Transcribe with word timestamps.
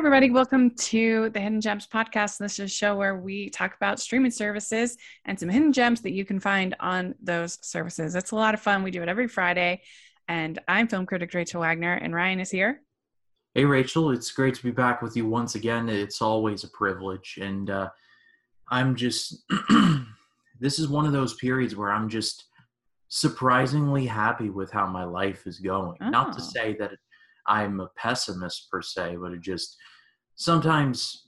everybody. 0.00 0.30
Welcome 0.30 0.70
to 0.70 1.28
the 1.28 1.40
Hidden 1.40 1.60
Gems 1.60 1.86
podcast. 1.86 2.38
This 2.38 2.58
is 2.58 2.64
a 2.64 2.68
show 2.68 2.96
where 2.96 3.18
we 3.18 3.50
talk 3.50 3.76
about 3.76 4.00
streaming 4.00 4.30
services 4.30 4.96
and 5.26 5.38
some 5.38 5.50
hidden 5.50 5.74
gems 5.74 6.00
that 6.00 6.12
you 6.12 6.24
can 6.24 6.40
find 6.40 6.74
on 6.80 7.14
those 7.22 7.58
services. 7.60 8.14
It's 8.14 8.30
a 8.30 8.34
lot 8.34 8.54
of 8.54 8.60
fun. 8.60 8.82
We 8.82 8.90
do 8.90 9.02
it 9.02 9.10
every 9.10 9.28
Friday. 9.28 9.82
And 10.26 10.58
I'm 10.66 10.88
film 10.88 11.04
critic 11.04 11.34
Rachel 11.34 11.60
Wagner, 11.60 11.92
and 11.92 12.14
Ryan 12.14 12.40
is 12.40 12.50
here. 12.50 12.80
Hey, 13.54 13.66
Rachel. 13.66 14.10
It's 14.10 14.30
great 14.30 14.54
to 14.54 14.62
be 14.62 14.70
back 14.70 15.02
with 15.02 15.18
you 15.18 15.28
once 15.28 15.54
again. 15.54 15.90
It's 15.90 16.22
always 16.22 16.64
a 16.64 16.68
privilege. 16.68 17.38
And 17.38 17.68
uh, 17.68 17.90
I'm 18.70 18.96
just, 18.96 19.44
this 20.60 20.78
is 20.78 20.88
one 20.88 21.04
of 21.04 21.12
those 21.12 21.34
periods 21.34 21.76
where 21.76 21.92
I'm 21.92 22.08
just 22.08 22.46
surprisingly 23.08 24.06
happy 24.06 24.48
with 24.48 24.70
how 24.70 24.86
my 24.86 25.04
life 25.04 25.46
is 25.46 25.58
going. 25.58 25.98
Oh. 26.00 26.08
Not 26.08 26.32
to 26.32 26.40
oh. 26.40 26.50
say 26.54 26.74
that 26.78 26.92
I'm 27.46 27.80
a 27.80 27.90
pessimist 27.96 28.68
per 28.70 28.82
se, 28.82 29.16
but 29.20 29.32
it 29.32 29.40
just 29.40 29.76
sometimes 30.36 31.26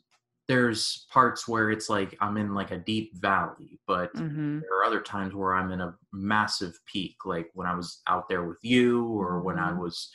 there's 0.49 1.07
parts 1.11 1.47
where 1.47 1.71
it's 1.71 1.89
like 1.89 2.17
I'm 2.21 2.37
in 2.37 2.55
like 2.55 2.73
a 2.73 2.79
deep 2.79 3.13
valley, 3.15 3.79
but 3.87 4.15
mm-hmm. 4.15 4.61
there 4.61 4.81
are 4.81 4.85
other 4.85 5.01
times 5.01 5.35
where 5.35 5.55
I'm 5.55 5.71
in 5.71 5.81
a 5.81 5.95
massive 6.13 6.79
peak, 6.87 7.17
like 7.25 7.49
when 7.55 7.67
I 7.67 7.75
was 7.75 8.03
out 8.09 8.29
there 8.29 8.45
with 8.45 8.59
you 8.63 9.07
or 9.07 9.41
when 9.41 9.59
I 9.59 9.71
mm-hmm. 9.71 9.81
was, 9.81 10.11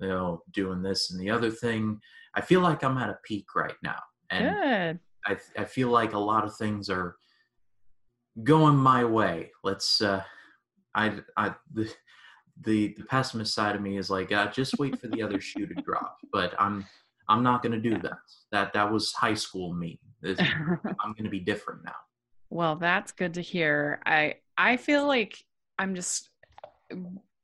you 0.00 0.08
know, 0.08 0.42
doing 0.52 0.82
this 0.82 1.10
and 1.10 1.20
the 1.20 1.30
other 1.30 1.50
thing. 1.50 2.00
I 2.34 2.42
feel 2.42 2.60
like 2.60 2.82
I'm 2.84 2.98
at 2.98 3.10
a 3.10 3.18
peak 3.24 3.46
right 3.54 3.74
now. 3.82 3.98
And 4.30 4.54
Good. 4.54 5.00
I, 5.26 5.62
I 5.62 5.64
feel 5.64 5.88
like 5.88 6.12
a 6.12 6.18
lot 6.18 6.44
of 6.44 6.56
things 6.56 6.88
are 6.88 7.16
going 8.42 8.76
my 8.76 9.04
way. 9.04 9.50
Let's, 9.64 10.00
uh, 10.00 10.22
I, 10.94 11.18
I, 11.36 11.54
the, 11.72 11.92
the 12.64 12.94
the 12.96 13.04
pessimist 13.04 13.54
side 13.54 13.74
of 13.74 13.82
me 13.82 13.98
is 13.98 14.10
like, 14.10 14.32
uh, 14.32 14.50
just 14.50 14.78
wait 14.78 14.98
for 14.98 15.08
the 15.08 15.22
other 15.22 15.40
shoe 15.40 15.66
to 15.66 15.74
drop. 15.82 16.18
But 16.32 16.54
I'm 16.58 16.84
I'm 17.28 17.42
not 17.42 17.62
going 17.62 17.72
to 17.72 17.80
do 17.80 17.98
that. 17.98 18.18
That 18.50 18.72
that 18.72 18.90
was 18.90 19.12
high 19.12 19.34
school 19.34 19.72
me. 19.72 20.00
I'm 20.24 21.12
going 21.12 21.24
to 21.24 21.30
be 21.30 21.40
different 21.40 21.84
now. 21.84 21.94
Well, 22.50 22.76
that's 22.76 23.12
good 23.12 23.34
to 23.34 23.40
hear. 23.40 24.00
I 24.04 24.36
I 24.56 24.76
feel 24.76 25.06
like 25.06 25.44
I'm 25.78 25.94
just 25.94 26.28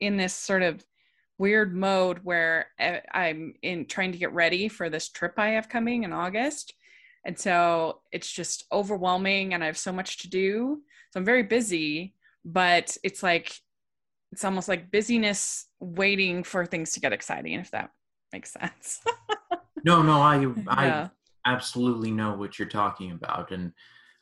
in 0.01 0.17
this 0.17 0.35
sort 0.35 0.63
of 0.63 0.85
weird 1.39 1.75
mode 1.75 2.19
where 2.25 2.67
eh, 2.79 3.01
I'm 3.13 3.55
in 3.63 3.87
trying 3.87 4.13
to 4.13 4.19
get 4.19 4.33
ready 4.33 4.69
for 4.69 4.91
this 4.91 5.09
trip 5.09 5.35
I 5.39 5.51
have 5.51 5.69
coming 5.69 6.03
in 6.05 6.13
August. 6.13 6.75
And 7.25 7.39
so 7.39 8.01
it's 8.13 8.31
just 8.31 8.65
overwhelming 8.73 9.55
and 9.55 9.63
I 9.63 9.67
have 9.67 9.79
so 9.79 9.93
much 9.93 10.19
to 10.19 10.29
do. 10.29 10.83
So 11.11 11.21
I'm 11.21 11.25
very 11.25 11.43
busy, 11.43 12.15
but 12.45 12.97
it's 13.03 13.23
like 13.23 13.61
it's 14.33 14.45
almost 14.45 14.69
like 14.69 14.91
busyness 14.91 15.67
waiting 15.81 16.43
for 16.45 16.67
things 16.67 16.93
to 16.93 17.01
get 17.01 17.13
exciting 17.13 17.55
if 17.55 17.71
that 17.71 17.91
makes 18.33 18.53
sense. 18.53 19.01
No 19.85 20.03
no 20.03 20.21
i 20.21 20.45
i 20.67 20.87
yeah. 20.87 21.09
absolutely 21.47 22.11
know 22.11 22.35
what 22.35 22.59
you're 22.59 22.69
talking 22.69 23.13
about 23.13 23.53
and 23.53 23.73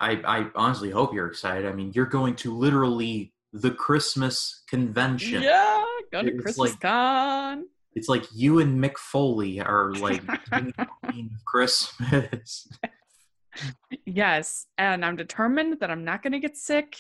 i 0.01 0.21
i 0.27 0.47
honestly 0.55 0.91
hope 0.91 1.15
you're 1.15 1.29
excited. 1.29 1.67
I 1.67 1.73
mean 1.73 1.93
you're 1.95 2.05
going 2.05 2.37
to 2.37 2.55
literally 2.55 3.33
the 3.55 3.71
christmas 3.71 4.65
convention. 4.69 5.43
Yeah 5.43 5.83
go 6.13 6.23
to 6.23 6.29
it's 6.29 6.43
christmas 6.43 6.73
like, 6.73 6.81
con. 6.81 7.67
it's 7.95 8.09
like 8.09 8.25
you 8.35 8.61
and 8.61 8.79
mick 8.79 8.97
foley 8.97 9.61
are 9.61 9.93
like 9.95 10.23
christmas. 11.47 12.69
Yes 14.05 14.67
and 14.77 15.05
i'm 15.05 15.17
determined 15.17 15.81
that 15.81 15.91
i'm 15.91 16.05
not 16.05 16.23
going 16.23 16.33
to 16.35 16.39
get 16.39 16.57
sick 16.57 16.97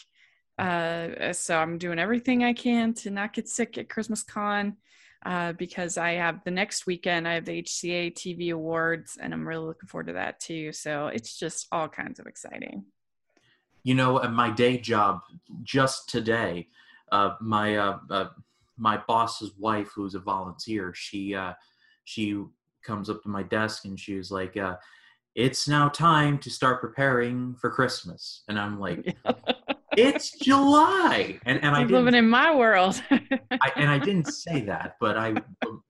uh, 0.58 1.32
so 1.32 1.58
I'm 1.58 1.78
doing 1.78 1.98
everything 1.98 2.42
I 2.42 2.52
can 2.52 2.94
to 2.94 3.10
not 3.10 3.34
get 3.34 3.48
sick 3.48 3.76
at 3.78 3.88
Christmas 3.88 4.22
Con 4.22 4.76
uh, 5.24 5.52
because 5.54 5.98
I 5.98 6.12
have 6.12 6.42
the 6.44 6.50
next 6.50 6.86
weekend, 6.86 7.26
I 7.26 7.34
have 7.34 7.44
the 7.44 7.62
HCA 7.62 8.14
TV 8.14 8.52
Awards, 8.52 9.18
and 9.20 9.34
I'm 9.34 9.46
really 9.46 9.66
looking 9.66 9.88
forward 9.88 10.06
to 10.06 10.12
that 10.14 10.40
too. 10.40 10.72
So 10.72 11.08
it's 11.08 11.38
just 11.38 11.66
all 11.72 11.88
kinds 11.88 12.18
of 12.18 12.26
exciting. 12.26 12.84
You 13.82 13.94
know, 13.94 14.22
at 14.22 14.32
my 14.32 14.50
day 14.50 14.78
job, 14.78 15.20
just 15.62 16.08
today, 16.08 16.68
uh, 17.12 17.34
my 17.40 17.76
uh, 17.76 17.98
uh, 18.10 18.28
my 18.76 18.98
boss's 19.06 19.52
wife, 19.58 19.90
who's 19.94 20.14
a 20.14 20.20
volunteer, 20.20 20.92
she 20.94 21.34
uh, 21.34 21.52
she 22.04 22.42
comes 22.82 23.10
up 23.10 23.22
to 23.22 23.28
my 23.28 23.42
desk 23.42 23.84
and 23.84 23.98
she 23.98 24.16
was 24.16 24.30
like, 24.30 24.56
"It's 25.34 25.68
now 25.68 25.88
time 25.88 26.38
to 26.38 26.50
start 26.50 26.80
preparing 26.80 27.54
for 27.56 27.70
Christmas," 27.70 28.42
and 28.48 28.58
I'm 28.58 28.80
like. 28.80 29.16
it's 29.96 30.38
July, 30.38 31.38
and 31.44 31.62
and 31.62 31.74
I 31.74 31.82
am 31.82 31.88
living 31.88 32.14
in 32.14 32.28
my 32.28 32.54
world. 32.54 33.02
I, 33.10 33.72
and 33.76 33.90
I 33.90 33.98
didn't 33.98 34.26
say 34.28 34.60
that, 34.62 34.96
but 35.00 35.16
I 35.16 35.34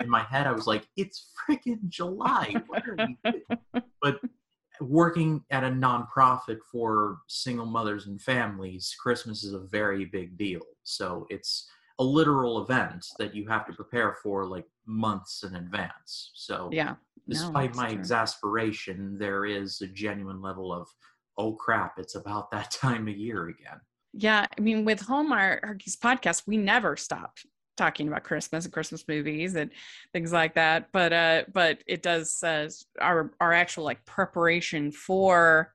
in 0.01 0.09
my 0.09 0.23
head 0.23 0.47
I 0.47 0.53
was 0.53 0.67
like, 0.67 0.87
it's 0.97 1.33
freaking 1.49 1.89
July. 1.89 2.55
but 4.03 4.21
working 4.81 5.43
at 5.51 5.65
a 5.65 5.69
nonprofit 5.69 6.59
for 6.71 7.19
single 7.29 7.67
mothers 7.67 8.07
and 8.07 8.21
families, 8.21 8.95
Christmas 9.01 9.43
is 9.45 9.55
a 9.55 9.61
very 9.71 10.05
big 10.05 10.37
deal. 10.37 10.61
So 10.83 11.27
it's 11.31 11.69
a 11.99 12.05
literal 12.05 12.63
event 12.63 13.07
that 13.19 13.35
you 13.35 13.49
have 13.49 13.67
to 13.67 13.73
prepare 13.73 14.17
for 14.23 14.45
like 14.45 14.67
months 14.87 15.45
in 15.45 15.57
advance. 15.57 16.31
So 16.35 16.69
yeah, 16.73 16.97
despite 17.29 17.75
no, 17.75 17.83
my 17.83 17.89
true. 17.91 17.99
exasperation, 17.99 19.17
there 19.19 19.47
is 19.47 19.81
a 19.81 19.87
genuine 19.87 20.43
level 20.43 20.73
of 20.73 20.89
oh 21.39 21.53
crap, 21.53 21.99
it's 21.99 22.15
about 22.15 22.51
that 22.51 22.71
time 22.83 23.09
of 23.09 23.17
year 23.17 23.49
again. 23.49 23.81
Yeah, 24.13 24.47
I 24.57 24.61
mean, 24.61 24.85
with 24.85 25.01
Hallmark's 25.01 25.97
podcast, 25.97 26.45
we 26.47 26.57
never 26.57 26.97
stop 26.97 27.37
talking 27.77 28.09
about 28.09 28.25
Christmas 28.25 28.65
and 28.65 28.73
Christmas 28.73 29.05
movies 29.07 29.55
and 29.55 29.71
things 30.13 30.33
like 30.33 30.55
that. 30.55 30.89
But 30.93 31.13
uh, 31.13 31.43
but 31.53 31.83
it 31.87 32.03
does 32.03 32.43
uh, 32.43 32.69
our 33.01 33.33
our 33.41 33.53
actual 33.53 33.85
like 33.85 34.05
preparation 34.07 34.91
for 34.93 35.73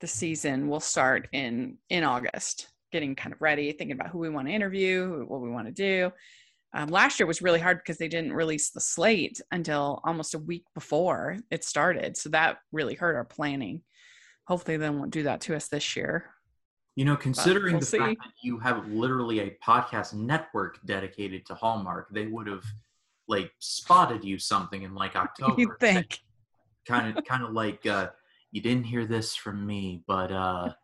the 0.00 0.06
season 0.06 0.68
will 0.68 0.80
start 0.80 1.28
in 1.32 1.76
in 1.90 2.04
August, 2.04 2.68
getting 2.92 3.14
kind 3.14 3.34
of 3.34 3.40
ready, 3.42 3.72
thinking 3.72 3.92
about 3.92 4.08
who 4.08 4.18
we 4.18 4.30
want 4.30 4.48
to 4.48 4.54
interview, 4.54 5.24
what 5.26 5.40
we 5.40 5.50
want 5.50 5.66
to 5.66 5.72
do. 5.72 6.10
Um, 6.72 6.88
last 6.88 7.18
year 7.18 7.26
was 7.26 7.42
really 7.42 7.58
hard 7.58 7.78
because 7.78 7.98
they 7.98 8.08
didn't 8.08 8.32
release 8.32 8.70
the 8.70 8.80
slate 8.80 9.40
until 9.50 10.00
almost 10.04 10.34
a 10.34 10.38
week 10.38 10.64
before 10.74 11.36
it 11.50 11.64
started, 11.64 12.16
so 12.16 12.30
that 12.30 12.58
really 12.72 12.94
hurt 12.94 13.16
our 13.16 13.24
planning. 13.24 13.82
Hopefully, 14.46 14.76
they 14.76 14.88
won't 14.88 15.10
do 15.10 15.24
that 15.24 15.42
to 15.42 15.56
us 15.56 15.68
this 15.68 15.96
year. 15.96 16.30
You 17.00 17.06
know, 17.06 17.16
considering 17.16 17.76
we'll 17.76 17.80
the 17.80 17.86
see. 17.86 17.96
fact 17.96 18.18
that 18.24 18.34
you 18.42 18.58
have 18.58 18.86
literally 18.88 19.40
a 19.40 19.56
podcast 19.66 20.12
network 20.12 20.84
dedicated 20.84 21.46
to 21.46 21.54
Hallmark, 21.54 22.10
they 22.12 22.26
would 22.26 22.46
have 22.46 22.62
like 23.26 23.50
spotted 23.58 24.22
you 24.22 24.38
something 24.38 24.82
in 24.82 24.94
like 24.94 25.16
October. 25.16 25.54
You 25.56 25.74
think? 25.80 26.18
Kind 26.86 27.16
of, 27.16 27.24
kind 27.24 27.42
of 27.42 27.52
like 27.52 27.86
uh, 27.86 28.10
you 28.50 28.60
didn't 28.60 28.84
hear 28.84 29.06
this 29.06 29.34
from 29.34 29.66
me, 29.66 30.04
but 30.06 30.30
uh, 30.30 30.74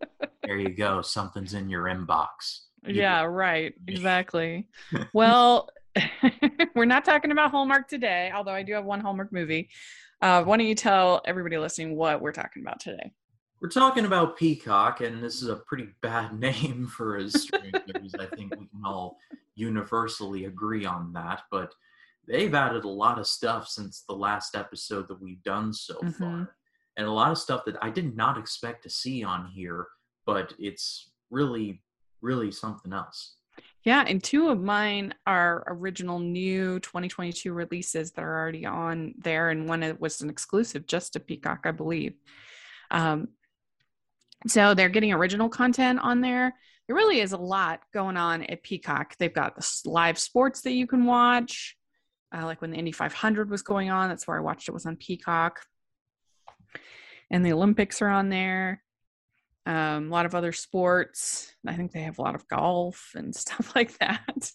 there 0.44 0.56
you 0.56 0.70
go. 0.70 1.02
Something's 1.02 1.52
in 1.52 1.68
your 1.68 1.82
inbox. 1.82 2.60
You 2.86 2.94
yeah, 2.94 3.24
right. 3.24 3.74
Exactly. 3.86 4.68
well, 5.12 5.68
we're 6.74 6.86
not 6.86 7.04
talking 7.04 7.32
about 7.32 7.50
Hallmark 7.50 7.86
today, 7.86 8.32
although 8.34 8.52
I 8.52 8.62
do 8.62 8.72
have 8.72 8.86
one 8.86 9.00
Hallmark 9.00 9.30
movie. 9.30 9.68
Uh, 10.22 10.42
why 10.42 10.56
don't 10.56 10.66
you 10.66 10.74
tell 10.74 11.20
everybody 11.26 11.58
listening 11.58 11.96
what 11.96 12.22
we're 12.22 12.32
talking 12.32 12.62
about 12.62 12.80
today? 12.80 13.12
We're 13.60 13.70
talking 13.70 14.04
about 14.04 14.36
Peacock, 14.36 15.00
and 15.00 15.22
this 15.22 15.42
is 15.42 15.48
a 15.48 15.56
pretty 15.56 15.88
bad 16.02 16.38
name 16.38 16.86
for 16.86 17.16
a 17.16 17.30
streaming 17.30 17.72
service. 17.72 18.14
I 18.18 18.26
think 18.36 18.54
we 18.56 18.66
can 18.66 18.82
all 18.84 19.18
universally 19.54 20.44
agree 20.44 20.84
on 20.84 21.12
that. 21.14 21.42
But 21.50 21.72
they've 22.28 22.54
added 22.54 22.84
a 22.84 22.88
lot 22.88 23.18
of 23.18 23.26
stuff 23.26 23.68
since 23.68 24.04
the 24.06 24.14
last 24.14 24.54
episode 24.54 25.08
that 25.08 25.22
we've 25.22 25.42
done 25.42 25.72
so 25.72 25.94
mm-hmm. 25.94 26.10
far, 26.10 26.56
and 26.98 27.06
a 27.06 27.10
lot 27.10 27.30
of 27.30 27.38
stuff 27.38 27.64
that 27.64 27.76
I 27.82 27.88
did 27.88 28.14
not 28.14 28.36
expect 28.36 28.82
to 28.82 28.90
see 28.90 29.24
on 29.24 29.46
here. 29.46 29.86
But 30.26 30.52
it's 30.58 31.12
really, 31.30 31.82
really 32.20 32.50
something 32.50 32.92
else. 32.92 33.36
Yeah, 33.84 34.04
and 34.06 34.22
two 34.22 34.48
of 34.48 34.60
mine 34.60 35.14
are 35.26 35.62
original 35.68 36.18
new 36.18 36.80
2022 36.80 37.52
releases 37.52 38.10
that 38.10 38.22
are 38.22 38.38
already 38.38 38.66
on 38.66 39.14
there, 39.16 39.48
and 39.48 39.66
one 39.66 39.96
was 39.98 40.20
an 40.20 40.28
exclusive 40.28 40.86
just 40.86 41.14
to 41.14 41.20
Peacock, 41.20 41.60
I 41.64 41.70
believe. 41.70 42.14
Um, 42.90 43.28
so 44.46 44.74
they're 44.74 44.88
getting 44.88 45.12
original 45.12 45.48
content 45.48 45.98
on 46.00 46.20
there. 46.20 46.54
There 46.86 46.96
really 46.96 47.20
is 47.20 47.32
a 47.32 47.38
lot 47.38 47.80
going 47.92 48.16
on 48.16 48.44
at 48.44 48.62
Peacock. 48.62 49.16
They've 49.18 49.32
got 49.32 49.56
the 49.56 49.66
live 49.86 50.18
sports 50.18 50.60
that 50.62 50.72
you 50.72 50.86
can 50.86 51.04
watch, 51.04 51.76
uh, 52.36 52.44
like 52.44 52.60
when 52.60 52.70
the 52.70 52.76
Indy 52.76 52.92
500 52.92 53.50
was 53.50 53.62
going 53.62 53.90
on. 53.90 54.08
That's 54.08 54.26
where 54.28 54.36
I 54.36 54.40
watched 54.40 54.68
it. 54.68 54.72
Was 54.72 54.86
on 54.86 54.96
Peacock, 54.96 55.60
and 57.30 57.44
the 57.44 57.52
Olympics 57.52 58.02
are 58.02 58.08
on 58.08 58.28
there. 58.28 58.82
Um, 59.64 60.06
a 60.06 60.10
lot 60.10 60.26
of 60.26 60.34
other 60.36 60.52
sports. 60.52 61.52
I 61.66 61.74
think 61.74 61.90
they 61.90 62.02
have 62.02 62.20
a 62.20 62.22
lot 62.22 62.36
of 62.36 62.46
golf 62.46 63.10
and 63.16 63.34
stuff 63.36 63.74
like 63.74 63.98
that. 63.98 64.52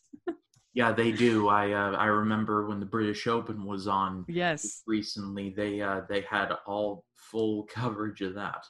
yeah, 0.74 0.94
they 0.94 1.12
do. 1.12 1.50
I 1.50 1.74
uh, 1.74 1.98
I 1.98 2.06
remember 2.06 2.66
when 2.68 2.80
the 2.80 2.86
British 2.86 3.28
Open 3.28 3.66
was 3.66 3.88
on. 3.88 4.24
Yes. 4.30 4.84
Recently, 4.88 5.50
they 5.50 5.82
uh, 5.82 6.02
they 6.08 6.22
had 6.22 6.54
all 6.66 7.04
full 7.16 7.64
coverage 7.64 8.22
of 8.22 8.36
that. 8.36 8.64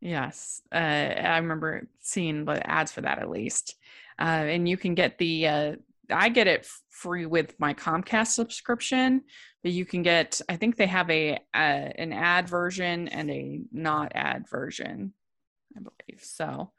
Yes, 0.00 0.62
uh, 0.72 0.76
I 0.76 1.38
remember 1.38 1.88
seeing 2.00 2.44
the 2.44 2.66
ads 2.68 2.92
for 2.92 3.02
that 3.02 3.18
at 3.18 3.30
least. 3.30 3.76
Uh, 4.18 4.24
and 4.24 4.68
you 4.68 4.76
can 4.76 4.94
get 4.94 5.18
the, 5.18 5.46
uh, 5.46 5.72
I 6.10 6.28
get 6.28 6.46
it 6.46 6.66
free 6.90 7.26
with 7.26 7.58
my 7.58 7.74
Comcast 7.74 8.28
subscription, 8.28 9.22
but 9.62 9.72
you 9.72 9.84
can 9.84 10.02
get. 10.02 10.40
I 10.48 10.56
think 10.56 10.76
they 10.76 10.86
have 10.86 11.10
a, 11.10 11.38
a 11.54 11.58
an 11.98 12.12
ad 12.12 12.48
version 12.48 13.08
and 13.08 13.30
a 13.30 13.60
not 13.72 14.12
ad 14.14 14.48
version. 14.48 15.12
I 15.76 15.80
believe 15.80 16.22
so. 16.22 16.72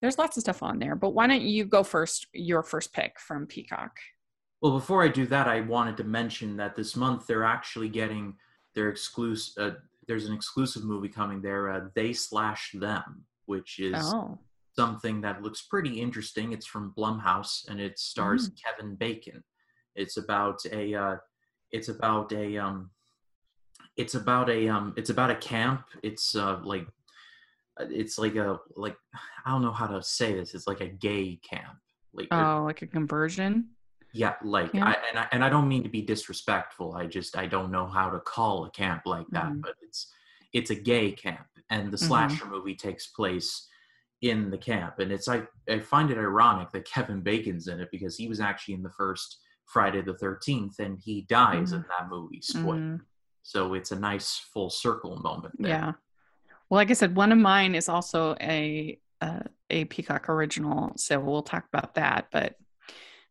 There's 0.00 0.18
lots 0.18 0.36
of 0.36 0.42
stuff 0.42 0.62
on 0.62 0.78
there, 0.78 0.94
but 0.94 1.10
why 1.10 1.26
don't 1.26 1.42
you 1.42 1.64
go 1.64 1.82
first? 1.82 2.26
Your 2.32 2.62
first 2.62 2.92
pick 2.92 3.18
from 3.18 3.46
Peacock. 3.46 3.98
Well, 4.60 4.72
before 4.72 5.04
I 5.04 5.08
do 5.08 5.26
that, 5.26 5.46
I 5.46 5.60
wanted 5.60 5.96
to 5.98 6.04
mention 6.04 6.56
that 6.56 6.76
this 6.76 6.96
month 6.96 7.26
they're 7.26 7.44
actually 7.44 7.88
getting 7.88 8.34
their 8.74 8.88
exclusive. 8.88 9.76
There's 10.08 10.26
an 10.26 10.34
exclusive 10.34 10.84
movie 10.84 11.08
coming 11.08 11.40
there, 11.42 11.70
uh, 11.70 11.80
They 11.94 12.12
Slash 12.12 12.72
Them, 12.72 13.24
which 13.46 13.78
is 13.78 13.94
Oh, 13.96 14.38
something 14.74 15.20
that 15.20 15.42
looks 15.42 15.62
pretty 15.62 16.00
interesting. 16.00 16.52
It's 16.52 16.66
from 16.66 16.94
Blumhouse 16.96 17.68
and 17.68 17.80
it 17.80 17.98
stars 17.98 18.50
Kevin 18.64 18.94
Bacon. 18.96 19.44
It's 19.94 20.16
about 20.16 20.60
a. 20.72 20.94
Uh, 20.94 21.16
it's 21.72 21.88
about 21.88 22.32
a. 22.32 22.56
Um, 22.56 22.90
it's 23.96 24.14
about 24.14 24.48
a. 24.48 24.68
Um, 24.68 24.94
it's 24.96 25.10
about 25.10 25.30
a 25.30 25.36
camp. 25.36 25.84
It's 26.02 26.34
uh, 26.34 26.60
like. 26.62 26.86
It's 27.80 28.18
like 28.18 28.34
a 28.34 28.58
like 28.76 28.96
I 29.44 29.50
don't 29.50 29.62
know 29.62 29.72
how 29.72 29.86
to 29.86 30.02
say 30.02 30.34
this. 30.34 30.54
It's 30.54 30.66
like 30.66 30.80
a 30.80 30.88
gay 30.88 31.38
camp. 31.48 31.78
Like 32.12 32.28
oh, 32.32 32.64
like 32.64 32.82
a 32.82 32.86
conversion. 32.86 33.70
Yeah, 34.18 34.34
like 34.42 34.74
Yeah. 34.74 34.86
I 34.86 34.96
and 35.08 35.18
I 35.20 35.28
and 35.32 35.44
I 35.44 35.48
don't 35.48 35.68
mean 35.68 35.84
to 35.84 35.88
be 35.88 36.02
disrespectful. 36.02 36.94
I 36.96 37.06
just 37.06 37.36
I 37.36 37.46
don't 37.46 37.70
know 37.70 37.86
how 37.86 38.10
to 38.10 38.18
call 38.18 38.64
a 38.64 38.70
camp 38.70 39.02
like 39.06 39.28
that, 39.28 39.46
Mhm. 39.52 39.62
but 39.62 39.76
it's 39.80 40.12
it's 40.52 40.70
a 40.70 40.74
gay 40.74 41.12
camp, 41.12 41.46
and 41.70 41.92
the 41.92 41.96
Mhm. 41.96 42.08
slasher 42.08 42.46
movie 42.46 42.74
takes 42.74 43.06
place 43.06 43.68
in 44.20 44.50
the 44.50 44.58
camp, 44.58 44.98
and 44.98 45.12
it's 45.12 45.28
I 45.28 45.46
I 45.68 45.78
find 45.78 46.10
it 46.10 46.18
ironic 46.18 46.70
that 46.72 46.84
Kevin 46.94 47.22
Bacon's 47.22 47.68
in 47.68 47.78
it 47.80 47.90
because 47.92 48.16
he 48.16 48.26
was 48.28 48.40
actually 48.40 48.74
in 48.74 48.82
the 48.82 48.90
first 49.02 49.38
Friday 49.66 50.00
the 50.02 50.14
Thirteenth, 50.14 50.80
and 50.80 50.98
he 50.98 51.22
dies 51.22 51.72
in 51.72 51.84
that 51.88 52.08
movie. 52.08 52.40
Spoiler. 52.40 52.78
Mhm. 52.78 53.00
So 53.42 53.74
it's 53.74 53.92
a 53.92 53.98
nice 53.98 54.36
full 54.52 54.68
circle 54.70 55.16
moment. 55.20 55.54
There. 55.58 55.70
Yeah. 55.70 55.92
Well, 56.68 56.76
like 56.78 56.90
I 56.90 56.94
said, 56.94 57.14
one 57.16 57.30
of 57.32 57.38
mine 57.38 57.74
is 57.76 57.88
also 57.88 58.34
a 58.40 59.00
uh, 59.20 59.42
a 59.70 59.84
Peacock 59.86 60.28
original, 60.28 60.92
so 60.96 61.18
we'll 61.20 61.42
talk 61.42 61.66
about 61.72 61.94
that. 61.94 62.28
But 62.30 62.56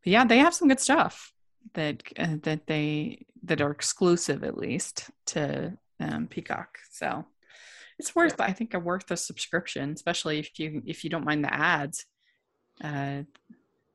yeah, 0.09 0.25
they 0.25 0.37
have 0.39 0.53
some 0.53 0.67
good 0.67 0.79
stuff 0.79 1.33
that 1.73 2.03
uh, 2.17 2.37
that 2.43 2.67
they 2.67 3.25
that 3.43 3.61
are 3.61 3.71
exclusive 3.71 4.43
at 4.43 4.57
least 4.57 5.09
to 5.27 5.77
um, 5.99 6.27
Peacock. 6.27 6.77
So 6.91 7.25
it's 7.99 8.15
worth, 8.15 8.39
I 8.39 8.51
think, 8.53 8.73
a 8.73 8.79
worth 8.79 9.09
a 9.11 9.17
subscription, 9.17 9.91
especially 9.91 10.39
if 10.39 10.59
you 10.59 10.81
if 10.85 11.03
you 11.03 11.09
don't 11.09 11.25
mind 11.25 11.43
the 11.43 11.53
ads. 11.53 12.05
Uh, 12.83 13.23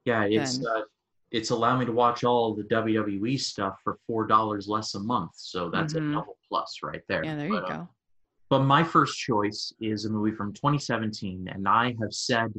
Yeah, 0.04 0.24
it's 0.24 0.64
uh, 0.64 0.82
it's 1.30 1.50
allowed 1.50 1.78
me 1.78 1.86
to 1.86 1.92
watch 1.92 2.24
all 2.24 2.54
the 2.54 2.64
WWE 2.64 3.38
stuff 3.40 3.76
for 3.82 3.98
four 4.06 4.26
dollars 4.26 4.68
less 4.68 4.94
a 4.94 5.00
month. 5.00 5.32
So 5.36 5.70
that's 5.70 5.94
Mhm. 5.94 6.10
a 6.10 6.14
double 6.14 6.38
plus 6.48 6.80
right 6.82 7.02
there. 7.08 7.24
yeah, 7.24 7.36
there 7.36 7.46
you 7.46 7.52
But, 7.60 7.70
uh, 7.70 7.76
go. 7.76 7.88
But 8.50 8.64
my 8.64 8.84
first 8.84 9.18
choice 9.18 9.72
is 9.80 10.04
a 10.04 10.10
movie 10.10 10.36
from 10.36 10.52
2017, 10.52 11.48
and 11.48 11.66
I 11.66 11.96
have 12.02 12.12
said 12.12 12.52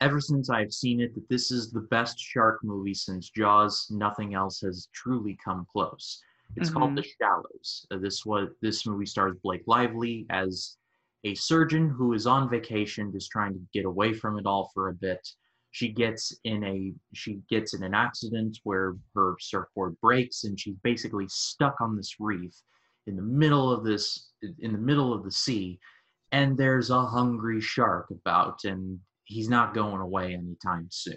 ever 0.00 0.20
since 0.20 0.48
I've 0.50 0.72
seen 0.72 1.00
it 1.00 1.14
that 1.14 1.28
this 1.28 1.50
is 1.50 1.70
the 1.70 1.82
best 1.82 2.18
shark 2.18 2.64
movie 2.64 2.94
since 2.94 3.30
Jaws. 3.30 3.86
Nothing 3.90 4.34
else 4.34 4.60
has 4.60 4.88
truly 4.92 5.38
come 5.42 5.66
close. 5.70 6.22
It's 6.56 6.70
called 6.70 6.92
Mhm. 6.92 6.96
The 6.96 7.02
Shallows. 7.02 7.86
Uh, 7.90 7.98
this 7.98 8.26
was 8.26 8.50
this 8.60 8.86
movie 8.86 9.06
stars 9.06 9.36
Blake 9.42 9.62
Lively 9.66 10.26
as 10.30 10.78
a 11.24 11.34
surgeon 11.34 11.88
who 11.90 12.12
is 12.14 12.26
on 12.26 12.48
vacation, 12.48 13.12
just 13.12 13.30
trying 13.30 13.52
to 13.52 13.60
get 13.72 13.84
away 13.84 14.12
from 14.12 14.38
it 14.38 14.46
all 14.46 14.70
for 14.74 14.88
a 14.88 14.94
bit. 14.94 15.28
She 15.70 15.88
gets 15.92 16.36
in 16.44 16.64
a 16.64 16.92
she 17.14 17.42
gets 17.48 17.74
in 17.74 17.84
an 17.84 17.94
accident 17.94 18.58
where 18.64 18.96
her 19.14 19.36
surfboard 19.38 20.00
breaks, 20.00 20.42
and 20.44 20.58
she's 20.58 20.76
basically 20.82 21.28
stuck 21.28 21.80
on 21.80 21.94
this 21.94 22.18
reef 22.18 22.54
in 23.06 23.16
the 23.16 23.22
middle 23.22 23.70
of 23.70 23.84
this 23.84 24.32
in 24.58 24.72
the 24.72 24.78
middle 24.78 25.12
of 25.12 25.22
the 25.22 25.30
sea 25.30 25.78
and 26.32 26.56
there's 26.56 26.90
a 26.90 27.06
hungry 27.06 27.60
shark 27.60 28.10
about 28.10 28.64
and 28.64 29.00
he's 29.30 29.48
not 29.48 29.74
going 29.74 30.00
away 30.00 30.34
anytime 30.34 30.86
soon 30.90 31.16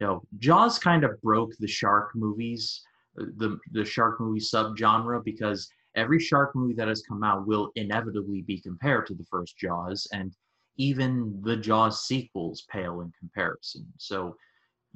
you 0.00 0.06
know 0.06 0.22
jaws 0.38 0.78
kind 0.78 1.04
of 1.04 1.20
broke 1.22 1.52
the 1.58 1.66
shark 1.66 2.10
movies 2.14 2.82
uh, 3.20 3.24
the 3.36 3.58
the 3.72 3.84
shark 3.84 4.20
movie 4.20 4.40
subgenre 4.40 5.24
because 5.24 5.70
every 5.94 6.20
shark 6.20 6.54
movie 6.54 6.74
that 6.74 6.88
has 6.88 7.02
come 7.02 7.22
out 7.22 7.46
will 7.46 7.70
inevitably 7.76 8.42
be 8.42 8.60
compared 8.60 9.06
to 9.06 9.14
the 9.14 9.24
first 9.24 9.56
jaws 9.56 10.06
and 10.12 10.34
even 10.76 11.40
the 11.42 11.56
jaws 11.56 12.04
sequels 12.04 12.66
pale 12.70 13.00
in 13.00 13.12
comparison 13.18 13.86
so 13.98 14.36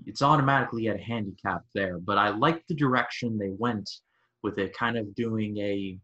it's 0.06 0.22
automatically 0.22 0.88
at 0.88 0.96
a 0.96 1.02
handicap 1.02 1.62
there 1.74 1.98
but 1.98 2.18
i 2.18 2.28
like 2.28 2.66
the 2.66 2.74
direction 2.74 3.38
they 3.38 3.50
went 3.58 3.88
with 4.42 4.58
it 4.58 4.76
kind 4.76 4.96
of 4.96 5.14
doing 5.14 5.56
a 5.58 5.98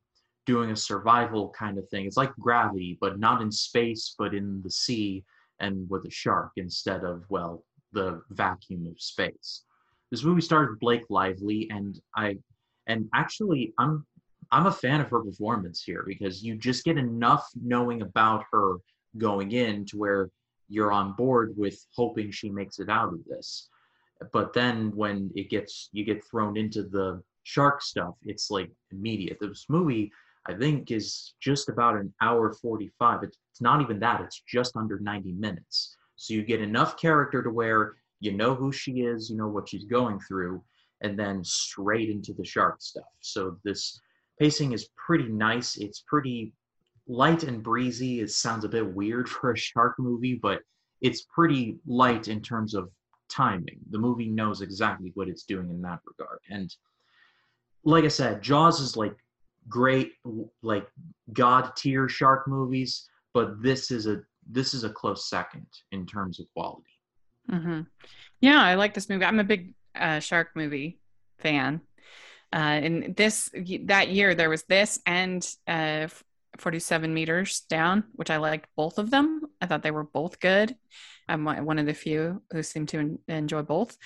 doing 0.49 0.71
a 0.71 0.77
survival 0.77 1.51
kind 1.51 1.77
of 1.77 1.87
thing. 1.91 2.07
It's 2.07 2.17
like 2.17 2.35
gravity, 2.41 2.97
but 3.03 3.21
not 3.21 3.43
in 3.43 3.53
space, 3.53 4.15
but 4.19 4.33
in 4.33 4.63
the 4.63 4.71
sea 4.71 5.23
and 5.61 5.89
with 5.91 6.05
a 6.05 6.11
shark 6.11 6.53
instead 6.57 7.05
of, 7.05 7.25
well, 7.29 7.65
the 7.93 8.21
vacuum 8.31 8.87
of 8.87 9.01
space. 9.01 9.65
This 10.11 10.25
movie 10.25 10.41
stars 10.41 10.77
Blake 10.81 11.05
Lively, 11.11 11.69
and 11.71 11.99
I, 12.17 12.39
and 12.87 13.09
actually, 13.15 13.75
I'm, 13.79 14.07
I'm 14.51 14.67
a 14.67 14.73
fan 14.73 15.01
of 15.01 15.11
her 15.11 15.21
performance 15.21 15.83
here 15.83 16.05
because 16.07 16.43
you 16.43 16.57
just 16.57 16.85
get 16.85 16.97
enough 16.97 17.47
knowing 17.55 18.03
about 18.03 18.45
her 18.53 18.77
going 19.19 19.53
in 19.53 19.85
to 19.87 19.99
where 19.99 20.31
you're 20.69 20.93
on 20.93 21.13
board 21.13 21.55
with 21.57 21.79
hoping 21.95 22.31
she 22.31 22.51
makes 22.51 22.79
it 22.79 22.89
out 22.89 23.13
of 23.13 23.25
this. 23.27 23.69
But 24.33 24.53
then 24.53 24.95
when 24.95 25.31
it 25.35 25.51
gets, 25.51 25.91
you 25.93 26.05
get 26.05 26.27
thrown 26.27 26.57
into 26.57 26.83
the 26.83 27.23
shark 27.45 27.83
stuff, 27.83 28.15
it's 28.25 28.51
like 28.51 28.71
immediate. 28.91 29.39
This 29.41 29.67
movie 29.69 30.11
I 30.49 30.55
think 30.55 30.91
is 30.91 31.35
just 31.41 31.69
about 31.69 31.97
an 31.97 32.13
hour 32.23 32.55
45. 32.55 33.23
It's, 33.25 33.39
it's 33.59 33.63
not 33.65 33.81
even 33.81 33.99
that, 33.99 34.21
it's 34.21 34.41
just 34.47 34.77
under 34.77 35.01
90 35.01 35.33
minutes. 35.33 35.97
So 36.15 36.33
you 36.33 36.45
get 36.45 36.61
enough 36.61 36.97
character 36.97 37.43
to 37.43 37.51
where 37.51 37.97
you 38.21 38.33
know 38.33 38.55
who 38.55 38.71
she 38.71 39.01
is, 39.01 39.29
you 39.29 39.37
know 39.37 39.49
what 39.49 39.69
she's 39.69 39.85
going 39.85 40.21
through, 40.21 40.63
and 41.01 41.19
then 41.19 41.43
straight 41.43 42.09
into 42.09 42.33
the 42.33 42.45
shark 42.45 42.77
stuff. 42.81 43.09
So 43.21 43.57
this 43.65 44.01
pacing 44.39 44.73
is 44.73 44.91
pretty 44.97 45.29
nice. 45.29 45.77
It's 45.77 46.05
pretty 46.07 46.53
light 47.09 47.43
and 47.43 47.61
breezy. 47.61 48.21
It 48.21 48.31
sounds 48.31 48.65
a 48.65 48.69
bit 48.69 48.95
weird 48.95 49.29
for 49.35 49.51
a 49.51 49.59
shark 49.59 49.97
movie, 49.99 50.39
but 50.41 50.61
it's 51.01 51.23
pretty 51.23 51.79
light 51.85 52.29
in 52.29 52.41
terms 52.41 52.75
of 52.75 52.89
timing. 53.29 53.81
The 53.91 53.99
movie 53.99 54.29
knows 54.29 54.61
exactly 54.61 55.11
what 55.15 55.29
it's 55.29 55.43
doing 55.43 55.69
in 55.69 55.83
that 55.83 55.99
regard. 56.07 56.39
And 56.49 56.73
like 57.83 58.05
I 58.05 58.09
said, 58.09 58.41
Jaws 58.41 58.81
is 58.81 58.97
like 58.97 59.17
great 59.69 60.13
like 60.63 60.87
god 61.33 61.77
tier 61.77 62.09
shark 62.09 62.49
movies 62.49 63.09
but 63.39 63.63
this 63.63 63.91
is 63.91 64.07
a 64.07 64.17
this 64.51 64.75
is 64.75 64.83
a 64.83 64.91
close 64.91 65.29
second 65.29 65.67
in 65.93 66.05
terms 66.07 66.41
of 66.41 66.47
quality 66.55 66.95
hmm 67.49 67.83
Yeah, 68.41 68.61
I 68.61 68.75
like 68.75 68.95
this 68.95 69.09
movie. 69.09 69.25
I'm 69.25 69.41
a 69.41 69.45
big 69.45 69.75
uh, 69.95 70.21
shark 70.21 70.49
movie 70.55 70.99
fan. 71.39 71.81
Uh, 72.53 72.81
and 72.85 73.17
this 73.17 73.51
that 73.85 74.09
year 74.09 74.35
there 74.35 74.51
was 74.51 74.65
this 74.65 75.01
and 75.07 75.47
uh, 75.67 76.09
47 76.59 77.15
meters 77.15 77.61
down, 77.61 78.05
which 78.15 78.31
I 78.31 78.39
liked 78.39 78.69
both 78.77 78.99
of 78.99 79.11
them. 79.11 79.43
I 79.61 79.67
thought 79.67 79.83
they 79.83 79.91
were 79.91 80.05
both 80.05 80.41
good. 80.41 80.75
I'm 81.29 81.45
one 81.45 81.65
one 81.65 81.79
of 81.79 81.87
the 81.87 81.95
few 81.95 82.43
who 82.51 82.63
seem 82.63 82.87
to 82.87 83.19
enjoy 83.29 83.63
both. 83.63 83.97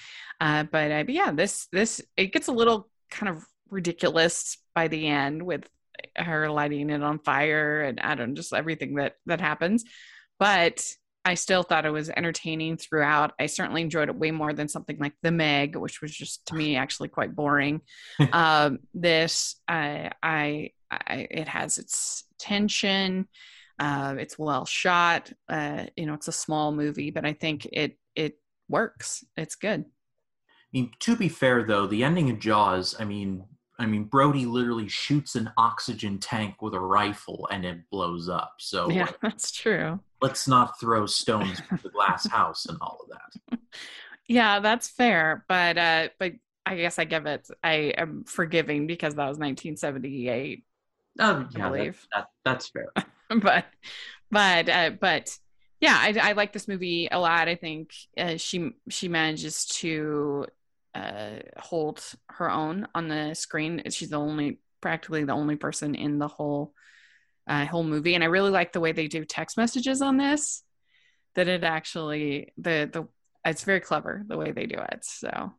Uh, 0.40 0.64
but, 0.64 0.90
uh, 0.90 1.04
but 1.04 1.14
yeah, 1.14 1.32
this 1.32 1.68
this 1.72 2.02
it 2.16 2.32
gets 2.32 2.48
a 2.48 2.52
little 2.60 2.90
kind 3.10 3.30
of 3.30 3.46
ridiculous 3.70 4.58
by 4.74 4.88
the 4.88 5.06
end 5.06 5.42
with 5.42 5.68
her 6.16 6.50
lighting 6.50 6.90
it 6.90 7.02
on 7.02 7.18
fire 7.18 7.82
and 7.82 8.00
I 8.00 8.14
don't 8.14 8.34
just 8.34 8.52
everything 8.52 8.94
that 8.96 9.16
that 9.26 9.40
happens. 9.40 9.84
But 10.38 10.84
I 11.24 11.34
still 11.34 11.62
thought 11.62 11.86
it 11.86 11.90
was 11.90 12.10
entertaining 12.10 12.76
throughout. 12.76 13.32
I 13.38 13.46
certainly 13.46 13.82
enjoyed 13.82 14.08
it 14.08 14.16
way 14.16 14.32
more 14.32 14.52
than 14.52 14.68
something 14.68 14.98
like 14.98 15.14
The 15.22 15.30
Meg, 15.30 15.76
which 15.76 16.02
was 16.02 16.12
just 16.12 16.46
to 16.46 16.54
me 16.54 16.76
actually 16.76 17.08
quite 17.08 17.36
boring. 17.36 17.80
um, 18.32 18.80
this, 18.92 19.56
I, 19.68 20.10
I, 20.22 20.70
I, 20.90 21.28
it 21.30 21.46
has 21.46 21.78
its 21.78 22.24
tension. 22.38 23.28
Uh, 23.78 24.16
it's 24.18 24.38
well 24.38 24.66
shot. 24.66 25.32
Uh, 25.48 25.86
you 25.96 26.06
know, 26.06 26.14
it's 26.14 26.28
a 26.28 26.32
small 26.32 26.72
movie, 26.72 27.10
but 27.10 27.24
I 27.24 27.32
think 27.32 27.66
it 27.72 27.98
it 28.14 28.38
works. 28.68 29.24
It's 29.36 29.54
good. 29.54 29.82
i 29.82 30.70
mean 30.72 30.90
to 30.98 31.16
be 31.16 31.28
fair 31.28 31.62
though 31.62 31.86
the 31.86 32.02
ending 32.04 32.30
of 32.30 32.38
jaws 32.38 32.94
i 32.98 33.04
mean 33.04 33.44
i 33.82 33.86
mean 33.86 34.04
brody 34.04 34.46
literally 34.46 34.88
shoots 34.88 35.34
an 35.34 35.50
oxygen 35.56 36.18
tank 36.18 36.60
with 36.62 36.74
a 36.74 36.80
rifle 36.80 37.48
and 37.50 37.64
it 37.64 37.78
blows 37.90 38.28
up 38.28 38.54
so 38.58 38.90
yeah, 38.90 39.04
like, 39.04 39.20
that's 39.20 39.50
true. 39.52 39.98
let's 40.20 40.46
not 40.48 40.78
throw 40.80 41.06
stones 41.06 41.60
at 41.70 41.82
the 41.82 41.88
glass 41.90 42.26
house 42.28 42.66
and 42.66 42.78
all 42.80 42.98
of 43.02 43.08
that 43.08 43.58
Yeah, 44.28 44.60
that's 44.60 44.88
fair. 44.88 45.44
But 45.48 45.76
uh, 45.78 46.08
but 46.18 46.32
I 46.64 46.76
guess 46.76 46.98
I 46.98 47.04
give 47.04 47.26
it. 47.26 47.48
I 47.62 47.92
am 47.96 48.24
forgiving 48.24 48.86
because 48.86 49.14
that 49.14 49.28
was 49.28 49.38
1978. 49.38 50.64
oh 51.20 51.24
I 51.24 51.28
yeah 51.28 51.44
that, 51.52 51.72
believe. 51.72 52.06
that, 52.14 52.26
that's 52.44 52.68
fair 52.68 52.86
but 53.42 53.66
but 54.30 54.68
uh, 54.68 54.90
but 54.98 55.36
yeah 55.80 55.96
I, 55.98 56.30
I 56.30 56.32
like 56.32 56.54
this 56.54 56.66
movie 56.68 57.08
a 57.12 57.18
lot 57.18 57.48
i 57.48 57.54
think 57.54 57.92
uh, 58.16 58.38
she 58.38 58.70
she 58.88 59.08
manages 59.08 59.66
to 59.80 60.46
uh, 60.94 61.38
hold 61.58 62.02
her 62.28 62.50
own 62.50 62.86
on 62.94 63.08
the 63.08 63.34
screen 63.34 63.82
she's 63.88 64.10
the 64.10 64.16
only 64.16 64.58
practically 64.80 65.24
the 65.24 65.32
only 65.32 65.56
person 65.56 65.94
in 65.94 66.18
the 66.18 66.28
whole 66.28 66.74
uh, 67.46 67.66
whole 67.66 67.84
movie, 67.84 68.14
and 68.14 68.22
I 68.22 68.28
really 68.28 68.50
like 68.50 68.72
the 68.72 68.80
way 68.80 68.92
they 68.92 69.08
do 69.08 69.24
text 69.24 69.56
messages 69.56 70.02
on 70.02 70.16
this. 70.16 70.62
That 71.34 71.48
it 71.48 71.64
actually 71.64 72.52
the 72.58 72.88
the 72.92 73.08
it's 73.44 73.64
very 73.64 73.80
clever 73.80 74.22
the 74.26 74.36
way 74.36 74.52
they 74.52 74.66
do 74.66 74.76
it. 74.78 75.04
So 75.04 75.52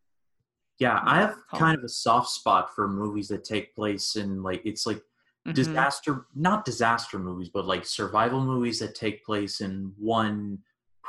yeah, 0.79 0.99
I 1.03 1.19
have 1.19 1.35
kind 1.53 1.77
of 1.77 1.83
a 1.83 1.89
soft 1.89 2.29
spot 2.29 2.69
for 2.75 2.87
movies 2.87 3.27
that 3.29 3.43
take 3.43 3.75
place 3.75 4.15
in 4.15 4.43
like 4.43 4.61
it's 4.65 4.85
like 4.85 4.97
mm-hmm. 4.97 5.53
disaster, 5.53 6.27
not 6.35 6.63
disaster 6.63 7.19
movies, 7.19 7.49
but 7.53 7.65
like 7.65 7.85
survival 7.85 8.41
movies 8.41 8.79
that 8.79 8.95
take 8.95 9.25
place 9.25 9.61
in 9.61 9.91
one 9.97 10.59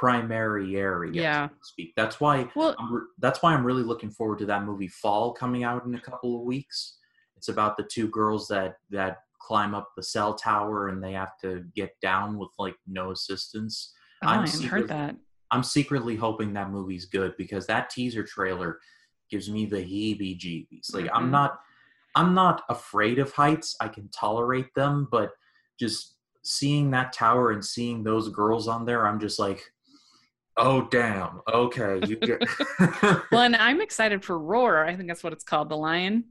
primary 0.04 0.76
area. 0.76 1.12
Yeah, 1.12 1.48
so 1.48 1.54
speak. 1.62 1.92
That's 1.96 2.20
why. 2.20 2.48
Well, 2.54 2.76
re- 2.90 3.06
that's 3.18 3.42
why 3.42 3.54
I'm 3.54 3.64
really 3.64 3.82
looking 3.82 4.10
forward 4.10 4.38
to 4.40 4.46
that 4.46 4.64
movie 4.64 4.88
Fall 4.88 5.32
coming 5.32 5.64
out 5.64 5.86
in 5.86 5.94
a 5.94 6.00
couple 6.00 6.36
of 6.36 6.42
weeks. 6.42 6.98
It's 7.36 7.48
about 7.48 7.76
the 7.76 7.84
two 7.84 8.08
girls 8.08 8.46
that 8.48 8.76
that 8.90 9.18
climb 9.40 9.74
up 9.74 9.90
the 9.96 10.02
cell 10.02 10.34
tower 10.34 10.88
and 10.88 11.02
they 11.02 11.12
have 11.12 11.38
to 11.42 11.64
get 11.74 11.98
down 12.00 12.38
with 12.38 12.50
like 12.58 12.76
no 12.86 13.12
assistance. 13.12 13.94
Oh, 14.22 14.28
I'm 14.28 14.40
I 14.40 14.46
haven't 14.46 14.66
heard 14.66 14.88
that. 14.88 15.16
I'm 15.50 15.62
secretly 15.62 16.16
hoping 16.16 16.52
that 16.54 16.70
movie's 16.70 17.06
good 17.06 17.34
because 17.36 17.66
that 17.66 17.90
teaser 17.90 18.24
trailer 18.24 18.80
gives 19.30 19.48
me 19.50 19.66
the 19.66 19.76
heebie-jeebies. 19.76 20.94
Like 20.94 21.06
mm-hmm. 21.06 21.16
I'm 21.16 21.30
not 21.30 21.60
I'm 22.14 22.34
not 22.34 22.62
afraid 22.68 23.18
of 23.18 23.32
heights. 23.32 23.76
I 23.80 23.88
can 23.88 24.08
tolerate 24.08 24.72
them, 24.74 25.08
but 25.10 25.32
just 25.78 26.14
seeing 26.42 26.90
that 26.90 27.12
tower 27.12 27.50
and 27.52 27.64
seeing 27.64 28.04
those 28.04 28.28
girls 28.28 28.68
on 28.68 28.84
there, 28.84 29.06
I'm 29.06 29.18
just 29.18 29.38
like, 29.38 29.72
oh 30.56 30.88
damn. 30.90 31.40
Okay, 31.52 32.00
you 32.06 32.16
get. 32.16 32.42
well, 33.30 33.42
and 33.42 33.56
I'm 33.56 33.80
excited 33.80 34.24
for 34.24 34.38
Roar. 34.38 34.84
I 34.84 34.96
think 34.96 35.08
that's 35.08 35.24
what 35.24 35.32
it's 35.32 35.44
called, 35.44 35.68
the 35.68 35.76
Lion 35.76 36.24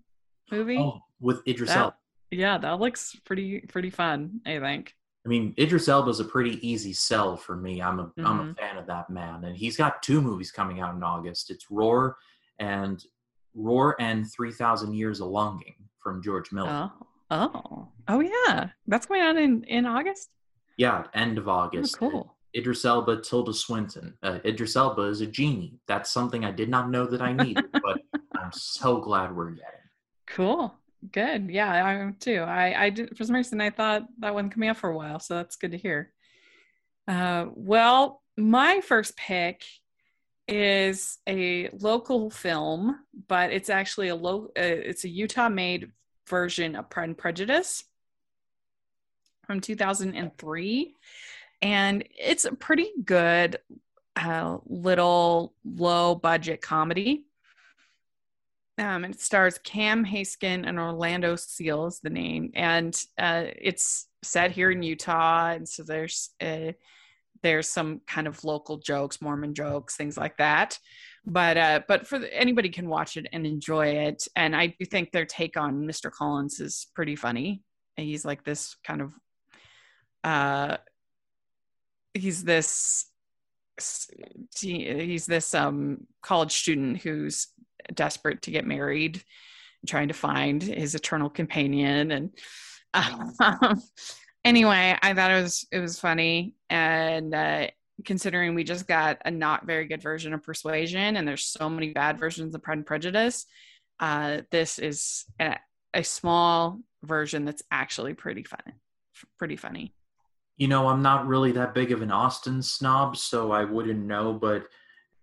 movie. 0.52 0.78
Oh, 0.78 1.02
with 1.20 1.42
Idris 1.48 1.72
Elba. 1.72 1.96
Yeah, 2.32 2.58
that 2.58 2.80
looks 2.80 3.16
pretty 3.26 3.62
pretty 3.62 3.90
fun. 3.90 4.42
I 4.46 4.60
think. 4.60 4.94
I 5.26 5.30
mean, 5.30 5.54
Idris 5.58 5.88
Elba 5.88 6.10
is 6.10 6.20
a 6.20 6.26
pretty 6.26 6.66
easy 6.68 6.92
sell 6.92 7.38
for 7.38 7.56
me. 7.56 7.82
I'm 7.82 8.00
a 8.00 8.12
am 8.18 8.26
a 8.26 8.30
mm-hmm. 8.30 8.52
fan 8.54 8.78
of 8.78 8.88
that 8.88 9.10
man, 9.10 9.46
and 9.46 9.56
he's 9.56 9.78
got 9.78 10.04
two 10.04 10.22
movies 10.22 10.52
coming 10.52 10.82
out 10.82 10.96
in 10.96 11.04
August. 11.04 11.50
It's 11.50 11.72
Roar 11.72 12.18
and 12.60 13.04
Roar 13.56 13.96
and 14.00 14.30
Three 14.32 14.52
Thousand 14.52 14.94
Years 14.94 15.22
of 15.22 15.28
Longing 15.28 15.76
from 16.00 16.22
George 16.22 16.52
Miller. 16.52 16.92
Oh, 17.32 17.52
oh, 17.56 17.88
oh 18.10 18.20
yeah, 18.20 18.70
that's 18.88 19.06
going 19.06 19.22
on 19.22 19.38
in 19.38 19.64
in 19.64 19.86
August. 19.86 20.30
Yeah, 20.78 21.06
end 21.14 21.38
of 21.38 21.48
August. 21.48 21.96
Oh, 22.02 22.10
cool. 22.10 22.33
Idris 22.56 22.86
Elba, 22.86 23.22
Tilda 23.22 23.54
Swinton. 23.54 24.16
Uh, 24.22 24.40
Idris 24.46 24.76
Elba 24.76 25.04
is 25.04 25.22
a 25.22 25.28
genie. 25.28 25.80
That's 25.88 26.12
something 26.12 26.46
I 26.46 26.52
did 26.52 26.70
not 26.70 26.90
know 26.90 27.06
that 27.06 27.22
I 27.22 27.34
needed, 27.34 27.66
but 27.72 28.00
I'm 28.36 28.52
so 28.52 28.98
glad 29.00 29.36
we're 29.36 29.52
getting. 29.52 29.80
Cool. 30.28 30.76
Good. 31.12 31.50
Yeah, 31.50 31.72
I 31.72 31.94
am 31.94 32.16
too. 32.20 32.42
I, 32.42 32.86
I 32.86 32.90
did 32.90 33.18
for 33.18 33.26
some 33.26 33.36
reason 33.36 33.60
I 33.60 33.72
thought 33.72 34.04
that 34.20 34.34
wasn't 34.34 34.54
coming 34.54 34.70
up 34.70 34.78
for 34.78 34.90
a 34.90 34.96
while, 34.96 35.20
so 35.20 35.36
that's 35.36 35.58
good 35.58 35.72
to 35.72 35.78
hear. 35.78 36.14
Uh, 37.08 37.48
well, 37.56 38.22
my 38.38 38.80
first 38.82 39.18
pick 39.18 39.64
is 40.48 41.18
a 41.28 41.70
local 41.74 42.30
film, 42.30 43.00
but 43.28 43.52
it's 43.52 43.70
actually 43.70 44.10
a 44.10 44.16
low. 44.16 44.46
Uh, 44.58 44.62
it's 44.62 45.04
a 45.04 45.10
Utah-made 45.10 45.92
version 46.30 46.76
of 46.76 46.90
Pride 46.90 47.10
and 47.10 47.18
Prejudice 47.18 47.84
from 49.46 49.60
2003, 49.60 50.96
and 51.64 52.04
it's 52.12 52.44
a 52.44 52.54
pretty 52.54 52.92
good 53.06 53.58
uh, 54.18 54.58
little 54.66 55.56
low-budget 55.64 56.62
comedy. 56.62 57.26
Um, 58.78 59.06
it 59.06 59.20
stars 59.22 59.60
Kam 59.64 60.04
Heskin 60.04 60.68
and 60.68 60.78
Orlando 60.78 61.38
Seals, 61.38 62.02
the 62.02 62.10
name, 62.10 62.52
and 62.54 62.94
uh, 63.18 63.46
it's 63.48 64.08
set 64.24 64.52
here 64.52 64.72
in 64.72 64.84
Utah, 64.84 65.52
and 65.52 65.68
so 65.68 65.84
there's 65.84 66.32
uh, 66.42 66.74
there's 67.44 67.70
some 67.70 68.02
kind 68.08 68.28
of 68.28 68.44
local 68.44 68.78
jokes, 68.78 69.22
Mormon 69.22 69.54
jokes, 69.54 69.96
things 69.96 70.18
like 70.18 70.38
that. 70.38 70.80
But 71.26 71.58
uh, 71.58 71.82
but 71.88 72.08
for 72.08 72.20
the, 72.20 72.36
anybody 72.38 72.70
can 72.70 72.90
watch 72.90 73.16
it 73.16 73.28
and 73.32 73.46
enjoy 73.46 73.88
it, 73.88 74.28
and 74.36 74.56
I 74.56 74.68
do 74.68 74.86
think 74.86 75.12
their 75.12 75.26
take 75.26 75.56
on 75.56 75.86
Mr. 75.86 76.12
Collins 76.12 76.60
is 76.60 76.88
pretty 76.94 77.16
funny. 77.16 77.62
He's 77.96 78.26
like 78.26 78.44
this 78.44 78.76
kind 78.84 79.02
of 79.02 79.14
uh, 80.24 80.78
he's 82.14 82.44
this 82.44 83.06
he's 84.56 85.26
this 85.26 85.54
um 85.56 86.06
college 86.22 86.52
student 86.52 87.02
who's 87.02 87.48
desperate 87.94 88.42
to 88.44 88.52
get 88.52 88.66
married, 88.66 89.24
trying 89.88 90.08
to 90.08 90.14
find 90.14 90.62
his 90.62 90.96
eternal 90.96 91.30
companion, 91.30 92.12
and 92.12 92.30
um, 92.94 93.34
anyway, 94.46 94.98
I 95.02 95.14
thought 95.14 95.32
it 95.32 95.42
was 95.42 95.68
it 95.72 95.80
was 95.80 96.00
funny, 96.00 96.56
and 96.70 97.34
uh, 97.34 97.68
considering 98.06 98.56
we 98.56 98.64
just 98.64 98.88
got 98.88 99.22
a 99.26 99.32
not 99.32 99.66
very 99.66 99.86
good 99.86 100.02
version 100.02 100.34
of 100.34 100.44
Persuasion, 100.44 101.18
and 101.18 101.28
there's 101.28 101.46
so 101.46 101.70
many 101.70 101.92
bad 101.92 102.20
versions 102.20 102.54
of 102.54 102.62
Pride 102.62 102.78
and 102.78 102.86
Prejudice, 102.86 103.46
uh, 104.00 104.42
this 104.52 104.80
is 104.80 105.26
a, 105.40 105.58
a 105.94 106.04
small 106.04 106.80
version 107.04 107.46
that's 107.46 107.64
actually 107.72 108.14
pretty 108.14 108.44
fun, 108.44 108.74
pretty 109.38 109.56
funny. 109.56 109.94
You 110.58 110.68
know, 110.68 110.88
I'm 110.88 111.02
not 111.02 111.28
really 111.28 111.52
that 111.54 111.74
big 111.74 111.92
of 111.92 112.02
an 112.02 112.12
Austen 112.12 112.62
snob, 112.62 113.18
so 113.18 113.52
I 113.52 113.66
wouldn't 113.66 114.06
know, 114.06 114.34
but 114.34 114.68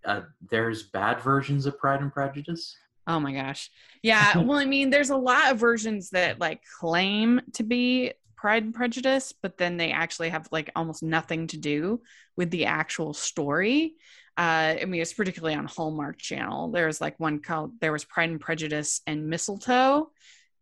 uh, 0.04 0.22
there's 0.48 0.84
bad 0.84 1.20
versions 1.20 1.66
of 1.66 1.78
Pride 1.78 2.00
and 2.00 2.12
Prejudice. 2.12 2.76
Oh 3.06 3.20
my 3.20 3.32
gosh. 3.32 3.70
Yeah. 4.02 4.38
well, 4.38 4.58
I 4.58 4.64
mean, 4.64 4.90
there's 4.90 5.10
a 5.10 5.16
lot 5.16 5.52
of 5.52 5.58
versions 5.58 6.10
that 6.10 6.40
like 6.40 6.62
claim 6.80 7.40
to 7.54 7.62
be 7.62 8.12
Pride 8.36 8.64
and 8.64 8.74
Prejudice, 8.74 9.32
but 9.32 9.58
then 9.58 9.76
they 9.76 9.90
actually 9.90 10.30
have 10.30 10.48
like 10.50 10.70
almost 10.74 11.02
nothing 11.02 11.46
to 11.48 11.58
do 11.58 12.00
with 12.36 12.50
the 12.50 12.66
actual 12.66 13.12
story. 13.12 13.94
Uh, 14.38 14.76
I 14.80 14.84
mean, 14.86 15.02
it's 15.02 15.12
particularly 15.12 15.54
on 15.54 15.66
Hallmark 15.66 16.18
Channel. 16.18 16.70
There 16.70 16.86
was 16.86 17.00
like 17.00 17.20
one 17.20 17.40
called 17.40 17.78
There 17.80 17.92
was 17.92 18.04
Pride 18.04 18.30
and 18.30 18.40
Prejudice 18.40 19.02
and 19.06 19.28
Mistletoe, 19.28 20.10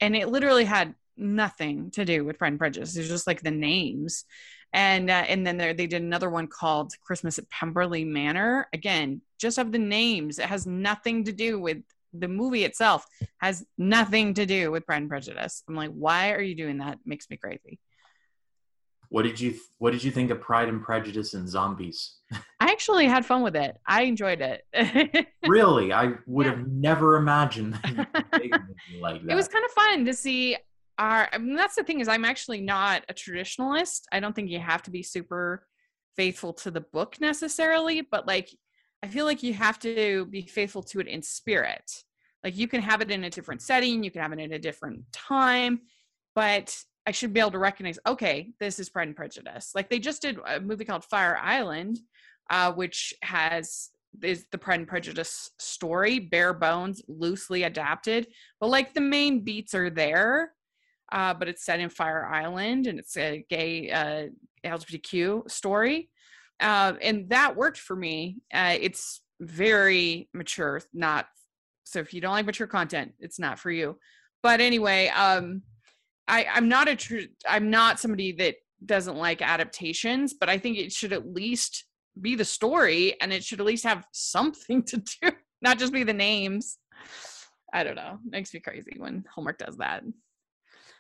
and 0.00 0.16
it 0.16 0.28
literally 0.28 0.64
had 0.64 0.94
nothing 1.16 1.90
to 1.92 2.04
do 2.04 2.24
with 2.24 2.38
Pride 2.38 2.48
and 2.48 2.58
Prejudice. 2.58 2.96
It's 2.96 3.08
just 3.08 3.26
like 3.26 3.42
the 3.42 3.50
names. 3.52 4.24
And 4.72 5.10
uh, 5.10 5.24
and 5.28 5.46
then 5.46 5.56
there, 5.56 5.72
they 5.72 5.86
did 5.86 6.02
another 6.02 6.28
one 6.28 6.46
called 6.46 6.92
Christmas 7.02 7.38
at 7.38 7.48
Pemberley 7.50 8.04
Manor. 8.04 8.68
Again, 8.72 9.22
just 9.38 9.58
of 9.58 9.72
the 9.72 9.78
names. 9.78 10.38
It 10.38 10.46
has 10.46 10.66
nothing 10.66 11.24
to 11.24 11.32
do 11.32 11.58
with 11.58 11.78
the 12.12 12.28
movie 12.28 12.64
itself 12.64 13.06
has 13.38 13.64
nothing 13.76 14.34
to 14.34 14.46
do 14.46 14.70
with 14.70 14.86
Pride 14.86 15.02
and 15.02 15.10
Prejudice. 15.10 15.62
I'm 15.68 15.74
like, 15.74 15.90
why 15.90 16.32
are 16.32 16.40
you 16.40 16.54
doing 16.54 16.78
that? 16.78 16.94
It 16.94 17.00
makes 17.04 17.28
me 17.28 17.36
crazy. 17.36 17.78
What 19.10 19.22
did 19.22 19.40
you 19.40 19.54
What 19.78 19.92
did 19.92 20.04
you 20.04 20.10
think 20.10 20.30
of 20.30 20.40
Pride 20.40 20.68
and 20.68 20.82
Prejudice 20.82 21.32
and 21.32 21.48
zombies? 21.48 22.16
I 22.60 22.70
actually 22.70 23.06
had 23.06 23.24
fun 23.24 23.42
with 23.42 23.56
it. 23.56 23.76
I 23.86 24.02
enjoyed 24.02 24.42
it. 24.42 25.26
really, 25.46 25.92
I 25.94 26.12
would 26.26 26.44
yeah. 26.44 26.52
have 26.52 26.68
never 26.68 27.16
imagined 27.16 27.78
like 29.00 29.22
that. 29.22 29.30
It 29.30 29.34
was 29.34 29.48
kind 29.48 29.64
of 29.64 29.70
fun 29.70 30.04
to 30.04 30.12
see. 30.12 30.56
Our, 30.98 31.28
I 31.32 31.38
mean, 31.38 31.54
that's 31.54 31.76
the 31.76 31.84
thing 31.84 32.00
is, 32.00 32.08
I'm 32.08 32.24
actually 32.24 32.60
not 32.60 33.04
a 33.08 33.14
traditionalist. 33.14 34.02
I 34.12 34.20
don't 34.20 34.34
think 34.34 34.50
you 34.50 34.58
have 34.58 34.82
to 34.82 34.90
be 34.90 35.02
super 35.02 35.66
faithful 36.16 36.52
to 36.52 36.70
the 36.70 36.80
book 36.80 37.16
necessarily, 37.20 38.00
but 38.00 38.26
like 38.26 38.50
I 39.02 39.08
feel 39.08 39.24
like 39.24 39.42
you 39.42 39.54
have 39.54 39.78
to 39.80 40.26
be 40.26 40.42
faithful 40.42 40.82
to 40.84 41.00
it 41.00 41.06
in 41.06 41.22
spirit. 41.22 41.90
Like 42.42 42.56
you 42.56 42.66
can 42.66 42.82
have 42.82 43.00
it 43.00 43.10
in 43.10 43.24
a 43.24 43.30
different 43.30 43.62
setting, 43.62 44.02
you 44.02 44.10
can 44.10 44.22
have 44.22 44.32
it 44.32 44.40
in 44.40 44.52
a 44.52 44.58
different 44.58 45.04
time, 45.12 45.82
but 46.34 46.76
I 47.06 47.12
should 47.12 47.32
be 47.32 47.40
able 47.40 47.52
to 47.52 47.58
recognize, 47.58 47.98
okay, 48.06 48.52
this 48.60 48.78
is 48.78 48.90
Pride 48.90 49.08
and 49.08 49.16
Prejudice. 49.16 49.70
Like 49.74 49.88
they 49.88 49.98
just 49.98 50.22
did 50.22 50.38
a 50.46 50.60
movie 50.60 50.84
called 50.84 51.04
Fire 51.04 51.38
Island, 51.40 51.98
uh, 52.50 52.72
which 52.72 53.14
has 53.22 53.90
is 54.22 54.46
the 54.50 54.58
Pride 54.58 54.80
and 54.80 54.88
Prejudice 54.88 55.50
story, 55.58 56.18
bare 56.18 56.54
bones, 56.54 57.02
loosely 57.08 57.62
adapted, 57.62 58.26
but 58.60 58.70
like 58.70 58.94
the 58.94 59.00
main 59.00 59.44
beats 59.44 59.74
are 59.74 59.90
there. 59.90 60.52
Uh, 61.10 61.34
but 61.34 61.48
it's 61.48 61.64
set 61.64 61.80
in 61.80 61.88
Fire 61.88 62.26
Island 62.26 62.86
and 62.86 62.98
it's 62.98 63.16
a 63.16 63.44
gay 63.48 63.90
uh, 63.90 64.26
LGBTQ 64.64 65.50
story 65.50 66.10
uh, 66.60 66.94
and 67.00 67.28
that 67.30 67.56
worked 67.56 67.78
for 67.78 67.94
me. 67.94 68.38
Uh, 68.52 68.76
it's 68.80 69.20
very 69.40 70.28
mature, 70.34 70.80
not 70.92 71.26
so. 71.84 72.00
If 72.00 72.12
you 72.12 72.20
don't 72.20 72.32
like 72.32 72.46
mature 72.46 72.66
content, 72.66 73.12
it's 73.20 73.38
not 73.38 73.58
for 73.58 73.70
you. 73.70 73.98
But 74.42 74.60
anyway, 74.60 75.08
um, 75.08 75.62
I, 76.26 76.46
I'm 76.52 76.68
not 76.68 76.88
a 76.88 76.96
true. 76.96 77.26
I'm 77.48 77.70
not 77.70 78.00
somebody 78.00 78.32
that 78.32 78.56
doesn't 78.84 79.16
like 79.16 79.40
adaptations, 79.40 80.34
but 80.34 80.48
I 80.48 80.58
think 80.58 80.78
it 80.78 80.92
should 80.92 81.12
at 81.12 81.32
least 81.32 81.84
be 82.20 82.34
the 82.34 82.44
story, 82.44 83.20
and 83.20 83.32
it 83.32 83.44
should 83.44 83.60
at 83.60 83.66
least 83.66 83.84
have 83.84 84.04
something 84.12 84.82
to 84.86 84.96
do, 84.96 85.30
not 85.62 85.78
just 85.78 85.92
be 85.92 86.02
the 86.02 86.12
names. 86.12 86.78
I 87.72 87.84
don't 87.84 87.96
know. 87.96 88.18
Makes 88.24 88.52
me 88.54 88.60
crazy 88.60 88.96
when 88.96 89.24
Hallmark 89.32 89.58
does 89.58 89.76
that. 89.76 90.02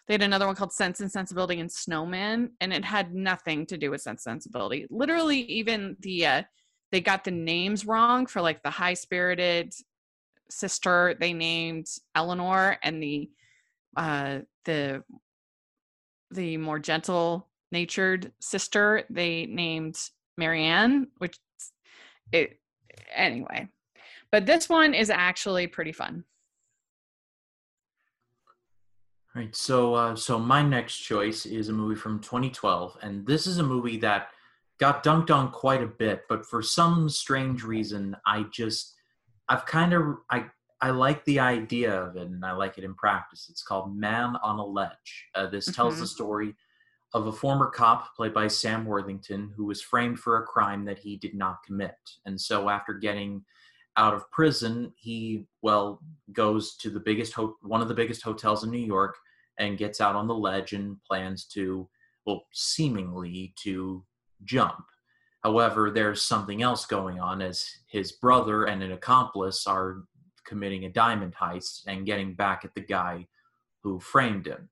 They 0.08 0.14
had 0.14 0.22
another 0.22 0.46
one 0.46 0.56
called 0.56 0.72
Sense 0.72 1.00
and 1.00 1.12
Sensibility 1.12 1.60
and 1.60 1.70
Snowman, 1.70 2.52
and 2.62 2.72
it 2.72 2.82
had 2.82 3.14
nothing 3.14 3.66
to 3.66 3.76
do 3.76 3.90
with 3.90 4.00
Sense 4.00 4.24
and 4.24 4.42
Sensibility. 4.42 4.86
Literally, 4.88 5.40
even 5.42 5.96
the 6.00 6.26
uh, 6.26 6.42
they 6.90 7.02
got 7.02 7.24
the 7.24 7.30
names 7.30 7.84
wrong 7.84 8.24
for 8.26 8.40
like 8.40 8.62
the 8.62 8.70
high 8.70 8.94
spirited 8.94 9.74
sister 10.50 11.14
they 11.20 11.34
named 11.34 11.86
Eleanor, 12.14 12.78
and 12.82 13.02
the 13.02 13.30
uh, 13.96 14.38
the 14.64 15.04
the 16.30 16.56
more 16.56 16.78
gentle 16.78 17.48
natured 17.70 18.32
sister 18.40 19.04
they 19.10 19.44
named 19.44 19.98
Marianne, 20.38 21.08
which 21.18 21.38
it 22.32 22.58
anyway. 23.14 23.68
But 24.32 24.46
this 24.46 24.70
one 24.70 24.94
is 24.94 25.10
actually 25.10 25.66
pretty 25.66 25.92
fun. 25.92 26.24
Right. 29.38 29.54
So, 29.54 29.94
uh, 29.94 30.16
so 30.16 30.36
my 30.36 30.62
next 30.62 30.96
choice 30.96 31.46
is 31.46 31.68
a 31.68 31.72
movie 31.72 31.94
from 31.94 32.18
2012, 32.18 32.98
and 33.02 33.24
this 33.24 33.46
is 33.46 33.58
a 33.58 33.62
movie 33.62 33.96
that 33.98 34.30
got 34.80 35.04
dunked 35.04 35.30
on 35.30 35.52
quite 35.52 35.80
a 35.80 35.86
bit, 35.86 36.22
but 36.28 36.44
for 36.44 36.60
some 36.60 37.08
strange 37.08 37.62
reason, 37.62 38.16
I 38.26 38.46
just, 38.50 38.96
I've 39.48 39.64
kind 39.64 39.92
of, 39.92 40.16
I, 40.28 40.46
I 40.80 40.90
like 40.90 41.24
the 41.24 41.38
idea 41.38 41.94
of 42.02 42.16
it, 42.16 42.26
and 42.26 42.44
I 42.44 42.50
like 42.50 42.78
it 42.78 42.84
in 42.84 42.94
practice. 42.94 43.46
It's 43.48 43.62
called 43.62 43.96
Man 43.96 44.34
on 44.42 44.58
a 44.58 44.66
Ledge. 44.66 45.28
Uh, 45.36 45.46
this 45.46 45.66
mm-hmm. 45.66 45.74
tells 45.74 46.00
the 46.00 46.08
story 46.08 46.56
of 47.14 47.28
a 47.28 47.32
former 47.32 47.70
cop 47.70 48.16
played 48.16 48.34
by 48.34 48.48
Sam 48.48 48.84
Worthington 48.84 49.52
who 49.56 49.66
was 49.66 49.80
framed 49.80 50.18
for 50.18 50.38
a 50.38 50.46
crime 50.46 50.84
that 50.86 50.98
he 50.98 51.16
did 51.16 51.34
not 51.34 51.62
commit, 51.64 51.94
and 52.26 52.40
so 52.40 52.68
after 52.68 52.92
getting 52.92 53.44
out 53.96 54.14
of 54.14 54.28
prison, 54.32 54.92
he 54.96 55.46
well 55.62 56.02
goes 56.32 56.74
to 56.78 56.90
the 56.90 56.98
biggest 56.98 57.34
ho- 57.34 57.56
one 57.62 57.80
of 57.80 57.86
the 57.86 57.94
biggest 57.94 58.22
hotels 58.22 58.64
in 58.64 58.72
New 58.72 58.78
York 58.78 59.14
and 59.58 59.78
gets 59.78 60.00
out 60.00 60.16
on 60.16 60.26
the 60.26 60.34
ledge 60.34 60.72
and 60.72 60.96
plans 61.04 61.44
to 61.46 61.88
well 62.26 62.44
seemingly 62.52 63.54
to 63.62 64.04
jump. 64.44 64.84
However, 65.42 65.90
there's 65.90 66.22
something 66.22 66.62
else 66.62 66.84
going 66.86 67.20
on 67.20 67.40
as 67.40 67.66
his 67.88 68.12
brother 68.12 68.64
and 68.64 68.82
an 68.82 68.92
accomplice 68.92 69.66
are 69.66 70.02
committing 70.44 70.84
a 70.84 70.90
diamond 70.90 71.34
heist 71.34 71.82
and 71.86 72.06
getting 72.06 72.34
back 72.34 72.64
at 72.64 72.74
the 72.74 72.80
guy 72.80 73.26
who 73.82 74.00
framed 74.00 74.46
him. 74.46 74.68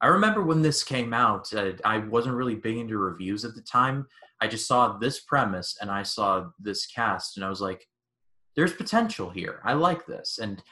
I 0.00 0.08
remember 0.08 0.42
when 0.42 0.62
this 0.62 0.82
came 0.82 1.14
out, 1.14 1.52
uh, 1.54 1.72
I 1.84 1.98
wasn't 1.98 2.34
really 2.34 2.56
big 2.56 2.76
into 2.76 2.98
reviews 2.98 3.44
at 3.44 3.54
the 3.54 3.62
time. 3.62 4.06
I 4.40 4.48
just 4.48 4.66
saw 4.66 4.98
this 4.98 5.20
premise 5.20 5.78
and 5.80 5.90
I 5.90 6.02
saw 6.02 6.50
this 6.58 6.86
cast 6.86 7.36
and 7.36 7.44
I 7.44 7.48
was 7.48 7.60
like, 7.60 7.86
there's 8.56 8.72
potential 8.72 9.30
here. 9.30 9.60
I 9.64 9.74
like 9.74 10.04
this. 10.06 10.38
And 10.42 10.62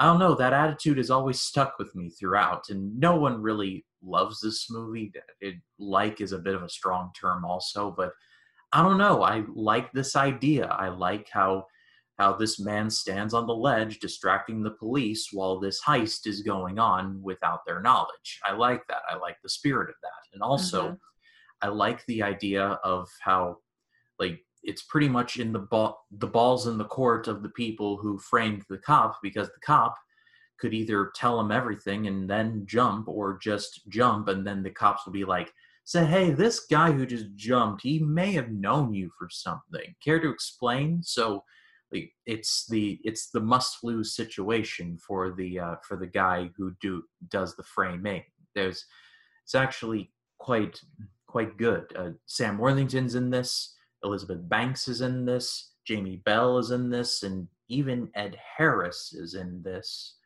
I 0.00 0.06
don't 0.06 0.18
know, 0.18 0.34
that 0.34 0.54
attitude 0.54 0.96
has 0.96 1.10
always 1.10 1.38
stuck 1.38 1.78
with 1.78 1.94
me 1.94 2.08
throughout. 2.08 2.70
And 2.70 2.98
no 2.98 3.16
one 3.16 3.42
really 3.42 3.84
loves 4.02 4.40
this 4.40 4.70
movie. 4.70 5.12
It, 5.42 5.56
like 5.78 6.22
is 6.22 6.32
a 6.32 6.38
bit 6.38 6.54
of 6.54 6.62
a 6.62 6.70
strong 6.70 7.10
term 7.20 7.44
also, 7.44 7.94
but 7.94 8.12
I 8.72 8.82
don't 8.82 8.96
know. 8.96 9.22
I 9.22 9.44
like 9.54 9.92
this 9.92 10.16
idea. 10.16 10.66
I 10.66 10.88
like 10.88 11.28
how 11.30 11.66
how 12.18 12.34
this 12.34 12.60
man 12.60 12.90
stands 12.90 13.32
on 13.32 13.46
the 13.46 13.54
ledge 13.54 13.98
distracting 13.98 14.62
the 14.62 14.72
police 14.72 15.28
while 15.32 15.58
this 15.58 15.80
heist 15.82 16.26
is 16.26 16.42
going 16.42 16.78
on 16.78 17.18
without 17.22 17.60
their 17.66 17.80
knowledge. 17.80 18.40
I 18.44 18.52
like 18.52 18.86
that. 18.88 19.00
I 19.08 19.16
like 19.16 19.36
the 19.42 19.48
spirit 19.48 19.88
of 19.88 19.96
that. 20.02 20.34
And 20.34 20.42
also 20.42 20.84
mm-hmm. 20.84 20.94
I 21.62 21.68
like 21.68 22.04
the 22.06 22.22
idea 22.22 22.78
of 22.84 23.08
how 23.20 23.58
like 24.18 24.38
it's 24.62 24.82
pretty 24.82 25.08
much 25.08 25.38
in 25.38 25.52
the 25.52 25.58
ball 25.58 26.06
the 26.18 26.26
balls 26.26 26.66
in 26.66 26.78
the 26.78 26.84
court 26.84 27.28
of 27.28 27.42
the 27.42 27.48
people 27.50 27.96
who 27.96 28.18
framed 28.18 28.64
the 28.68 28.78
cop 28.78 29.18
because 29.22 29.48
the 29.48 29.60
cop 29.64 29.96
could 30.58 30.74
either 30.74 31.10
tell 31.14 31.40
him 31.40 31.50
everything 31.50 32.06
and 32.06 32.28
then 32.28 32.62
jump 32.66 33.08
or 33.08 33.38
just 33.42 33.88
jump 33.88 34.28
and 34.28 34.46
then 34.46 34.62
the 34.62 34.70
cops 34.70 35.06
will 35.06 35.12
be 35.12 35.24
like 35.24 35.52
say 35.84 36.04
hey 36.04 36.30
this 36.30 36.66
guy 36.70 36.92
who 36.92 37.06
just 37.06 37.34
jumped 37.34 37.82
he 37.82 37.98
may 37.98 38.32
have 38.32 38.50
known 38.50 38.92
you 38.92 39.10
for 39.18 39.28
something. 39.30 39.94
Care 40.04 40.20
to 40.20 40.30
explain? 40.30 41.02
So 41.02 41.42
it's 42.26 42.66
the 42.68 43.00
it's 43.04 43.30
the 43.30 43.40
must 43.40 43.82
lose 43.82 44.14
situation 44.14 44.98
for 44.98 45.32
the 45.32 45.58
uh, 45.58 45.74
for 45.86 45.96
the 45.96 46.06
guy 46.06 46.50
who 46.56 46.72
do 46.80 47.02
does 47.28 47.56
the 47.56 47.64
framing. 47.64 48.22
There's 48.54 48.84
it's 49.44 49.54
actually 49.54 50.12
quite 50.38 50.80
quite 51.26 51.56
good. 51.56 51.92
Uh, 51.96 52.10
sam 52.26 52.58
worthington's 52.58 53.14
in 53.14 53.30
this 53.30 53.74
Elizabeth 54.04 54.48
Banks 54.48 54.88
is 54.88 55.00
in 55.00 55.24
this, 55.24 55.72
Jamie 55.86 56.22
Bell 56.24 56.58
is 56.58 56.70
in 56.70 56.90
this, 56.90 57.22
and 57.22 57.48
even 57.68 58.10
Ed 58.14 58.36
Harris 58.56 59.12
is 59.12 59.34
in 59.34 59.62
this 59.62 60.16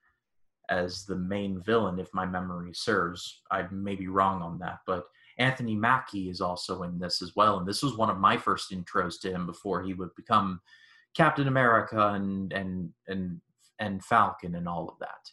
as 0.70 1.04
the 1.04 1.16
main 1.16 1.60
villain, 1.62 1.98
if 1.98 2.08
my 2.14 2.24
memory 2.24 2.72
serves. 2.72 3.42
I 3.50 3.66
may 3.70 3.94
be 3.94 4.08
wrong 4.08 4.42
on 4.42 4.58
that, 4.60 4.78
but 4.86 5.04
Anthony 5.38 5.74
Mackie 5.74 6.30
is 6.30 6.40
also 6.40 6.82
in 6.84 6.98
this 6.98 7.20
as 7.22 7.34
well. 7.36 7.58
And 7.58 7.66
this 7.66 7.82
was 7.82 7.96
one 7.96 8.10
of 8.10 8.18
my 8.18 8.36
first 8.36 8.70
intros 8.70 9.20
to 9.20 9.30
him 9.30 9.46
before 9.46 9.82
he 9.82 9.94
would 9.94 10.14
become 10.16 10.60
Captain 11.14 11.48
America 11.48 12.08
and 12.14 12.52
and 12.52 12.90
and 13.08 13.40
and 13.78 14.04
Falcon 14.04 14.54
and 14.54 14.68
all 14.68 14.88
of 14.88 14.98
that. 15.00 15.30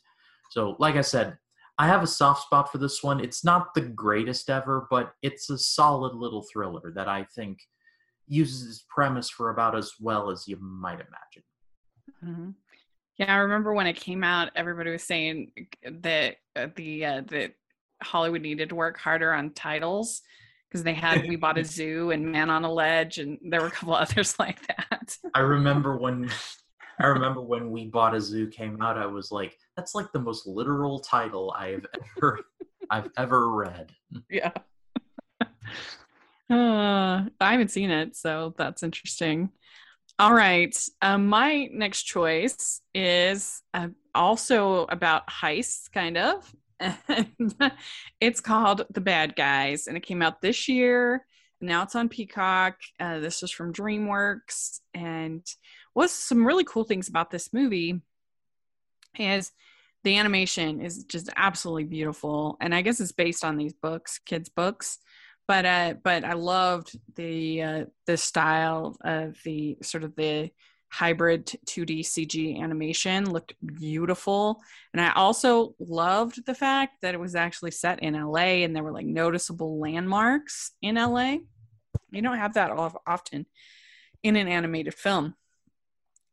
So, 0.49 0.75
like 0.79 0.95
I 0.95 1.01
said, 1.01 1.37
I 1.77 1.87
have 1.87 2.03
a 2.03 2.07
soft 2.07 2.43
spot 2.43 2.71
for 2.71 2.77
this 2.77 3.01
one. 3.01 3.19
It's 3.19 3.43
not 3.43 3.73
the 3.73 3.81
greatest 3.81 4.49
ever, 4.49 4.87
but 4.89 5.13
it's 5.21 5.49
a 5.49 5.57
solid 5.57 6.13
little 6.13 6.43
thriller 6.51 6.91
that 6.95 7.07
I 7.07 7.23
think 7.35 7.59
uses 8.31 8.67
its 8.67 8.85
premise 8.89 9.29
for 9.29 9.49
about 9.49 9.77
as 9.77 9.91
well 9.99 10.31
as 10.31 10.47
you 10.47 10.57
might 10.61 10.99
imagine. 10.99 11.43
Mm-hmm. 12.25 12.49
Yeah, 13.17 13.35
I 13.35 13.39
remember 13.39 13.73
when 13.73 13.87
it 13.87 13.97
came 13.97 14.23
out, 14.23 14.51
everybody 14.55 14.89
was 14.89 15.03
saying 15.03 15.51
that 15.85 16.37
uh, 16.55 16.67
the 16.75 17.05
uh, 17.05 17.21
that 17.27 17.51
Hollywood 18.01 18.41
needed 18.41 18.69
to 18.69 18.75
work 18.75 18.97
harder 18.97 19.33
on 19.33 19.51
titles 19.51 20.21
because 20.69 20.83
they 20.83 20.93
had 20.93 21.27
"We 21.27 21.35
Bought 21.35 21.57
a 21.57 21.65
Zoo" 21.77 22.11
and 22.11 22.31
"Man 22.31 22.49
on 22.49 22.63
a 22.63 22.71
Ledge," 22.71 23.17
and 23.17 23.37
there 23.43 23.61
were 23.61 23.67
a 23.67 23.71
couple 23.71 23.93
others 23.95 24.39
like 24.39 24.65
that. 24.67 25.15
I 25.33 25.41
remember 25.41 25.97
when 25.97 26.29
I 26.99 27.07
remember 27.07 27.41
when 27.41 27.69
"We 27.69 27.87
Bought 27.87 28.15
a 28.15 28.21
Zoo" 28.21 28.47
came 28.47 28.81
out. 28.81 28.97
I 28.97 29.05
was 29.05 29.31
like, 29.31 29.57
"That's 29.75 29.93
like 29.93 30.11
the 30.13 30.19
most 30.19 30.47
literal 30.47 30.99
title 30.99 31.53
I've 31.57 31.85
ever 32.17 32.39
I've 32.89 33.09
ever 33.17 33.51
read." 33.51 33.91
Yeah. 34.29 34.51
Uh, 36.51 37.23
I 37.39 37.51
haven't 37.53 37.71
seen 37.71 37.91
it, 37.91 38.17
so 38.17 38.53
that's 38.57 38.83
interesting. 38.83 39.51
All 40.19 40.33
right. 40.33 40.77
Um, 41.01 41.27
my 41.27 41.69
next 41.71 42.03
choice 42.03 42.81
is 42.93 43.61
uh, 43.73 43.87
also 44.13 44.83
about 44.83 45.29
heists, 45.29 45.89
kind 45.89 46.17
of. 46.17 46.53
it's 48.19 48.41
called 48.41 48.85
The 48.89 48.99
Bad 48.99 49.37
Guys, 49.37 49.87
and 49.87 49.95
it 49.95 50.05
came 50.05 50.21
out 50.21 50.41
this 50.41 50.67
year. 50.67 51.25
Now 51.61 51.83
it's 51.83 51.95
on 51.95 52.09
Peacock. 52.09 52.75
Uh, 52.99 53.19
this 53.19 53.43
is 53.43 53.51
from 53.51 53.71
DreamWorks, 53.71 54.79
and 54.93 55.45
was 55.95 56.11
some 56.11 56.45
really 56.45 56.65
cool 56.65 56.83
things 56.83 57.07
about 57.07 57.31
this 57.31 57.53
movie 57.53 58.01
is 59.17 59.51
the 60.03 60.17
animation 60.17 60.81
is 60.81 61.03
just 61.05 61.29
absolutely 61.37 61.85
beautiful, 61.85 62.57
and 62.59 62.75
I 62.75 62.81
guess 62.81 62.99
it's 62.99 63.13
based 63.13 63.45
on 63.45 63.55
these 63.55 63.73
books, 63.73 64.19
kids' 64.19 64.49
books 64.49 64.97
but 65.47 65.65
uh, 65.65 65.95
but 66.03 66.23
I 66.23 66.33
loved 66.33 66.97
the 67.15 67.61
uh, 67.61 67.85
the 68.05 68.17
style 68.17 68.97
of 69.03 69.37
the 69.43 69.77
sort 69.81 70.03
of 70.03 70.15
the 70.15 70.51
hybrid 70.91 71.45
2D 71.67 72.01
CG 72.01 72.61
animation 72.61 73.31
looked 73.31 73.53
beautiful. 73.63 74.61
And 74.93 75.01
I 75.01 75.13
also 75.13 75.73
loved 75.79 76.45
the 76.45 76.53
fact 76.53 76.97
that 77.01 77.13
it 77.13 77.19
was 77.19 77.33
actually 77.33 77.71
set 77.71 78.03
in 78.03 78.13
LA 78.13 78.63
and 78.63 78.75
there 78.75 78.83
were 78.83 78.91
like 78.91 79.05
noticeable 79.05 79.79
landmarks 79.79 80.71
in 80.81 80.95
LA. 80.95 81.37
You 82.11 82.21
don't 82.21 82.37
have 82.37 82.55
that 82.55 82.71
often 83.07 83.45
in 84.21 84.35
an 84.35 84.49
animated 84.49 84.93
film. 84.93 85.33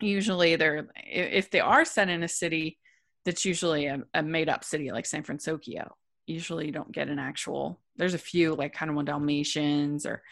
Usually 0.00 0.56
they're 0.56 0.88
if 1.06 1.50
they 1.50 1.60
are 1.60 1.84
set 1.84 2.08
in 2.08 2.24
a 2.24 2.28
city 2.28 2.78
that's 3.24 3.44
usually 3.44 3.86
a, 3.86 4.02
a 4.12 4.22
made 4.22 4.48
up 4.48 4.64
city 4.64 4.90
like 4.90 5.06
San 5.06 5.22
Francisco. 5.22 5.94
Usually 6.26 6.66
you 6.66 6.72
don't 6.72 6.92
get 6.92 7.08
an 7.08 7.20
actual 7.20 7.80
there's 7.98 8.14
a 8.14 8.18
few 8.18 8.54
like 8.54 8.72
kind 8.72 8.90
of 8.90 8.96
one 8.96 9.04
Dalmatians 9.04 10.06
or 10.06 10.22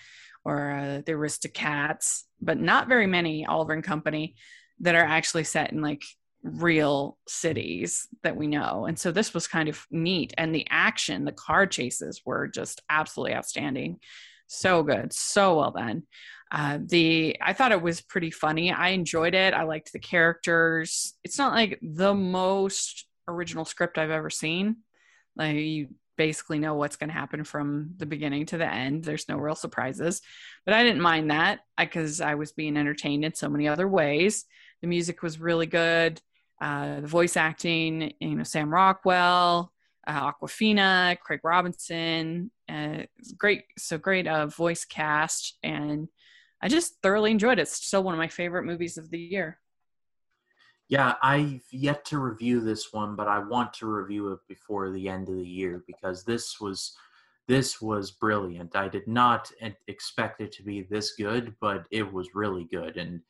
or 0.45 0.71
uh, 0.71 1.03
the 1.05 1.13
Aristocats, 1.13 2.23
but 2.41 2.59
not 2.59 2.89
very 2.89 3.09
many 3.09 3.45
Oliver 3.45 3.73
and 3.73 3.83
Company 3.83 4.37
that 4.81 4.95
are 4.95 5.05
actually 5.05 5.43
set 5.43 5.73
in 5.73 5.83
like 5.83 6.03
real 6.45 7.19
cities 7.27 8.07
that 8.23 8.37
we 8.37 8.47
know. 8.47 8.87
And 8.87 8.97
so 8.97 9.11
this 9.11 9.35
was 9.35 9.49
kind 9.49 9.69
of 9.69 9.85
neat. 9.91 10.33
And 10.39 10.55
the 10.55 10.67
action, 10.71 11.25
the 11.25 11.33
car 11.33 11.67
chases 11.67 12.23
were 12.25 12.47
just 12.47 12.83
absolutely 12.89 13.35
outstanding. 13.35 13.99
So 14.47 14.85
good, 14.85 15.13
so 15.13 15.59
well 15.59 15.73
done. 15.73 16.05
Uh, 16.53 16.79
the 16.81 17.37
I 17.43 17.53
thought 17.53 17.73
it 17.73 17.83
was 17.83 18.01
pretty 18.01 18.31
funny. 18.31 18.71
I 18.71 18.91
enjoyed 18.91 19.35
it. 19.35 19.53
I 19.53 19.65
liked 19.65 19.93
the 19.93 19.99
characters. 19.99 21.15
It's 21.25 21.39
not 21.39 21.53
like 21.53 21.81
the 21.83 22.15
most 22.15 23.07
original 23.27 23.65
script 23.65 23.99
I've 23.99 24.11
ever 24.11 24.31
seen. 24.31 24.77
Like 25.35 25.57
you 25.57 25.89
basically 26.17 26.59
know 26.59 26.75
what's 26.75 26.97
going 26.97 27.09
to 27.09 27.15
happen 27.15 27.45
from 27.45 27.91
the 27.97 28.07
beginning 28.07 28.47
to 28.47 28.59
the 28.59 28.71
end. 28.71 29.05
There's 29.05 29.29
no 29.29 29.37
real 29.37 29.55
surprises, 29.55 30.23
but 30.65 30.75
I 30.75 30.83
didn't 30.83 31.03
mind 31.03 31.31
that 31.31 31.61
because 31.79 32.21
I, 32.21 32.35
was 32.35 32.53
being 32.53 32.77
entertained 32.77 33.25
in 33.25 33.35
so 33.35 33.49
many 33.49 33.69
other 33.69 33.89
ways. 33.89 34.45
The 34.83 34.89
music 34.89 35.23
was 35.23 35.41
really 35.41 35.67
good. 35.67 36.21
Uh, 36.61 37.01
the 37.01 37.07
voice 37.07 37.37
acting, 37.37 38.13
you 38.21 38.35
know, 38.35 38.43
Sam 38.43 38.73
Rockwell, 38.73 39.73
uh, 40.07 40.33
Awkwafina, 40.33 41.19
Craig 41.19 41.41
Robinson, 41.43 42.51
uh, 42.69 43.03
great. 43.37 43.65
So 43.79 43.99
great 43.99 44.27
uh, 44.27 44.47
voice 44.47 44.85
cast, 44.85 45.59
and 45.63 46.09
I 46.63 46.69
just 46.69 46.95
thoroughly 47.03 47.31
enjoyed 47.31 47.59
it. 47.59 47.63
It's 47.63 47.87
still 47.87 48.03
one 48.03 48.15
of 48.15 48.19
my 48.19 48.29
favorite 48.29 48.65
movies 48.65 48.97
of 48.97 49.11
the 49.11 49.19
year. 49.19 49.59
Yeah, 50.89 51.15
I've 51.23 51.65
yet 51.73 52.05
to 52.07 52.19
review 52.19 52.61
this 52.61 52.93
one, 52.93 53.17
but 53.17 53.27
I 53.27 53.41
want 53.41 53.75
to 53.75 53.87
review 53.87 54.33
it 54.33 54.39
before 54.49 54.91
the 54.91 55.09
end 55.09 55.29
of 55.29 55.37
the 55.37 55.47
year 55.47 55.83
because 55.87 56.25
this 56.25 56.61
was 56.61 56.97
this 57.49 57.81
was 57.81 58.11
brilliant. 58.11 58.75
I 58.75 58.89
did 58.89 59.07
not 59.07 59.51
expect 59.87 60.41
it 60.41 60.53
to 60.53 60.63
be 60.63 60.83
this 60.83 61.13
good, 61.13 61.55
but 61.61 61.87
it 61.91 62.13
was 62.13 62.35
really 62.35 62.65
good 62.65 62.97
and 62.97 63.21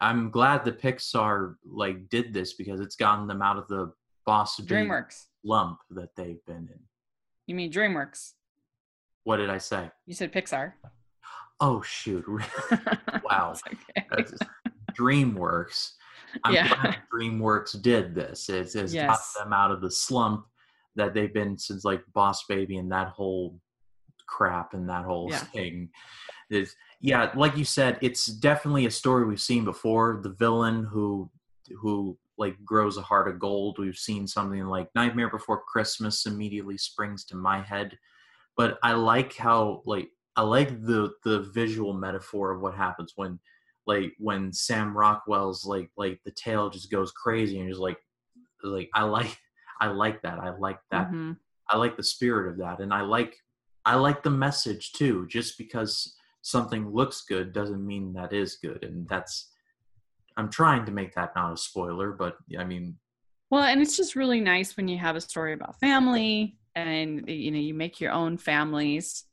I'm 0.00 0.30
glad 0.30 0.64
the 0.64 0.72
Pixar 0.72 1.54
like 1.64 2.08
did 2.08 2.34
this 2.34 2.54
because 2.54 2.80
it's 2.80 2.96
gotten 2.96 3.26
them 3.26 3.42
out 3.42 3.56
of 3.56 3.68
the 3.68 3.92
boss 4.26 4.60
DreamWorks 4.60 5.24
lump 5.44 5.78
that 5.90 6.14
they've 6.16 6.44
been 6.46 6.68
in. 6.72 6.80
You 7.46 7.54
mean 7.54 7.72
DreamWorks? 7.72 8.32
What 9.22 9.38
did 9.38 9.50
I 9.50 9.58
say? 9.58 9.90
You 10.06 10.14
said 10.14 10.32
Pixar. 10.32 10.72
Oh 11.60 11.80
shoot! 11.82 12.24
wow, 13.24 13.54
okay. 14.12 14.24
DreamWorks. 14.98 15.92
I'm 16.42 16.54
yeah. 16.54 16.68
glad 16.68 16.96
DreamWorks 17.12 17.80
did 17.82 18.14
this. 18.14 18.48
It's, 18.48 18.74
it's 18.74 18.92
yes. 18.92 19.06
got 19.36 19.44
them 19.44 19.52
out 19.52 19.70
of 19.70 19.80
the 19.80 19.90
slump 19.90 20.46
that 20.96 21.14
they've 21.14 21.32
been 21.32 21.56
since 21.58 21.84
like 21.84 22.02
Boss 22.12 22.44
Baby 22.48 22.78
and 22.78 22.90
that 22.92 23.08
whole 23.08 23.58
crap 24.26 24.74
and 24.74 24.88
that 24.88 25.04
whole 25.04 25.28
yeah. 25.30 25.38
thing. 25.38 25.90
Is 26.50 26.74
yeah, 27.00 27.30
like 27.34 27.56
you 27.56 27.64
said, 27.64 27.98
it's 28.00 28.26
definitely 28.26 28.86
a 28.86 28.90
story 28.90 29.24
we've 29.24 29.40
seen 29.40 29.64
before. 29.64 30.20
The 30.22 30.30
villain 30.30 30.84
who 30.84 31.30
who 31.80 32.18
like 32.36 32.56
grows 32.64 32.96
a 32.96 33.02
heart 33.02 33.28
of 33.28 33.38
gold. 33.38 33.78
We've 33.78 33.96
seen 33.96 34.26
something 34.26 34.64
like 34.66 34.88
Nightmare 34.94 35.30
Before 35.30 35.62
Christmas 35.62 36.26
immediately 36.26 36.78
springs 36.78 37.24
to 37.26 37.36
my 37.36 37.62
head. 37.62 37.96
But 38.56 38.78
I 38.82 38.92
like 38.92 39.36
how 39.36 39.82
like 39.86 40.08
I 40.36 40.42
like 40.42 40.82
the 40.82 41.12
the 41.24 41.40
visual 41.54 41.92
metaphor 41.92 42.52
of 42.52 42.60
what 42.60 42.74
happens 42.74 43.12
when 43.16 43.38
like 43.86 44.12
when 44.18 44.52
Sam 44.52 44.96
Rockwell's 44.96 45.64
like 45.64 45.90
like 45.96 46.20
the 46.24 46.30
tail 46.32 46.70
just 46.70 46.90
goes 46.90 47.12
crazy 47.12 47.60
and 47.60 47.68
just 47.68 47.80
like 47.80 47.98
like 48.62 48.90
I 48.94 49.04
like 49.04 49.36
I 49.80 49.88
like 49.88 50.22
that. 50.22 50.38
I 50.38 50.56
like 50.56 50.78
that. 50.90 51.08
Mm-hmm. 51.08 51.32
I 51.68 51.76
like 51.76 51.96
the 51.96 52.02
spirit 52.02 52.50
of 52.50 52.58
that 52.58 52.80
and 52.80 52.92
I 52.92 53.02
like 53.02 53.36
I 53.84 53.96
like 53.96 54.22
the 54.22 54.30
message 54.30 54.92
too. 54.92 55.26
Just 55.28 55.58
because 55.58 56.14
something 56.42 56.90
looks 56.90 57.22
good 57.22 57.52
doesn't 57.52 57.86
mean 57.86 58.12
that 58.14 58.32
is 58.32 58.56
good 58.56 58.84
and 58.84 59.08
that's 59.08 59.50
I'm 60.36 60.50
trying 60.50 60.84
to 60.86 60.92
make 60.92 61.14
that 61.14 61.34
not 61.36 61.52
a 61.52 61.56
spoiler, 61.56 62.12
but 62.12 62.36
I 62.58 62.64
mean 62.64 62.96
well, 63.50 63.62
and 63.62 63.80
it's 63.80 63.96
just 63.96 64.16
really 64.16 64.40
nice 64.40 64.76
when 64.76 64.88
you 64.88 64.98
have 64.98 65.14
a 65.14 65.20
story 65.20 65.52
about 65.52 65.78
family 65.78 66.56
and 66.74 67.28
you 67.28 67.50
know 67.50 67.58
you 67.58 67.74
make 67.74 68.00
your 68.00 68.10
own 68.10 68.36
families 68.36 69.24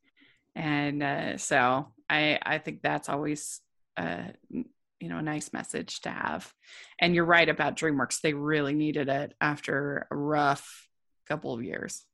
and 0.55 1.01
uh, 1.01 1.37
so 1.37 1.87
I 2.09 2.39
I 2.43 2.57
think 2.57 2.81
that's 2.81 3.09
always 3.09 3.61
uh, 3.97 4.27
you 4.49 5.09
know 5.09 5.17
a 5.17 5.23
nice 5.23 5.51
message 5.53 6.01
to 6.01 6.09
have. 6.09 6.53
And 6.99 7.15
you're 7.15 7.25
right 7.25 7.49
about 7.49 7.75
DreamWorks; 7.75 8.21
they 8.21 8.33
really 8.33 8.73
needed 8.73 9.09
it 9.09 9.33
after 9.41 10.07
a 10.11 10.15
rough 10.15 10.87
couple 11.27 11.53
of 11.53 11.63
years. 11.63 12.05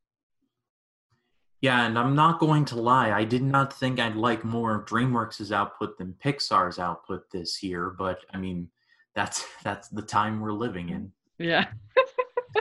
Yeah, 1.61 1.85
and 1.85 1.97
I'm 1.97 2.15
not 2.15 2.39
going 2.39 2.65
to 2.65 2.75
lie. 2.75 3.11
I 3.11 3.23
did 3.23 3.41
not 3.41 3.73
think 3.73 3.99
I'd 3.99 4.15
like 4.15 4.43
more 4.43 4.75
of 4.75 4.85
DreamWorks' 4.85 5.51
output 5.51 5.97
than 5.97 6.15
Pixar's 6.23 6.77
output 6.77 7.31
this 7.31 7.63
year, 7.63 7.89
but 7.97 8.19
I 8.31 8.37
mean, 8.37 8.69
that's 9.15 9.45
that's 9.63 9.89
the 9.89 10.01
time 10.01 10.39
we're 10.39 10.53
living 10.53 10.89
in. 10.89 11.11
Yeah. 11.39 11.65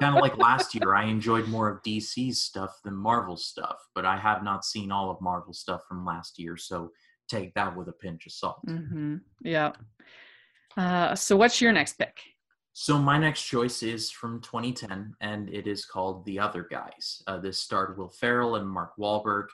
kind 0.01 0.17
of 0.17 0.23
like 0.23 0.37
last 0.39 0.75
year, 0.75 0.95
I 0.95 1.05
enjoyed 1.05 1.49
more 1.49 1.69
of 1.69 1.83
DC's 1.83 2.41
stuff 2.41 2.81
than 2.85 2.95
Marvel 2.95 3.37
stuff, 3.37 3.77
but 3.95 4.05
I 4.05 4.17
have 4.17 4.43
not 4.43 4.65
seen 4.65 4.91
all 4.91 5.11
of 5.11 5.21
Marvel 5.21 5.53
stuff 5.53 5.83
from 5.89 6.05
last 6.05 6.39
year, 6.39 6.57
so 6.57 6.91
take 7.29 7.55
that 7.55 7.77
with 7.77 7.89
a 7.89 7.93
pinch 7.93 8.27
of 8.27 8.33
salt. 8.33 8.65
Mm-hmm. 8.67 9.17
Yeah. 9.43 9.73
Uh, 10.77 11.15
so, 11.15 11.37
what's 11.37 11.61
your 11.61 11.73
next 11.73 11.95
pick? 11.95 12.19
So, 12.73 12.99
my 12.99 13.19
next 13.19 13.45
choice 13.45 13.83
is 13.83 14.11
from 14.11 14.41
2010, 14.43 15.15
and 15.21 15.49
it 15.49 15.67
is 15.67 15.85
called 15.87 16.25
The 16.27 16.39
Other 16.39 16.67
Guys. 16.71 17.23
Uh, 17.27 17.39
this 17.39 17.59
starred 17.59 17.97
Will 17.97 18.11
Ferrell 18.11 18.57
and 18.57 18.69
Mark 18.69 18.93
Wahlberg. 18.99 19.47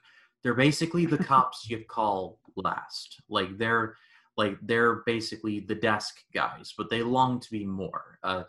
They're 0.43 0.55
basically 0.55 1.07
the 1.07 1.19
cops 1.25 1.69
you 1.71 1.85
call 1.89 2.41
last. 2.57 3.21
Like 3.29 3.57
they're 3.59 3.97
like 4.37 4.57
they're 4.63 5.03
basically 5.07 5.61
the 5.61 5.75
desk 5.75 6.17
guys, 6.35 6.75
but 6.77 6.91
they 6.91 7.03
long 7.03 7.39
to 7.41 7.51
be 7.51 7.65
more. 7.65 8.19
Uh, 8.23 8.45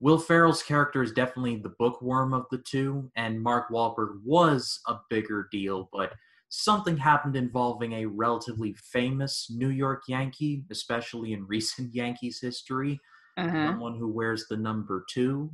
Will 0.00 0.18
Ferrell's 0.18 0.62
character 0.62 1.02
is 1.02 1.12
definitely 1.12 1.56
the 1.56 1.74
bookworm 1.78 2.34
of 2.34 2.46
the 2.50 2.58
two, 2.58 3.10
and 3.16 3.40
Mark 3.40 3.70
Wahlberg 3.70 4.20
was 4.24 4.80
a 4.86 4.96
bigger 5.08 5.48
deal, 5.50 5.88
but 5.92 6.12
something 6.56 6.96
happened 6.96 7.36
involving 7.36 7.94
a 7.94 8.06
relatively 8.06 8.74
famous 8.92 9.48
New 9.50 9.70
York 9.70 10.04
Yankee, 10.08 10.62
especially 10.70 11.32
in 11.32 11.46
recent 11.48 11.94
Yankees 11.94 12.38
history, 12.40 13.00
uh-huh. 13.36 13.68
someone 13.68 13.98
who 13.98 14.08
wears 14.08 14.46
the 14.48 14.56
number 14.56 15.04
two, 15.10 15.50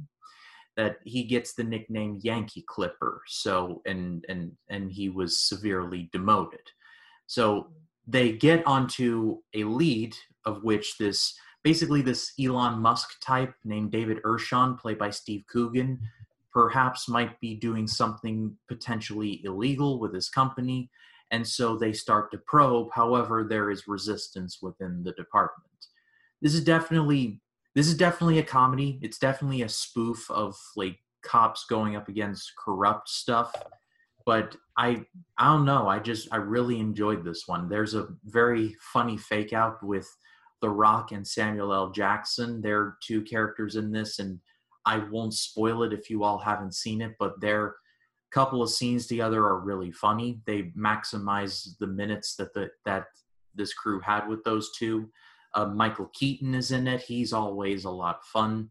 that 0.76 0.96
he 1.04 1.24
gets 1.24 1.54
the 1.54 1.64
nickname 1.64 2.18
Yankee 2.22 2.64
Clipper. 2.68 3.22
So, 3.26 3.82
and 3.86 4.24
and 4.28 4.52
and 4.68 4.90
he 4.92 5.08
was 5.08 5.40
severely 5.40 6.08
demoted. 6.12 6.60
So 7.26 7.68
they 8.06 8.32
get 8.32 8.66
onto 8.66 9.38
a 9.54 9.64
lead 9.64 10.14
of 10.44 10.62
which 10.64 10.96
this 10.98 11.34
basically 11.62 12.02
this 12.02 12.32
Elon 12.40 12.78
Musk 12.78 13.20
type 13.20 13.54
named 13.64 13.92
David 13.92 14.18
Ershon, 14.24 14.78
played 14.78 14.98
by 14.98 15.10
Steve 15.10 15.44
Coogan, 15.50 16.00
perhaps 16.52 17.08
might 17.08 17.38
be 17.40 17.54
doing 17.54 17.86
something 17.86 18.56
potentially 18.68 19.40
illegal 19.44 20.00
with 20.00 20.14
his 20.14 20.28
company. 20.28 20.90
And 21.30 21.46
so 21.46 21.76
they 21.76 21.92
start 21.92 22.30
to 22.32 22.38
probe. 22.38 22.88
However, 22.92 23.46
there 23.48 23.70
is 23.70 23.86
resistance 23.86 24.58
within 24.60 25.02
the 25.04 25.12
department. 25.12 25.70
This 26.42 26.54
is 26.54 26.64
definitely 26.64 27.40
this 27.74 27.86
is 27.86 27.96
definitely 27.96 28.38
a 28.40 28.44
comedy. 28.44 28.98
It's 29.00 29.18
definitely 29.18 29.62
a 29.62 29.68
spoof 29.68 30.28
of 30.30 30.56
like 30.74 30.98
cops 31.22 31.66
going 31.66 31.94
up 31.94 32.08
against 32.08 32.52
corrupt 32.56 33.08
stuff. 33.08 33.54
But 34.26 34.56
I 34.76 35.04
I 35.38 35.52
don't 35.52 35.64
know. 35.64 35.88
I 35.88 35.98
just 36.00 36.28
I 36.32 36.36
really 36.36 36.80
enjoyed 36.80 37.24
this 37.24 37.44
one. 37.46 37.68
There's 37.68 37.94
a 37.94 38.08
very 38.24 38.74
funny 38.92 39.16
fake 39.16 39.52
out 39.52 39.82
with 39.82 40.08
the 40.60 40.68
Rock 40.68 41.12
and 41.12 41.26
Samuel 41.26 41.72
L. 41.72 41.90
Jackson. 41.90 42.60
They're 42.60 42.96
two 43.02 43.22
characters 43.22 43.76
in 43.76 43.92
this, 43.92 44.18
and 44.18 44.40
I 44.86 44.98
won't 44.98 45.34
spoil 45.34 45.82
it 45.82 45.92
if 45.92 46.10
you 46.10 46.24
all 46.24 46.38
haven't 46.38 46.74
seen 46.74 47.00
it, 47.02 47.12
but 47.18 47.40
their 47.40 47.76
couple 48.30 48.62
of 48.62 48.70
scenes 48.70 49.06
together 49.06 49.42
are 49.44 49.60
really 49.60 49.90
funny. 49.90 50.40
They 50.46 50.72
maximize 50.78 51.76
the 51.78 51.86
minutes 51.86 52.36
that 52.36 52.54
the 52.54 52.70
that 52.84 53.06
this 53.54 53.74
crew 53.74 54.00
had 54.00 54.28
with 54.28 54.42
those 54.44 54.70
two. 54.76 55.10
Uh, 55.54 55.66
Michael 55.66 56.10
Keaton 56.14 56.54
is 56.54 56.70
in 56.70 56.86
it. 56.86 57.00
He's 57.00 57.32
always 57.32 57.84
a 57.84 57.90
lot 57.90 58.16
of 58.16 58.24
fun. 58.24 58.70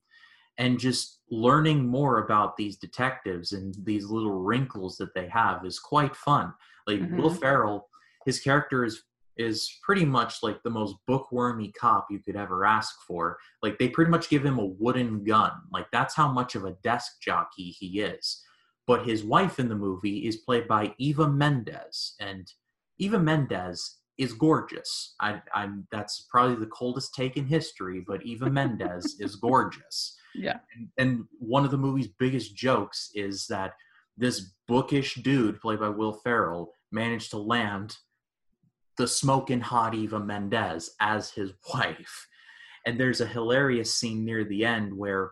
And 0.57 0.79
just 0.79 1.19
learning 1.29 1.85
more 1.85 2.23
about 2.23 2.57
these 2.57 2.77
detectives 2.77 3.53
and 3.53 3.75
these 3.83 4.05
little 4.05 4.39
wrinkles 4.39 4.97
that 4.97 5.13
they 5.13 5.27
have 5.27 5.65
is 5.65 5.79
quite 5.79 6.15
fun. 6.15 6.53
Like 6.87 6.99
mm-hmm. 6.99 7.17
Will 7.17 7.33
Ferrell, 7.33 7.87
his 8.25 8.39
character 8.39 8.83
is 8.83 9.03
is 9.39 9.79
pretty 9.81 10.03
much 10.03 10.43
like 10.43 10.61
the 10.61 10.69
most 10.69 10.97
bookwormy 11.07 11.71
cop 11.71 12.07
you 12.11 12.19
could 12.19 12.35
ever 12.35 12.65
ask 12.65 12.93
for. 13.07 13.37
Like 13.63 13.79
they 13.79 13.87
pretty 13.87 14.11
much 14.11 14.29
give 14.29 14.45
him 14.45 14.59
a 14.59 14.65
wooden 14.65 15.23
gun. 15.23 15.51
Like 15.71 15.87
that's 15.91 16.13
how 16.13 16.29
much 16.29 16.55
of 16.55 16.65
a 16.65 16.75
desk 16.83 17.21
jockey 17.21 17.71
he 17.71 18.01
is. 18.01 18.43
But 18.85 19.05
his 19.05 19.23
wife 19.23 19.57
in 19.57 19.69
the 19.69 19.75
movie 19.75 20.27
is 20.27 20.37
played 20.37 20.67
by 20.67 20.93
Eva 20.97 21.27
Mendes, 21.27 22.15
and 22.19 22.51
Eva 22.97 23.19
Mendes 23.19 23.99
is 24.17 24.33
gorgeous. 24.33 25.15
I, 25.21 25.41
I'm 25.53 25.87
that's 25.91 26.27
probably 26.29 26.55
the 26.55 26.71
coldest 26.71 27.13
take 27.15 27.37
in 27.37 27.45
history, 27.45 28.03
but 28.05 28.25
Eva 28.25 28.49
Mendes 28.51 29.15
is 29.19 29.37
gorgeous. 29.37 30.17
Yeah. 30.35 30.57
And, 30.75 30.89
and 30.97 31.25
one 31.39 31.65
of 31.65 31.71
the 31.71 31.77
movie's 31.77 32.09
biggest 32.19 32.55
jokes 32.55 33.11
is 33.15 33.47
that 33.47 33.73
this 34.17 34.51
bookish 34.67 35.15
dude 35.23 35.61
played 35.61 35.79
by 35.79 35.89
Will 35.89 36.13
Ferrell 36.13 36.73
managed 36.91 37.31
to 37.31 37.37
land 37.37 37.95
the 38.99 39.07
smoking 39.07 39.61
hot 39.61 39.95
Eva 39.95 40.19
Mendes 40.19 40.91
as 40.99 41.31
his 41.31 41.53
wife. 41.73 42.27
And 42.85 42.99
there's 42.99 43.21
a 43.21 43.25
hilarious 43.25 43.95
scene 43.95 44.23
near 44.23 44.43
the 44.43 44.63
end 44.63 44.93
where 44.93 45.31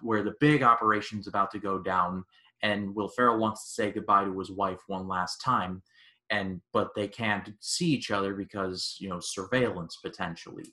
where 0.00 0.22
the 0.22 0.34
big 0.40 0.62
operation's 0.62 1.28
about 1.28 1.50
to 1.50 1.58
go 1.58 1.78
down 1.78 2.24
and 2.62 2.94
Will 2.94 3.08
Ferrell 3.08 3.38
wants 3.38 3.62
to 3.64 3.70
say 3.74 3.92
goodbye 3.92 4.24
to 4.24 4.38
his 4.38 4.50
wife 4.50 4.80
one 4.86 5.06
last 5.06 5.36
time 5.44 5.82
and 6.30 6.60
but 6.72 6.90
they 6.96 7.06
can't 7.06 7.50
see 7.60 7.86
each 7.86 8.10
other 8.10 8.34
because 8.34 8.96
you 8.98 9.08
know 9.08 9.20
surveillance 9.20 9.98
potentially 10.02 10.64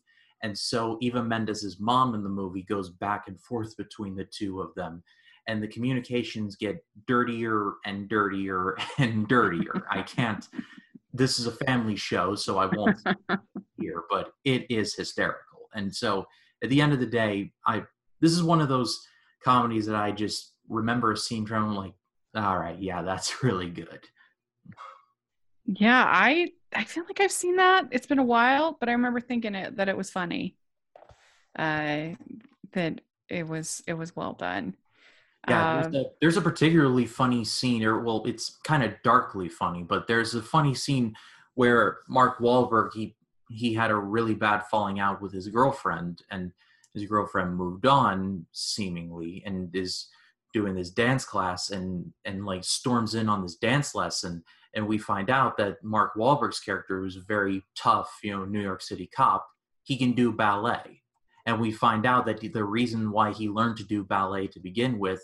and 0.42 0.58
so 0.58 0.98
eva 1.02 1.24
mendes's 1.24 1.80
mom 1.80 2.16
in 2.16 2.24
the 2.24 2.30
movie 2.30 2.64
goes 2.64 2.90
back 2.90 3.26
and 3.28 3.40
forth 3.40 3.76
between 3.78 4.16
the 4.16 4.26
two 4.26 4.62
of 4.62 4.74
them 4.76 5.04
and 5.48 5.62
the 5.62 5.68
communications 5.68 6.56
get 6.56 6.84
dirtier 7.08 7.74
and 7.86 8.10
dirtier 8.10 8.78
and 8.98 9.28
dirtier 9.28 9.84
i 9.92 10.02
can't 10.02 10.48
this 11.13 11.39
is 11.39 11.45
a 11.45 11.52
family 11.52 11.95
show, 11.95 12.36
so 12.36 12.58
I 12.58 12.65
won't 12.65 12.97
here, 13.80 14.04
but 14.10 14.32
it 14.43 14.65
is 14.69 14.95
hysterical. 14.95 15.69
And 15.73 15.93
so 15.93 16.26
at 16.63 16.69
the 16.69 16.82
end 16.82 16.93
of 16.93 16.99
the 16.99 17.06
day, 17.06 17.52
I 17.65 17.84
this 18.19 18.32
is 18.32 18.41
one 18.41 18.62
of 18.62 18.69
those 18.69 19.06
comedies 19.43 19.86
that 19.86 19.95
I 19.95 20.12
just 20.12 20.54
remember 20.69 21.12
a 21.12 21.17
scene 21.17 21.45
from 21.45 21.76
like, 21.76 21.93
all 22.36 22.58
right, 22.58 22.80
yeah, 22.80 23.02
that's 23.02 23.43
really 23.43 23.69
good. 23.69 23.99
Yeah, 25.65 26.04
I 26.06 26.52
I 26.76 26.84
feel 26.84 27.04
like 27.06 27.19
I've 27.19 27.32
seen 27.32 27.58
that. 27.58 27.88
It's 27.91 28.08
been 28.08 28.19
a 28.19 28.23
while, 28.23 28.76
but 28.80 28.89
I 28.89 28.93
remember 28.93 29.21
thinking 29.21 29.56
it 29.56 29.78
that 29.78 29.89
it 29.89 29.97
was 29.97 30.10
funny. 30.10 30.56
Uh 31.58 32.10
that 32.71 33.02
it 33.30 33.47
was 33.47 33.84
it 33.86 33.93
was 33.93 34.15
well 34.15 34.34
done. 34.34 34.76
Yeah, 35.50 35.84
Um, 35.84 35.92
there's, 35.92 36.06
a, 36.06 36.10
there's 36.22 36.38
a 36.38 36.42
particularly 36.42 37.06
funny 37.06 37.44
scene, 37.44 37.84
or 37.84 38.00
well, 38.02 38.24
it's 38.26 38.60
kind 38.64 38.84
of 38.84 38.94
darkly 39.04 39.50
funny, 39.50 39.84
but 39.84 40.08
there's 40.08 40.36
a 40.36 40.42
funny 40.42 40.74
scene 40.74 41.16
where 41.56 42.00
Mark 42.08 42.40
Wahlberg 42.40 42.94
he 42.94 43.16
he 43.50 43.74
had 43.74 43.92
a 43.92 43.96
really 43.96 44.34
bad 44.34 44.64
falling 44.72 45.00
out 45.00 45.22
with 45.22 45.34
his 45.34 45.48
girlfriend, 45.48 46.24
and 46.32 46.52
his 46.94 47.06
girlfriend 47.06 47.56
moved 47.56 47.86
on 47.86 48.46
seemingly, 48.52 49.44
and 49.46 49.76
is 49.76 50.08
doing 50.54 50.76
this 50.76 50.90
dance 50.92 51.26
class, 51.26 51.70
and 51.70 52.14
and 52.26 52.46
like 52.46 52.64
storms 52.64 53.14
in 53.16 53.28
on 53.28 53.42
this 53.42 53.56
dance 53.56 53.94
lesson, 53.94 54.44
and 54.74 54.88
we 54.88 54.98
find 54.98 55.30
out 55.30 55.58
that 55.58 55.84
Mark 55.84 56.16
Wahlberg's 56.16 56.62
character, 56.62 57.02
who's 57.02 57.18
a 57.18 57.22
very 57.22 57.64
tough, 57.78 58.18
you 58.24 58.32
know, 58.32 58.46
New 58.46 58.62
York 58.62 58.82
City 58.82 59.10
cop, 59.14 59.46
he 59.84 59.98
can 59.98 60.14
do 60.14 60.32
ballet 60.32 61.03
and 61.46 61.60
we 61.60 61.72
find 61.72 62.06
out 62.06 62.26
that 62.26 62.40
the 62.40 62.64
reason 62.64 63.12
why 63.12 63.32
he 63.32 63.50
learned 63.50 63.78
to 63.78 63.84
do 63.84 64.04
ballet 64.04 64.48
to 64.48 64.60
begin 64.60 64.98
with 65.00 65.22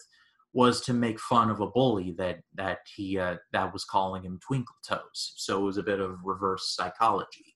was 0.53 0.81
to 0.81 0.93
make 0.93 1.19
fun 1.19 1.49
of 1.49 1.59
a 1.59 1.67
bully 1.67 2.11
that 2.17 2.39
that 2.55 2.79
he 2.95 3.17
uh, 3.19 3.35
that 3.53 3.71
was 3.71 3.85
calling 3.85 4.23
him 4.23 4.39
twinkle 4.45 4.75
toes 4.87 5.33
so 5.37 5.59
it 5.59 5.63
was 5.63 5.77
a 5.77 5.83
bit 5.83 5.99
of 5.99 6.17
reverse 6.23 6.75
psychology 6.75 7.55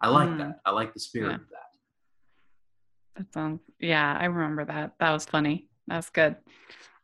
i 0.00 0.08
like 0.08 0.30
Mm. 0.30 0.38
that 0.38 0.60
i 0.64 0.70
like 0.70 0.92
the 0.94 1.00
spirit 1.00 1.30
Yeah. 1.30 1.34
of 1.36 1.48
that 1.50 1.70
That 3.16 3.32
sounds, 3.34 3.60
yeah, 3.78 4.16
I 4.18 4.24
remember 4.26 4.64
that. 4.64 4.92
That 5.00 5.10
was 5.12 5.26
funny. 5.26 5.66
That's 5.88 6.10
good. 6.10 6.36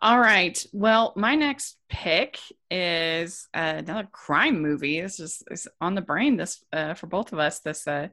All 0.00 0.18
right. 0.18 0.56
Well, 0.72 1.12
my 1.16 1.34
next 1.34 1.76
pick 1.88 2.38
is 2.70 3.48
uh, 3.52 3.74
another 3.78 4.08
crime 4.12 4.62
movie. 4.62 5.00
This 5.00 5.20
is, 5.20 5.42
is 5.50 5.68
on 5.80 5.94
the 5.94 6.00
brain 6.00 6.36
this 6.36 6.64
uh, 6.72 6.94
for 6.94 7.06
both 7.08 7.32
of 7.32 7.38
us 7.38 7.58
this 7.60 7.86
uh, 7.86 8.08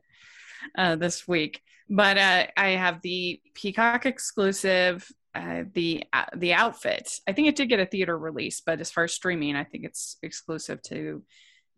uh, 0.78 0.96
this 0.96 1.28
week. 1.28 1.62
But 1.90 2.18
uh, 2.18 2.48
I 2.56 2.70
have 2.70 3.02
the 3.02 3.42
Peacock 3.54 4.06
exclusive, 4.06 5.08
uh, 5.36 5.64
the 5.74 6.04
uh, 6.14 6.26
the 6.36 6.54
outfit. 6.54 7.20
I 7.28 7.34
think 7.34 7.48
it 7.48 7.56
did 7.56 7.70
get 7.70 7.80
a 7.80 7.86
theater 7.86 8.18
release, 8.18 8.62
but 8.66 8.80
as 8.80 8.92
far 8.92 9.04
as 9.04 9.14
streaming, 9.14 9.56
I 9.56 9.64
think 9.64 9.84
it's 9.84 10.18
exclusive 10.22 10.82
to 10.84 11.24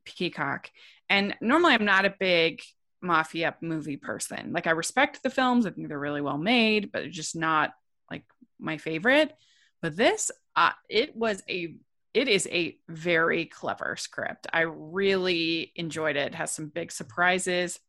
Peacock. 0.05 0.69
And 1.09 1.35
normally, 1.41 1.73
I'm 1.73 1.85
not 1.85 2.05
a 2.05 2.15
big 2.19 2.61
mafia 3.01 3.55
movie 3.61 3.97
person. 3.97 4.51
Like 4.51 4.67
I 4.67 4.71
respect 4.71 5.23
the 5.23 5.29
films. 5.29 5.65
I 5.65 5.71
think 5.71 5.87
they're 5.87 5.99
really 5.99 6.21
well 6.21 6.37
made, 6.37 6.91
but 6.91 7.09
just 7.11 7.35
not 7.35 7.71
like 8.09 8.23
my 8.59 8.77
favorite. 8.77 9.33
But 9.81 9.95
this, 9.95 10.31
uh, 10.55 10.71
it 10.89 11.15
was 11.15 11.43
a, 11.49 11.75
it 12.13 12.27
is 12.27 12.47
a 12.51 12.77
very 12.89 13.45
clever 13.45 13.95
script. 13.97 14.47
I 14.51 14.61
really 14.61 15.71
enjoyed 15.75 16.15
it. 16.15 16.27
it 16.27 16.35
has 16.35 16.51
some 16.51 16.67
big 16.67 16.91
surprises, 16.91 17.79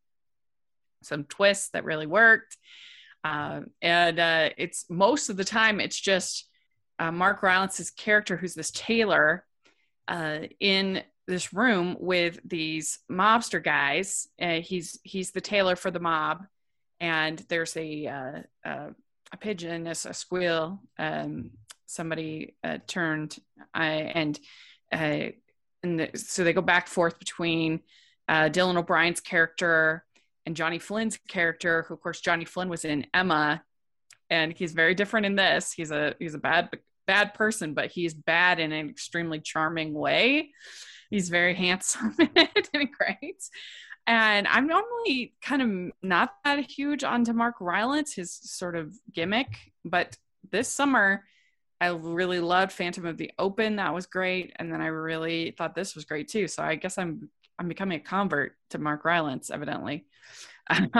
some 1.07 1.25
twists 1.25 1.71
that 1.71 1.85
really 1.85 2.07
worked, 2.07 2.57
uh, 3.27 3.61
and 3.83 4.19
uh, 4.21 4.51
it's 4.57 4.85
most 4.88 5.31
of 5.31 5.37
the 5.37 5.45
time 5.45 5.81
it's 5.81 5.99
just 5.99 6.47
uh, 6.99 7.11
Mark 7.11 7.42
Rylance's 7.42 7.90
character, 7.90 8.37
who's 8.37 8.55
this 8.55 8.71
tailor, 8.71 9.45
uh, 10.09 10.40
in 10.61 11.03
this 11.27 11.53
room 11.53 11.97
with 11.99 12.38
these 12.45 13.01
mobster 13.11 13.62
guys. 13.62 14.29
Uh, 14.40 14.61
he's 14.61 15.01
he's 15.03 15.33
the 15.33 15.40
tailor 15.40 15.75
for 15.75 15.90
the 15.90 15.99
mob, 15.99 16.45
and 17.01 17.45
there's 17.49 17.77
a 17.77 18.07
uh, 18.07 18.69
uh, 18.69 18.90
a 19.33 19.37
pigeon, 19.37 19.88
a, 19.88 19.90
a 19.90 20.14
squeal. 20.14 20.81
Um, 20.99 21.51
somebody 21.87 22.55
turned, 22.87 23.37
and 23.75 24.38
and 24.92 25.21
the, 25.83 26.11
so 26.14 26.45
they 26.45 26.53
go 26.53 26.62
back 26.62 26.87
forth 26.87 27.19
between 27.19 27.81
Dylan 28.29 28.77
O'Brien's 28.77 29.21
character 29.21 30.06
and 30.46 30.56
Johnny 30.56 30.78
Flynn's 30.78 31.18
character, 31.28 31.85
who 31.87 31.94
of 31.94 32.00
course 32.00 32.20
Johnny 32.20 32.44
Flynn 32.44 32.68
was 32.68 32.85
in 32.85 33.06
Emma, 33.12 33.62
and 34.30 34.52
he's 34.52 34.72
very 34.72 34.94
different 34.94 35.26
in 35.26 35.37
this. 35.37 35.72
He's 35.72 35.90
a 35.90 36.14
he's 36.18 36.35
a 36.35 36.38
bad 36.38 36.70
bad 37.06 37.35
person, 37.35 37.74
but 37.74 37.90
he's 37.90 38.14
bad 38.14 38.59
in 38.59 38.72
an 38.72 38.88
extremely 38.88 39.40
charming 39.40 39.92
way. 39.92 40.52
He's 41.11 41.28
very 41.28 41.54
handsome 41.64 42.14
and 42.18 42.88
great. 42.92 43.42
And 44.09 44.46
I'm 44.46 44.68
normally 44.68 45.35
kind 45.42 45.62
of 45.62 45.92
not 46.00 46.35
that 46.44 46.70
huge 46.70 47.02
onto 47.02 47.32
Mark 47.32 47.56
Rylance, 47.61 48.14
his 48.14 48.32
sort 48.32 48.76
of 48.76 48.94
gimmick, 49.12 49.72
but 49.85 50.16
this 50.52 50.68
summer 50.68 51.24
I 51.80 51.88
really 51.88 52.40
loved 52.40 52.72
Phantom 52.72 53.04
of 53.04 53.18
the 53.18 53.32
Open. 53.38 53.76
That 53.76 53.92
was 53.92 54.06
great, 54.06 54.52
and 54.56 54.72
then 54.72 54.80
I 54.80 54.87
really 54.87 55.50
thought 55.50 55.74
this 55.74 55.94
was 55.94 56.06
great 56.06 56.28
too. 56.28 56.48
So 56.48 56.62
I 56.62 56.74
guess 56.76 56.96
I'm 56.96 57.28
I'm 57.59 57.69
becoming 57.69 57.99
a 57.99 58.03
convert 58.03 58.53
to 58.71 58.79
Mark 58.79 59.05
Rylance, 59.05 59.51
evidently. 59.51 60.07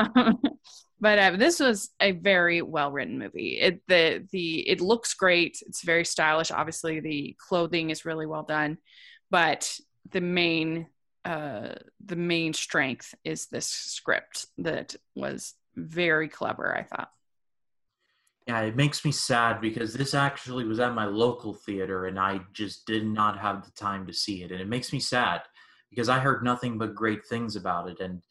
but 1.01 1.19
uh, 1.19 1.37
this 1.37 1.61
was 1.61 1.91
a 2.01 2.13
very 2.13 2.63
well 2.63 2.91
written 2.93 3.19
movie. 3.19 3.59
It 3.61 3.83
the 3.89 4.27
the 4.31 4.69
it 4.69 4.81
looks 4.81 5.15
great. 5.15 5.59
It's 5.67 5.83
very 5.83 6.05
stylish. 6.05 6.51
Obviously, 6.51 7.01
the 7.01 7.37
clothing 7.49 7.91
is 7.91 8.05
really 8.05 8.27
well 8.27 8.45
done, 8.45 8.79
but 9.31 9.79
the 10.11 10.21
main 10.21 10.87
uh, 11.25 11.75
the 12.05 12.17
main 12.17 12.53
strength 12.55 13.15
is 13.25 13.47
this 13.47 13.67
script 13.67 14.47
that 14.59 14.95
was 15.17 15.55
very 15.75 16.29
clever. 16.29 16.75
I 16.77 16.85
thought. 16.85 17.11
yeah 18.47 18.61
it 18.61 18.77
makes 18.77 19.05
me 19.05 19.11
sad 19.13 19.61
because 19.61 19.93
this 19.93 20.15
actually 20.15 20.65
was 20.65 20.79
at 20.81 20.95
my 20.95 21.05
local 21.05 21.53
theater 21.53 22.07
and 22.07 22.19
i 22.19 22.41
just 22.53 22.87
did 22.87 23.05
not 23.05 23.39
have 23.39 23.65
the 23.65 23.71
time 23.73 24.07
to 24.07 24.13
see 24.13 24.43
it 24.43 24.53
and 24.53 24.61
it 24.61 24.69
makes 24.69 24.93
me 24.93 25.01
sad 25.01 25.43
because 25.91 26.09
i 26.09 26.19
heard 26.19 26.43
nothing 26.43 26.79
but 26.79 26.95
great 26.95 27.25
things 27.27 27.57
about 27.57 27.89
it 27.89 28.01
and 28.01 28.23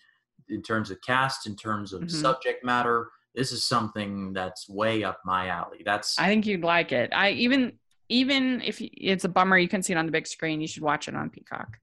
in 0.49 0.61
terms 0.61 0.91
of 0.91 1.01
cast 1.01 1.47
in 1.47 1.55
terms 1.55 1.93
of 1.93 2.01
Mhm. 2.03 2.11
subject 2.11 2.63
matter 2.63 3.09
this 3.33 3.51
is 3.51 3.67
something 3.67 4.31
that's 4.33 4.69
way 4.69 5.03
up 5.03 5.19
my 5.25 5.47
alley 5.47 5.81
that's 5.83 6.17
I 6.19 6.27
think 6.27 6.45
you'd 6.45 6.63
like 6.63 6.91
it. 6.91 7.09
I 7.13 7.31
even 7.31 7.79
even 8.07 8.61
if 8.61 8.79
it's 8.81 9.23
a 9.25 9.29
bummer 9.29 9.57
you 9.57 9.67
can't 9.67 9.83
see 9.83 9.93
it 9.93 9.97
on 9.97 10.05
the 10.05 10.11
big 10.11 10.27
screen, 10.27 10.61
you 10.61 10.67
should 10.67 10.83
watch 10.83 11.07
it 11.07 11.15
on 11.15 11.29
Peacock. 11.29 11.79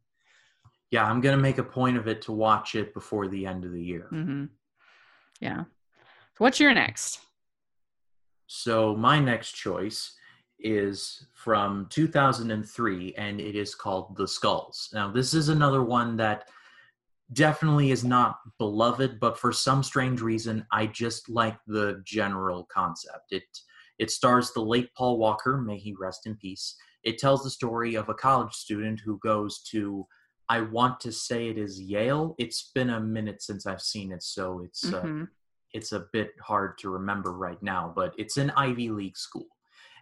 yeah 0.91 1.05
i'm 1.05 1.21
gonna 1.21 1.37
make 1.37 1.59
a 1.59 1.65
point 1.65 1.97
of 1.97 2.07
it 2.09 2.23
to 2.23 2.33
watch 2.33 2.75
it 2.75 2.95
before 2.95 3.27
the 3.29 3.45
end 3.47 3.65
of 3.65 3.73
the 3.73 3.83
year 3.83 4.07
hmm 4.11 4.45
Yeah. 5.41 5.65
So 6.35 6.39
what's 6.45 6.61
your 6.61 6.73
next? 6.73 7.21
So 8.47 8.95
my 8.97 9.19
next 9.19 9.53
choice 9.53 10.15
is 10.65 11.27
from 11.35 11.87
2003 11.91 13.15
and 13.17 13.41
it 13.41 13.55
is 13.57 13.75
called 13.75 14.17
The 14.17 14.27
Skulls. 14.29 14.89
Now 14.93 15.11
this 15.11 15.35
is 15.35 15.49
another 15.49 15.83
one 15.83 16.17
that 16.17 16.49
definitely 17.33 17.91
is 17.91 18.05
not 18.05 18.39
beloved 18.59 19.19
but 19.19 19.39
for 19.39 19.53
some 19.53 19.83
strange 19.83 20.21
reason 20.21 20.67
I 20.71 20.87
just 20.87 21.29
like 21.29 21.57
the 21.67 22.03
general 22.05 22.69
concept. 22.73 23.33
It 23.33 23.45
it 23.99 24.11
stars 24.11 24.53
the 24.53 24.61
late 24.63 24.89
Paul 24.97 25.19
Walker, 25.19 25.59
may 25.59 25.79
he 25.79 25.95
rest 25.99 26.27
in 26.27 26.37
peace. 26.37 26.77
It 27.05 27.19
tells 27.19 27.43
the 27.45 27.51
story 27.51 27.95
of 27.95 28.09
a 28.09 28.15
college 28.15 28.55
student 28.55 29.01
who 29.01 29.19
goes 29.19 29.63
to 29.71 30.07
I 30.49 30.61
want 30.61 31.01
to 31.01 31.13
say 31.13 31.49
it 31.49 31.57
is 31.57 31.81
Yale. 31.81 32.35
It's 32.39 32.71
been 32.75 32.91
a 32.91 33.01
minute 33.01 33.43
since 33.43 33.67
I've 33.67 33.81
seen 33.81 34.13
it 34.13 34.23
so 34.23 34.61
it's 34.65 34.85
uh, 34.93 35.03
Mhm. 35.03 35.29
it's 35.73 35.93
a 35.93 36.07
bit 36.13 36.33
hard 36.43 36.77
to 36.79 36.91
remember 36.91 37.33
right 37.33 37.63
now, 37.63 37.91
but 37.97 38.15
it's 38.19 38.37
an 38.37 38.51
Ivy 38.57 38.91
League 38.91 39.17
school. 39.17 39.47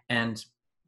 And 0.09 0.43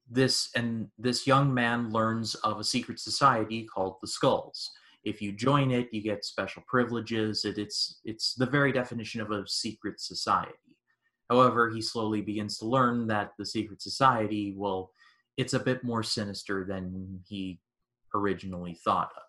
this 0.10 0.50
and 0.56 0.90
this 0.98 1.26
young 1.26 1.54
man 1.54 1.92
learns 1.92 2.36
of 2.36 2.60
a 2.60 2.64
secret 2.64 3.00
society 3.00 3.64
called 3.64 3.96
the 4.02 4.08
Skulls. 4.08 4.70
If 5.04 5.22
you 5.22 5.32
join 5.32 5.72
it, 5.72 5.90
you 5.92 6.02
get 6.02 6.24
special 6.24 6.64
privileges. 6.68 7.46
It, 7.46 7.58
it's 7.58 8.00
it's 8.04 8.36
the 8.36 8.46
very 8.46 8.72
definition 8.72 9.22
of 9.22 9.32
a 9.32 9.48
secret 9.48 10.00
society. 10.00 10.54
However, 11.30 11.70
he 11.70 11.82
slowly 11.82 12.22
begins 12.22 12.58
to 12.60 12.66
learn 12.66 13.08
that 13.08 13.32
the 13.38 13.46
secret 13.46 13.82
society, 13.82 14.54
well, 14.58 14.92
it's 15.38 15.54
a 15.54 15.60
bit 15.60 15.84
more 15.84 16.04
sinister 16.04 16.66
than 16.66 17.22
he 17.28 17.60
originally 18.14 18.78
thought 18.86 19.10
of. 19.16 19.24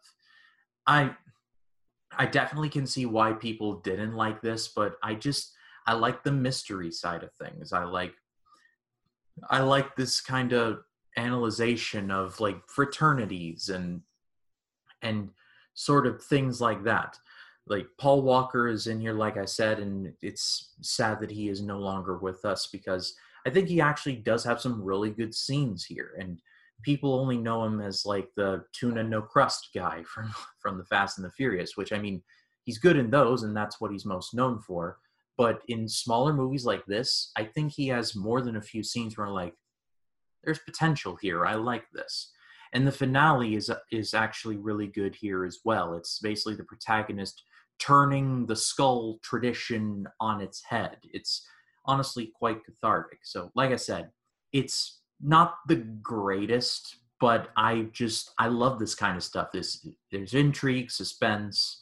I 0.87 1.17
I 2.17 2.27
definitely 2.27 2.69
can 2.69 2.87
see 2.87 3.07
why 3.07 3.33
people 3.33 3.81
didn't 3.81 4.15
like 4.15 4.43
this, 4.43 4.69
but 4.69 4.97
I 5.03 5.15
just 5.15 5.53
I 5.87 5.95
like 5.95 6.23
the 6.23 6.33
mystery 6.33 6.91
side 6.91 7.23
of 7.23 7.33
things. 7.35 7.73
I 7.73 7.85
like 7.85 8.15
I 9.51 9.61
like 9.61 9.97
this 9.97 10.21
kind 10.21 10.53
of 10.53 10.85
analyzation 11.17 12.11
of 12.11 12.41
like 12.41 12.69
fraternities 12.69 13.69
and 13.69 14.03
and 15.03 15.31
sort 15.75 16.07
of 16.07 16.23
things 16.23 16.61
like 16.61 16.85
that. 16.85 17.19
Like 17.67 17.87
Paul 17.99 18.23
Walker 18.23 18.69
is 18.69 18.87
in 18.87 19.01
here, 19.01 19.15
like 19.15 19.37
I 19.37 19.45
said, 19.45 19.79
and 19.79 20.13
it's 20.23 20.73
sad 20.83 21.21
that 21.21 21.31
he 21.31 21.49
is 21.49 21.63
no 21.63 21.79
longer 21.79 22.19
with 22.19 22.45
us 22.45 22.69
because 22.71 23.15
I 23.47 23.51
think 23.51 23.69
he 23.69 23.81
actually 23.81 24.17
does 24.17 24.45
have 24.45 24.61
some 24.61 24.83
really 24.83 25.11
good 25.11 25.35
scenes 25.35 25.85
here. 25.85 26.13
And 26.19 26.41
people 26.83 27.15
only 27.15 27.39
know 27.39 27.65
him 27.65 27.81
as 27.81 28.05
like 28.05 28.29
the 28.37 28.65
tuna 28.73 29.03
no 29.03 29.23
crust 29.23 29.71
guy 29.75 30.03
from 30.15 30.33
from 30.59 30.79
the 30.79 30.85
Fast 30.85 31.19
and 31.19 31.25
the 31.25 31.31
Furious, 31.31 31.77
which 31.77 31.93
I 31.93 31.99
mean, 31.99 32.23
he's 32.63 32.79
good 32.79 32.97
in 32.97 33.11
those, 33.11 33.43
and 33.43 33.57
that's 33.57 33.81
what 33.81 33.91
he's 33.91 34.07
most 34.07 34.35
known 34.35 34.59
for. 34.59 34.99
But 35.37 35.61
in 35.69 35.89
smaller 35.89 36.33
movies 36.33 36.65
like 36.65 36.85
this, 36.87 37.33
I 37.37 37.45
think 37.45 37.73
he 37.73 37.89
has 37.89 38.15
more 38.15 38.41
than 38.41 38.57
a 38.57 38.63
few 38.63 38.83
scenes 38.83 39.17
where 39.17 39.27
I'm 39.27 39.33
like, 39.33 39.55
there's 40.45 40.61
potential 40.61 41.17
here. 41.21 41.47
I 41.47 41.55
like 41.55 41.85
this. 41.93 42.31
And 42.73 42.87
the 42.87 42.93
finale 42.93 43.55
is 43.55 43.71
is 43.91 44.15
actually 44.15 44.57
really 44.57 44.89
good 44.89 45.15
here 45.15 45.45
as 45.45 45.61
well. 45.65 45.95
It's 45.95 46.19
basically 46.19 46.57
the 46.57 46.65
protagonist 46.65 47.43
turning 47.79 48.47
the 48.47 48.57
skull 48.57 49.19
tradition 49.23 50.07
on 50.21 50.41
its 50.41 50.63
head. 50.65 50.99
It's 51.13 51.47
honestly 51.87 52.33
quite 52.35 52.65
cathartic. 52.65 53.21
So, 53.23 53.51
like 53.55 53.71
I 53.71 53.77
said, 53.77 54.11
it's 54.53 55.01
not 55.21 55.57
the 55.69 55.77
greatest, 55.77 56.97
but 57.21 57.49
I 57.57 57.89
just 57.93 58.33
I 58.39 58.49
love 58.49 58.79
this 58.79 58.95
kind 58.95 59.17
of 59.17 59.23
stuff. 59.23 59.49
This 59.53 59.87
there's 60.11 60.35
intrigue, 60.35 60.91
suspense. 60.91 61.81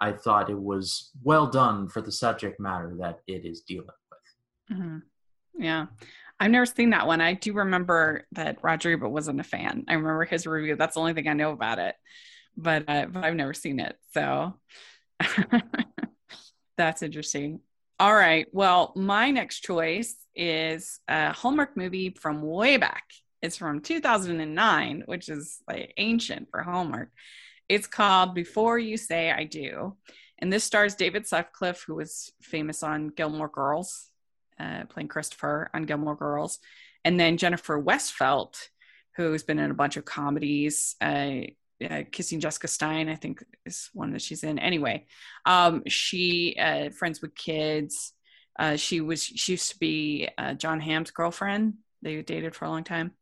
I 0.00 0.12
thought 0.12 0.50
it 0.50 0.60
was 0.60 1.10
well 1.22 1.46
done 1.46 1.88
for 1.88 2.00
the 2.00 2.12
subject 2.12 2.58
matter 2.58 2.94
that 3.00 3.20
it 3.26 3.44
is 3.44 3.60
dealing 3.60 3.86
with. 3.86 4.78
Mm-hmm. 4.78 4.98
Yeah. 5.62 5.86
I've 6.38 6.50
never 6.50 6.66
seen 6.66 6.90
that 6.90 7.06
one. 7.06 7.20
I 7.20 7.34
do 7.34 7.52
remember 7.52 8.26
that 8.32 8.58
Roger 8.62 8.92
Ebert 8.92 9.10
wasn't 9.10 9.40
a 9.40 9.44
fan. 9.44 9.84
I 9.88 9.92
remember 9.92 10.24
his 10.24 10.46
review. 10.46 10.74
That's 10.74 10.94
the 10.94 11.00
only 11.00 11.12
thing 11.12 11.28
I 11.28 11.34
know 11.34 11.52
about 11.52 11.78
it, 11.78 11.96
but 12.56 12.84
uh, 12.88 13.06
but 13.06 13.24
I've 13.24 13.34
never 13.34 13.52
seen 13.52 13.78
it. 13.78 13.96
So 14.14 14.54
that's 16.78 17.02
interesting. 17.02 17.60
All 17.98 18.14
right. 18.14 18.46
Well, 18.52 18.94
my 18.96 19.30
next 19.30 19.60
choice 19.60 20.16
is 20.34 21.00
a 21.08 21.34
Hallmark 21.34 21.76
movie 21.76 22.16
from 22.18 22.40
way 22.40 22.78
back. 22.78 23.04
It's 23.42 23.58
from 23.58 23.80
2009, 23.80 25.02
which 25.04 25.28
is 25.28 25.60
like 25.68 25.92
ancient 25.98 26.48
for 26.50 26.62
Hallmark. 26.62 27.10
It's 27.70 27.86
called 27.86 28.34
Before 28.34 28.80
You 28.80 28.96
Say 28.96 29.30
I 29.30 29.44
Do. 29.44 29.94
And 30.40 30.52
this 30.52 30.64
stars 30.64 30.96
David 30.96 31.24
Sutcliffe, 31.24 31.84
who 31.86 31.94
was 31.94 32.32
famous 32.42 32.82
on 32.82 33.10
Gilmore 33.10 33.46
Girls, 33.46 34.10
uh, 34.58 34.86
playing 34.88 35.06
Christopher 35.06 35.70
on 35.72 35.84
Gilmore 35.84 36.16
Girls. 36.16 36.58
And 37.04 37.18
then 37.18 37.36
Jennifer 37.36 37.80
Westfeldt, 37.80 38.56
who's 39.16 39.44
been 39.44 39.60
in 39.60 39.70
a 39.70 39.74
bunch 39.74 39.96
of 39.96 40.04
comedies. 40.04 40.96
Uh, 41.00 41.42
uh, 41.88 42.02
Kissing 42.10 42.40
Jessica 42.40 42.66
Stein, 42.66 43.08
I 43.08 43.14
think 43.14 43.44
is 43.64 43.88
one 43.94 44.10
that 44.14 44.22
she's 44.22 44.42
in. 44.42 44.58
Anyway, 44.58 45.06
um, 45.46 45.84
she 45.86 46.56
uh, 46.58 46.90
friends 46.90 47.22
with 47.22 47.36
kids. 47.36 48.14
Uh, 48.58 48.74
she 48.74 49.00
was 49.00 49.22
she 49.22 49.52
used 49.52 49.70
to 49.70 49.78
be 49.78 50.28
uh, 50.36 50.54
Jon 50.54 50.80
Hamm's 50.80 51.12
girlfriend. 51.12 51.74
They 52.02 52.20
dated 52.22 52.56
for 52.56 52.64
a 52.64 52.68
long 52.68 52.82
time. 52.82 53.12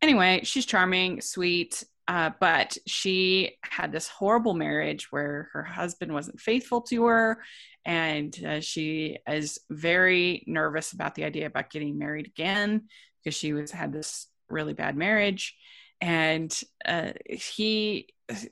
Anyway, 0.00 0.40
she's 0.44 0.64
charming, 0.64 1.20
sweet, 1.20 1.84
uh, 2.10 2.30
but 2.40 2.76
she 2.88 3.52
had 3.62 3.92
this 3.92 4.08
horrible 4.08 4.52
marriage 4.52 5.12
where 5.12 5.48
her 5.52 5.62
husband 5.62 6.12
wasn't 6.12 6.40
faithful 6.40 6.80
to 6.80 7.04
her, 7.04 7.40
and 7.84 8.36
uh, 8.44 8.58
she 8.58 9.18
is 9.28 9.60
very 9.70 10.42
nervous 10.48 10.90
about 10.90 11.14
the 11.14 11.22
idea 11.22 11.46
about 11.46 11.70
getting 11.70 11.96
married 11.98 12.26
again 12.26 12.88
because 13.22 13.38
she 13.38 13.52
was 13.52 13.70
had 13.70 13.92
this 13.92 14.26
really 14.48 14.72
bad 14.72 14.96
marriage, 14.96 15.54
and 16.00 16.60
uh, 16.84 17.12
he 17.26 18.08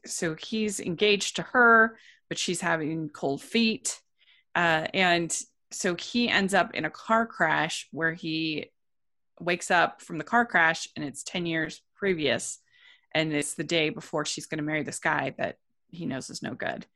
so 0.07 0.37
he's 0.37 0.79
engaged 0.79 1.35
to 1.35 1.43
her, 1.43 1.99
but 2.29 2.39
she's 2.39 2.61
having 2.61 3.09
cold 3.09 3.43
feet, 3.43 4.01
uh, 4.55 4.87
and 4.95 5.37
so 5.73 5.97
he 5.97 6.29
ends 6.29 6.55
up 6.55 6.77
in 6.77 6.85
a 6.85 6.91
car 6.91 7.27
crash 7.27 7.89
where 7.91 8.13
he 8.13 8.71
wakes 9.41 9.73
up 9.73 10.01
from 10.01 10.17
the 10.17 10.23
car 10.23 10.47
crash 10.47 10.87
and 10.95 11.05
it's 11.05 11.25
10 11.25 11.45
years 11.45 11.83
previous 11.97 12.61
and 13.15 13.33
it's 13.33 13.55
the 13.55 13.65
day 13.65 13.91
before 13.91 14.25
she's 14.25 14.47
going 14.47 14.59
to 14.59 14.65
marry 14.65 14.83
this 14.83 14.99
guy 14.99 15.35
that 15.39 15.57
he 15.91 16.07
knows 16.07 16.31
is 16.31 16.43
no 16.43 16.55
good. 16.55 16.87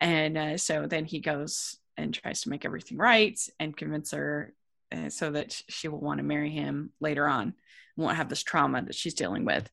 And 0.00 0.36
uh, 0.36 0.56
so 0.56 0.86
then 0.86 1.04
he 1.04 1.20
goes 1.20 1.76
and 1.96 2.12
tries 2.12 2.42
to 2.42 2.50
make 2.50 2.64
everything 2.64 2.98
right 2.98 3.38
and 3.60 3.76
convince 3.76 4.10
her 4.12 4.52
uh, 4.90 5.08
so 5.08 5.30
that 5.30 5.62
she 5.68 5.88
will 5.88 6.00
want 6.00 6.18
to 6.18 6.24
marry 6.24 6.50
him 6.50 6.90
later 7.00 7.26
on 7.26 7.54
won't 7.96 8.16
have 8.16 8.28
this 8.28 8.42
trauma 8.42 8.82
that 8.82 8.94
she's 8.94 9.14
dealing 9.14 9.44
with. 9.44 9.68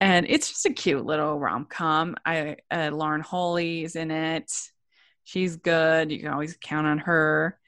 And 0.00 0.26
it's 0.28 0.48
just 0.48 0.66
a 0.66 0.72
cute 0.72 1.04
little 1.04 1.38
rom-com. 1.38 2.16
I 2.24 2.56
uh, 2.70 2.90
lauren 2.92 3.20
holly 3.20 3.84
is 3.84 3.96
in 3.96 4.10
it. 4.10 4.50
She's 5.24 5.56
good. 5.56 6.10
You 6.10 6.20
can 6.20 6.32
always 6.32 6.56
count 6.60 6.86
on 6.86 6.98
her. 6.98 7.58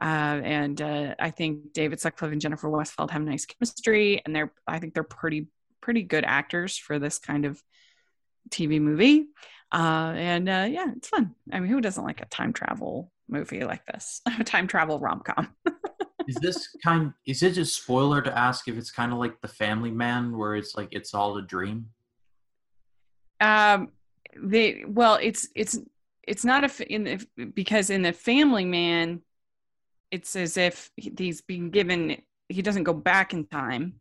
Uh, 0.00 0.40
and 0.44 0.80
uh, 0.80 1.14
I 1.18 1.30
think 1.30 1.72
David 1.74 2.00
Sutcliffe 2.00 2.32
and 2.32 2.40
Jennifer 2.40 2.68
Westfeldt 2.68 3.10
have 3.10 3.20
nice 3.20 3.44
chemistry, 3.44 4.22
and 4.24 4.34
they're 4.34 4.52
I 4.66 4.78
think 4.78 4.94
they're 4.94 5.02
pretty 5.02 5.48
pretty 5.90 6.02
good 6.04 6.22
actors 6.24 6.78
for 6.78 7.00
this 7.00 7.18
kind 7.18 7.44
of 7.44 7.60
TV 8.48 8.80
movie. 8.80 9.26
Uh, 9.72 10.12
and 10.14 10.48
uh, 10.48 10.68
yeah, 10.70 10.86
it's 10.96 11.08
fun. 11.08 11.34
I 11.52 11.58
mean, 11.58 11.68
who 11.68 11.80
doesn't 11.80 12.04
like 12.04 12.20
a 12.20 12.26
time 12.26 12.52
travel 12.52 13.10
movie 13.28 13.64
like 13.64 13.84
this? 13.86 14.20
a 14.38 14.44
time 14.44 14.68
travel 14.68 15.00
rom 15.00 15.20
com. 15.26 15.48
is 16.28 16.36
this 16.36 16.68
kind? 16.84 17.12
Is 17.26 17.42
it 17.42 17.58
a 17.58 17.64
spoiler 17.64 18.22
to 18.22 18.38
ask 18.38 18.68
if 18.68 18.76
it's 18.76 18.92
kind 18.92 19.12
of 19.12 19.18
like 19.18 19.40
The 19.40 19.48
Family 19.48 19.90
Man, 19.90 20.38
where 20.38 20.54
it's 20.54 20.76
like 20.76 20.90
it's 20.92 21.12
all 21.12 21.36
a 21.38 21.42
dream? 21.42 21.86
Um, 23.40 23.88
they 24.40 24.84
well, 24.86 25.18
it's 25.20 25.48
it's 25.56 25.76
it's 26.22 26.44
not 26.44 26.62
a 26.62 26.92
in 26.92 27.02
the 27.02 27.46
because 27.52 27.90
in 27.90 28.02
the 28.02 28.12
Family 28.12 28.64
Man 28.64 29.22
it's 30.12 30.36
as 30.36 30.56
if 30.56 30.92
he's 30.94 31.40
being 31.40 31.70
given 31.70 32.16
he 32.48 32.62
doesn't 32.62 32.84
go 32.84 32.92
back 32.92 33.32
in 33.32 33.44
time 33.44 33.99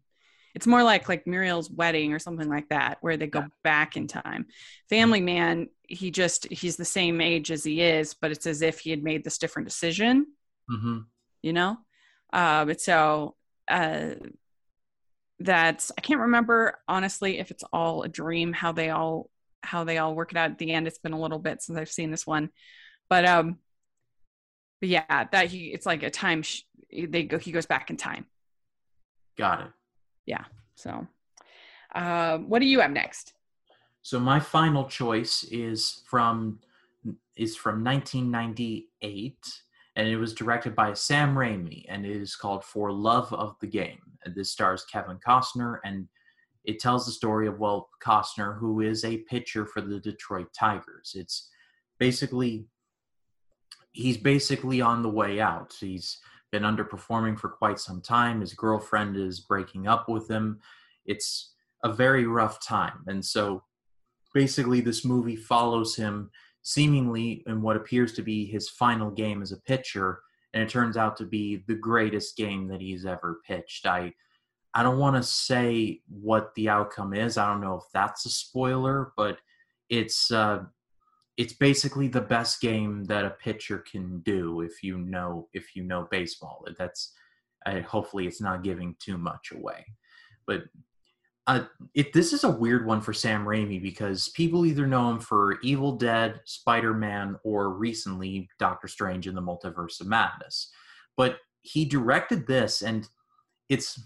it's 0.59 0.67
more 0.67 0.83
like 0.83 1.07
like 1.07 1.25
muriel's 1.25 1.71
wedding 1.71 2.11
or 2.11 2.19
something 2.19 2.49
like 2.49 2.67
that 2.67 2.97
where 2.99 3.15
they 3.15 3.27
go 3.27 3.39
yeah. 3.39 3.47
back 3.63 3.95
in 3.95 4.07
time 4.07 4.45
family 4.89 5.21
man 5.21 5.69
he 5.87 6.11
just 6.11 6.51
he's 6.51 6.75
the 6.75 6.83
same 6.83 7.21
age 7.21 7.49
as 7.49 7.63
he 7.63 7.81
is 7.81 8.13
but 8.13 8.29
it's 8.29 8.45
as 8.45 8.61
if 8.61 8.79
he 8.79 8.89
had 8.89 9.01
made 9.01 9.23
this 9.23 9.37
different 9.37 9.67
decision 9.67 10.25
mm-hmm. 10.69 10.99
you 11.41 11.53
know 11.53 11.77
uh, 12.33 12.65
but 12.65 12.81
so 12.81 13.35
uh, 13.69 14.09
that's 15.39 15.91
i 15.97 16.01
can't 16.01 16.19
remember 16.19 16.77
honestly 16.87 17.39
if 17.39 17.51
it's 17.51 17.63
all 17.71 18.03
a 18.03 18.09
dream 18.09 18.51
how 18.51 18.73
they 18.73 18.89
all 18.89 19.29
how 19.63 19.85
they 19.85 19.97
all 19.97 20.13
work 20.13 20.31
it 20.31 20.37
out 20.37 20.51
at 20.51 20.57
the 20.57 20.71
end 20.71 20.87
it's 20.87 20.97
been 20.97 21.13
a 21.13 21.19
little 21.19 21.39
bit 21.39 21.61
since 21.61 21.79
i've 21.79 21.89
seen 21.89 22.11
this 22.11 22.27
one 22.27 22.49
but 23.09 23.25
um 23.25 23.57
but 24.79 24.89
yeah, 24.89 25.25
that 25.31 25.47
he 25.47 25.67
it's 25.67 25.85
like 25.85 26.03
a 26.03 26.09
time 26.09 26.41
sh- 26.41 26.63
they 26.91 27.23
go 27.23 27.37
he 27.37 27.51
goes 27.51 27.65
back 27.65 27.89
in 27.89 27.97
time. 27.97 28.25
Got 29.37 29.61
it. 29.61 29.67
Yeah. 30.25 30.43
So, 30.75 31.07
uh, 31.95 32.37
what 32.39 32.59
do 32.59 32.65
you 32.65 32.79
have 32.79 32.91
next? 32.91 33.33
So 34.01 34.19
my 34.19 34.39
final 34.39 34.85
choice 34.85 35.43
is 35.51 36.01
from 36.07 36.59
is 37.35 37.55
from 37.55 37.83
1998, 37.83 39.37
and 39.95 40.07
it 40.07 40.17
was 40.17 40.33
directed 40.33 40.75
by 40.75 40.93
Sam 40.93 41.35
Raimi, 41.35 41.85
and 41.87 42.05
it 42.05 42.15
is 42.15 42.35
called 42.35 42.63
For 42.65 42.91
Love 42.91 43.31
of 43.33 43.55
the 43.59 43.67
Game. 43.67 43.99
This 44.35 44.51
stars 44.51 44.85
Kevin 44.91 45.17
Costner, 45.25 45.79
and 45.83 46.07
it 46.65 46.79
tells 46.79 47.05
the 47.05 47.11
story 47.11 47.47
of 47.47 47.59
well 47.59 47.89
Costner, 48.01 48.57
who 48.57 48.81
is 48.81 49.05
a 49.05 49.17
pitcher 49.17 49.65
for 49.65 49.81
the 49.81 49.99
Detroit 49.99 50.47
Tigers. 50.53 51.13
It's 51.15 51.49
basically 51.97 52.65
he's 53.91 54.17
basically 54.17 54.81
on 54.81 55.01
the 55.01 55.09
way 55.09 55.39
out. 55.39 55.75
He's 55.79 56.17
been 56.51 56.63
underperforming 56.63 57.37
for 57.37 57.49
quite 57.49 57.79
some 57.79 58.01
time. 58.01 58.41
His 58.41 58.53
girlfriend 58.53 59.15
is 59.15 59.39
breaking 59.39 59.87
up 59.87 60.09
with 60.09 60.29
him. 60.29 60.59
It's 61.05 61.53
a 61.83 61.91
very 61.91 62.25
rough 62.25 62.65
time. 62.65 63.03
And 63.07 63.23
so 63.23 63.63
basically, 64.33 64.81
this 64.81 65.05
movie 65.05 65.35
follows 65.35 65.95
him 65.95 66.31
seemingly 66.61 67.43
in 67.47 67.61
what 67.61 67.77
appears 67.77 68.13
to 68.13 68.21
be 68.21 68.45
his 68.45 68.69
final 68.69 69.09
game 69.09 69.41
as 69.41 69.51
a 69.51 69.57
pitcher. 69.61 70.21
And 70.53 70.63
it 70.63 70.69
turns 70.69 70.97
out 70.97 71.15
to 71.17 71.25
be 71.25 71.63
the 71.67 71.75
greatest 71.75 72.35
game 72.35 72.67
that 72.67 72.81
he's 72.81 73.05
ever 73.05 73.39
pitched. 73.45 73.85
I 73.85 74.13
I 74.73 74.83
don't 74.83 74.99
want 74.99 75.15
to 75.15 75.23
say 75.23 76.01
what 76.07 76.53
the 76.55 76.69
outcome 76.69 77.13
is. 77.13 77.37
I 77.37 77.47
don't 77.51 77.61
know 77.61 77.75
if 77.75 77.85
that's 77.91 78.25
a 78.25 78.29
spoiler, 78.29 79.13
but 79.17 79.39
it's 79.89 80.31
uh, 80.31 80.59
it's 81.39 81.53
basically 81.53 82.09
the 82.09 82.19
best 82.19 82.59
game 82.59 83.05
that 83.05 83.23
a 83.23 83.29
pitcher 83.29 83.77
can 83.89 84.19
do 84.19 84.59
if 84.59 84.83
you 84.83 84.97
know 84.97 85.47
if 85.53 85.73
you 85.73 85.83
know 85.83 86.05
baseball. 86.11 86.65
That's 86.77 87.13
uh, 87.65 87.79
hopefully 87.79 88.27
it's 88.27 88.41
not 88.41 88.61
giving 88.61 88.93
too 88.99 89.17
much 89.17 89.53
away, 89.53 89.85
but 90.45 90.63
uh, 91.47 91.61
it 91.95 92.11
this 92.11 92.33
is 92.33 92.43
a 92.43 92.51
weird 92.51 92.85
one 92.85 92.99
for 92.99 93.13
Sam 93.13 93.45
Raimi 93.45 93.81
because 93.81 94.27
people 94.35 94.65
either 94.65 94.85
know 94.85 95.11
him 95.11 95.19
for 95.21 95.61
Evil 95.61 95.93
Dead, 95.93 96.41
Spider 96.43 96.93
Man, 96.93 97.37
or 97.45 97.69
recently 97.69 98.49
Doctor 98.59 98.89
Strange 98.89 99.25
in 99.25 99.33
the 99.33 99.41
Multiverse 99.41 100.01
of 100.01 100.07
Madness. 100.07 100.69
But 101.15 101.37
he 101.61 101.85
directed 101.85 102.47
this, 102.47 102.81
and 102.81 103.07
it's 103.69 103.97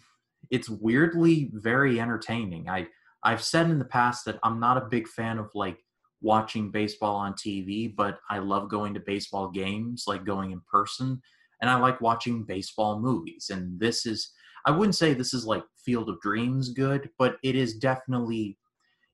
it's 0.51 0.69
weirdly 0.69 1.49
very 1.51 1.99
entertaining. 1.99 2.69
I 2.69 2.89
I've 3.23 3.43
said 3.43 3.71
in 3.71 3.79
the 3.79 3.85
past 3.85 4.23
that 4.25 4.37
I'm 4.43 4.59
not 4.59 4.77
a 4.77 4.87
big 4.87 5.07
fan 5.07 5.39
of 5.39 5.49
like 5.55 5.79
watching 6.23 6.71
baseball 6.71 7.17
on 7.17 7.33
TV, 7.33 7.93
but 7.95 8.17
I 8.29 8.39
love 8.39 8.69
going 8.69 8.93
to 8.95 8.99
baseball 9.01 9.49
games, 9.49 10.05
like 10.07 10.25
going 10.25 10.51
in 10.51 10.61
person, 10.61 11.21
and 11.61 11.69
I 11.69 11.75
like 11.75 12.01
watching 12.01 12.43
baseball 12.43 12.99
movies. 12.99 13.51
And 13.51 13.79
this 13.79 14.05
is, 14.05 14.31
I 14.65 14.71
wouldn't 14.71 14.95
say 14.95 15.13
this 15.13 15.33
is 15.33 15.45
like 15.45 15.63
Field 15.85 16.09
of 16.09 16.19
Dreams 16.21 16.69
good, 16.69 17.09
but 17.19 17.35
it 17.43 17.55
is 17.55 17.75
definitely, 17.75 18.57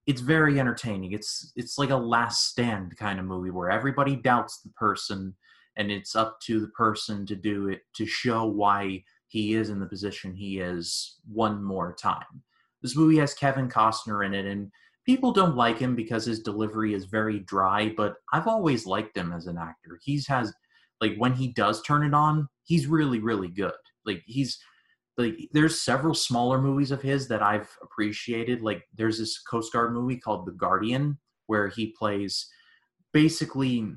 it's 0.06 0.22
very 0.22 0.60
entertaining. 0.60 1.12
It's 1.12 1.52
it's 1.56 1.78
like 1.78 1.90
a 1.90 1.98
last 1.98 2.48
stand 2.48 2.96
kind 2.98 3.20
of 3.20 3.26
movie 3.26 3.52
where 3.52 3.70
everybody 3.70 4.16
doubts 4.16 4.62
the 4.62 4.70
person, 4.70 5.36
and 5.78 5.92
it's 5.92 6.16
up 6.16 6.40
to 6.46 6.60
the 6.60 6.70
person 6.70 7.26
to 7.26 7.36
do 7.36 7.70
it 7.70 7.82
to 7.96 8.06
show 8.06 8.46
why 8.46 9.04
he 9.28 9.54
is 9.54 9.70
in 9.70 9.80
the 9.80 9.86
position 9.86 10.34
he 10.34 10.60
is 10.60 11.20
one 11.32 11.64
more 11.64 11.94
time. 11.94 12.44
This 12.82 12.96
movie 12.96 13.18
has 13.18 13.34
Kevin 13.34 13.70
Costner 13.70 14.26
in 14.26 14.34
it, 14.34 14.46
and 14.46 14.72
people 15.10 15.32
don't 15.32 15.56
like 15.56 15.80
him 15.80 15.96
because 15.96 16.24
his 16.24 16.42
delivery 16.42 16.94
is 16.94 17.06
very 17.06 17.40
dry, 17.40 17.92
but 17.98 18.18
I've 18.32 18.46
always 18.46 18.86
liked 18.86 19.18
him 19.18 19.34
as 19.34 19.48
an 19.48 19.58
actor. 19.58 20.00
He's 20.04 20.28
has 20.28 20.54
like 21.02 21.16
when 21.18 21.34
he 21.34 21.48
does 21.48 21.82
turn 21.82 22.04
it 22.04 22.14
on, 22.14 22.48
he's 22.64 22.86
really 22.86 23.18
really 23.18 23.48
good. 23.48 23.74
Like 24.06 24.22
he's 24.28 24.60
like 25.18 25.34
there's 25.52 25.82
several 25.82 26.14
smaller 26.14 26.62
movies 26.62 26.92
of 26.92 27.02
his 27.02 27.28
that 27.30 27.42
I've 27.42 27.76
appreciated. 27.82 28.62
Like 28.62 28.84
there's 28.96 29.18
this 29.18 29.40
Coast 29.40 29.74
Guard 29.74 29.94
movie 29.94 30.18
called 30.18 30.46
The 30.46 30.52
Guardian 30.52 31.18
where 31.48 31.70
he 31.70 31.88
plays 31.98 32.48
basically 33.12 33.92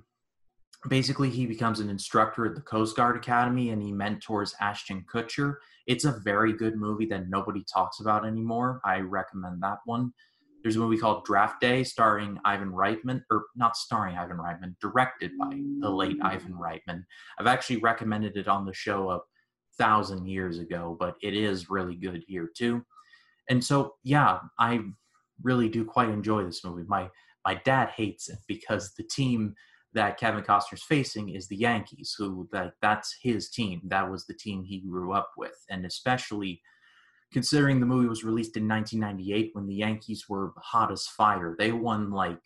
basically 0.88 1.28
he 1.28 1.44
becomes 1.44 1.78
an 1.78 1.90
instructor 1.90 2.46
at 2.46 2.54
the 2.54 2.62
Coast 2.62 2.96
Guard 2.96 3.18
Academy 3.18 3.68
and 3.68 3.82
he 3.82 3.92
mentors 3.92 4.54
Ashton 4.62 5.04
Kutcher. 5.12 5.56
It's 5.86 6.06
a 6.06 6.20
very 6.24 6.54
good 6.54 6.76
movie 6.76 7.06
that 7.08 7.28
nobody 7.28 7.62
talks 7.70 8.00
about 8.00 8.24
anymore. 8.24 8.80
I 8.82 9.00
recommend 9.00 9.62
that 9.62 9.80
one. 9.84 10.14
There's 10.62 10.76
a 10.76 10.80
movie 10.80 10.96
called 10.96 11.24
Draft 11.24 11.60
Day 11.60 11.82
starring 11.82 12.38
Ivan 12.44 12.70
Reitman, 12.70 13.22
or 13.30 13.46
not 13.56 13.76
starring 13.76 14.16
Ivan 14.16 14.36
Reitman, 14.36 14.76
directed 14.80 15.32
by 15.38 15.60
the 15.80 15.90
late 15.90 16.18
Ivan 16.22 16.52
Reitman. 16.52 17.04
I've 17.38 17.48
actually 17.48 17.78
recommended 17.78 18.36
it 18.36 18.48
on 18.48 18.64
the 18.64 18.72
show 18.72 19.10
a 19.10 19.20
thousand 19.76 20.26
years 20.26 20.58
ago, 20.58 20.96
but 20.98 21.16
it 21.22 21.34
is 21.34 21.70
really 21.70 21.96
good 21.96 22.24
here 22.28 22.48
too. 22.56 22.84
And 23.48 23.62
so, 23.62 23.94
yeah, 24.04 24.38
I 24.58 24.80
really 25.42 25.68
do 25.68 25.84
quite 25.84 26.08
enjoy 26.10 26.44
this 26.44 26.64
movie. 26.64 26.84
My 26.86 27.10
my 27.44 27.54
dad 27.64 27.88
hates 27.96 28.28
it 28.28 28.38
because 28.46 28.92
the 28.94 29.02
team 29.02 29.54
that 29.94 30.16
Kevin 30.16 30.44
Costner's 30.44 30.84
facing 30.84 31.30
is 31.30 31.48
the 31.48 31.56
Yankees, 31.56 32.14
who 32.16 32.48
that 32.52 32.74
that's 32.80 33.16
his 33.20 33.50
team. 33.50 33.80
That 33.84 34.10
was 34.10 34.26
the 34.26 34.34
team 34.34 34.62
he 34.62 34.80
grew 34.80 35.12
up 35.12 35.30
with, 35.36 35.56
and 35.70 35.84
especially 35.84 36.62
considering 37.32 37.80
the 37.80 37.86
movie 37.86 38.08
was 38.08 38.24
released 38.24 38.56
in 38.56 38.68
1998 38.68 39.50
when 39.54 39.66
the 39.66 39.74
Yankees 39.74 40.28
were 40.28 40.52
hot 40.58 40.92
as 40.92 41.06
fire. 41.06 41.56
They 41.58 41.72
won 41.72 42.10
like 42.10 42.38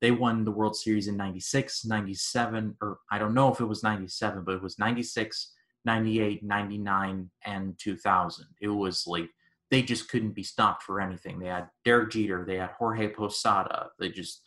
they 0.00 0.10
won 0.10 0.44
the 0.44 0.50
World 0.50 0.76
Series 0.76 1.08
in 1.08 1.16
96, 1.16 1.84
97 1.84 2.76
or 2.80 2.98
I 3.10 3.18
don't 3.18 3.34
know 3.34 3.52
if 3.52 3.60
it 3.60 3.66
was 3.66 3.82
97, 3.82 4.44
but 4.44 4.54
it 4.54 4.62
was 4.62 4.78
96, 4.78 5.52
98, 5.84 6.42
99 6.42 7.30
and 7.44 7.78
2000. 7.78 8.46
It 8.60 8.68
was 8.68 9.06
like 9.06 9.28
they 9.70 9.82
just 9.82 10.08
couldn't 10.08 10.34
be 10.34 10.42
stopped 10.42 10.82
for 10.82 11.00
anything. 11.00 11.38
They 11.38 11.46
had 11.46 11.68
Derek 11.84 12.10
Jeter, 12.10 12.44
they 12.46 12.56
had 12.56 12.70
Jorge 12.78 13.08
Posada. 13.08 13.90
They 13.98 14.08
just 14.08 14.42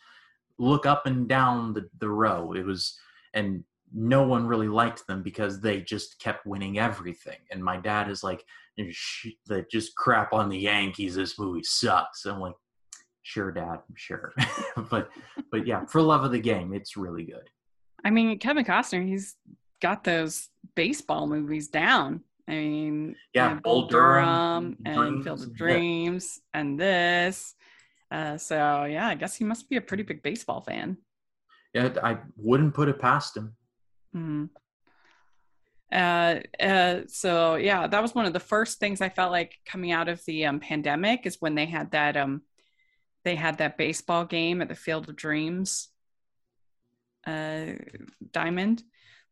look 0.58 0.86
up 0.86 1.06
and 1.06 1.28
down 1.28 1.72
the, 1.72 1.88
the 1.98 2.08
row. 2.08 2.52
It 2.52 2.64
was, 2.64 2.98
and 3.32 3.64
no 3.94 4.24
one 4.24 4.46
really 4.46 4.68
liked 4.68 5.06
them 5.06 5.22
because 5.22 5.60
they 5.60 5.80
just 5.80 6.18
kept 6.18 6.46
winning 6.46 6.78
everything. 6.78 7.38
And 7.50 7.62
my 7.62 7.76
dad 7.76 8.10
is 8.10 8.22
like, 8.24 8.44
that 9.46 9.70
just 9.70 9.94
crap 9.94 10.32
on 10.32 10.48
the 10.48 10.58
Yankees. 10.58 11.14
This 11.14 11.38
movie 11.38 11.62
sucks. 11.62 12.24
I'm 12.24 12.40
like, 12.40 12.56
sure, 13.22 13.52
dad, 13.52 13.78
sure. 13.94 14.32
but, 14.90 15.08
but 15.52 15.66
yeah, 15.66 15.84
for 15.86 16.02
love 16.02 16.24
of 16.24 16.32
the 16.32 16.40
game, 16.40 16.74
it's 16.74 16.96
really 16.96 17.24
good. 17.24 17.48
I 18.04 18.10
mean, 18.10 18.38
Kevin 18.38 18.64
Costner, 18.64 19.06
he's 19.06 19.36
got 19.80 20.02
those 20.02 20.48
baseball 20.74 21.26
movies 21.26 21.68
down. 21.68 22.20
I 22.48 22.52
mean, 22.52 23.16
yeah, 23.32 23.54
Bull 23.54 23.86
Durham, 23.86 24.76
and 24.84 25.24
Field 25.24 25.42
of 25.42 25.54
Dreams, 25.56 26.40
yeah. 26.54 26.60
and 26.60 26.78
this. 26.78 27.54
Uh, 28.10 28.36
so 28.36 28.84
yeah, 28.84 29.08
I 29.08 29.14
guess 29.14 29.34
he 29.34 29.44
must 29.44 29.70
be 29.70 29.76
a 29.76 29.80
pretty 29.80 30.02
big 30.02 30.22
baseball 30.22 30.60
fan. 30.60 30.98
Yeah, 31.72 31.94
I 32.02 32.18
wouldn't 32.36 32.74
put 32.74 32.88
it 32.88 32.98
past 32.98 33.36
him. 33.36 33.56
Mm. 34.14 34.50
Uh, 35.92 36.40
uh, 36.60 37.00
so 37.06 37.54
yeah, 37.54 37.86
that 37.86 38.02
was 38.02 38.14
one 38.14 38.26
of 38.26 38.32
the 38.32 38.40
first 38.40 38.78
things 38.78 39.00
I 39.00 39.08
felt 39.08 39.30
like 39.30 39.58
coming 39.64 39.92
out 39.92 40.08
of 40.08 40.24
the 40.24 40.46
um, 40.46 40.60
pandemic 40.60 41.26
is 41.26 41.40
when 41.40 41.54
they 41.54 41.66
had 41.66 41.92
that 41.92 42.16
um, 42.16 42.42
they 43.24 43.36
had 43.36 43.58
that 43.58 43.78
baseball 43.78 44.24
game 44.24 44.60
at 44.60 44.68
the 44.68 44.74
Field 44.74 45.08
of 45.08 45.16
Dreams 45.16 45.88
uh, 47.26 47.66
Diamond. 48.32 48.82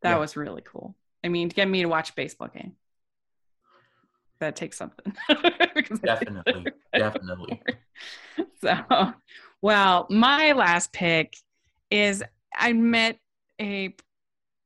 That 0.01 0.11
yeah. 0.11 0.17
was 0.17 0.35
really 0.35 0.63
cool. 0.65 0.95
I 1.23 1.29
mean, 1.29 1.49
to 1.49 1.55
get 1.55 1.67
me 1.67 1.81
to 1.81 1.87
watch 1.89 2.09
a 2.09 2.13
baseball 2.13 2.49
game 2.49 2.73
that 4.39 4.55
takes 4.55 4.77
something. 4.77 5.13
definitely, 6.03 6.71
definitely. 6.93 7.61
So, 8.61 9.13
well, 9.61 10.07
my 10.09 10.53
last 10.53 10.93
pick 10.93 11.35
is 11.91 12.23
I 12.55 12.71
met 12.71 13.17
a 13.59 13.93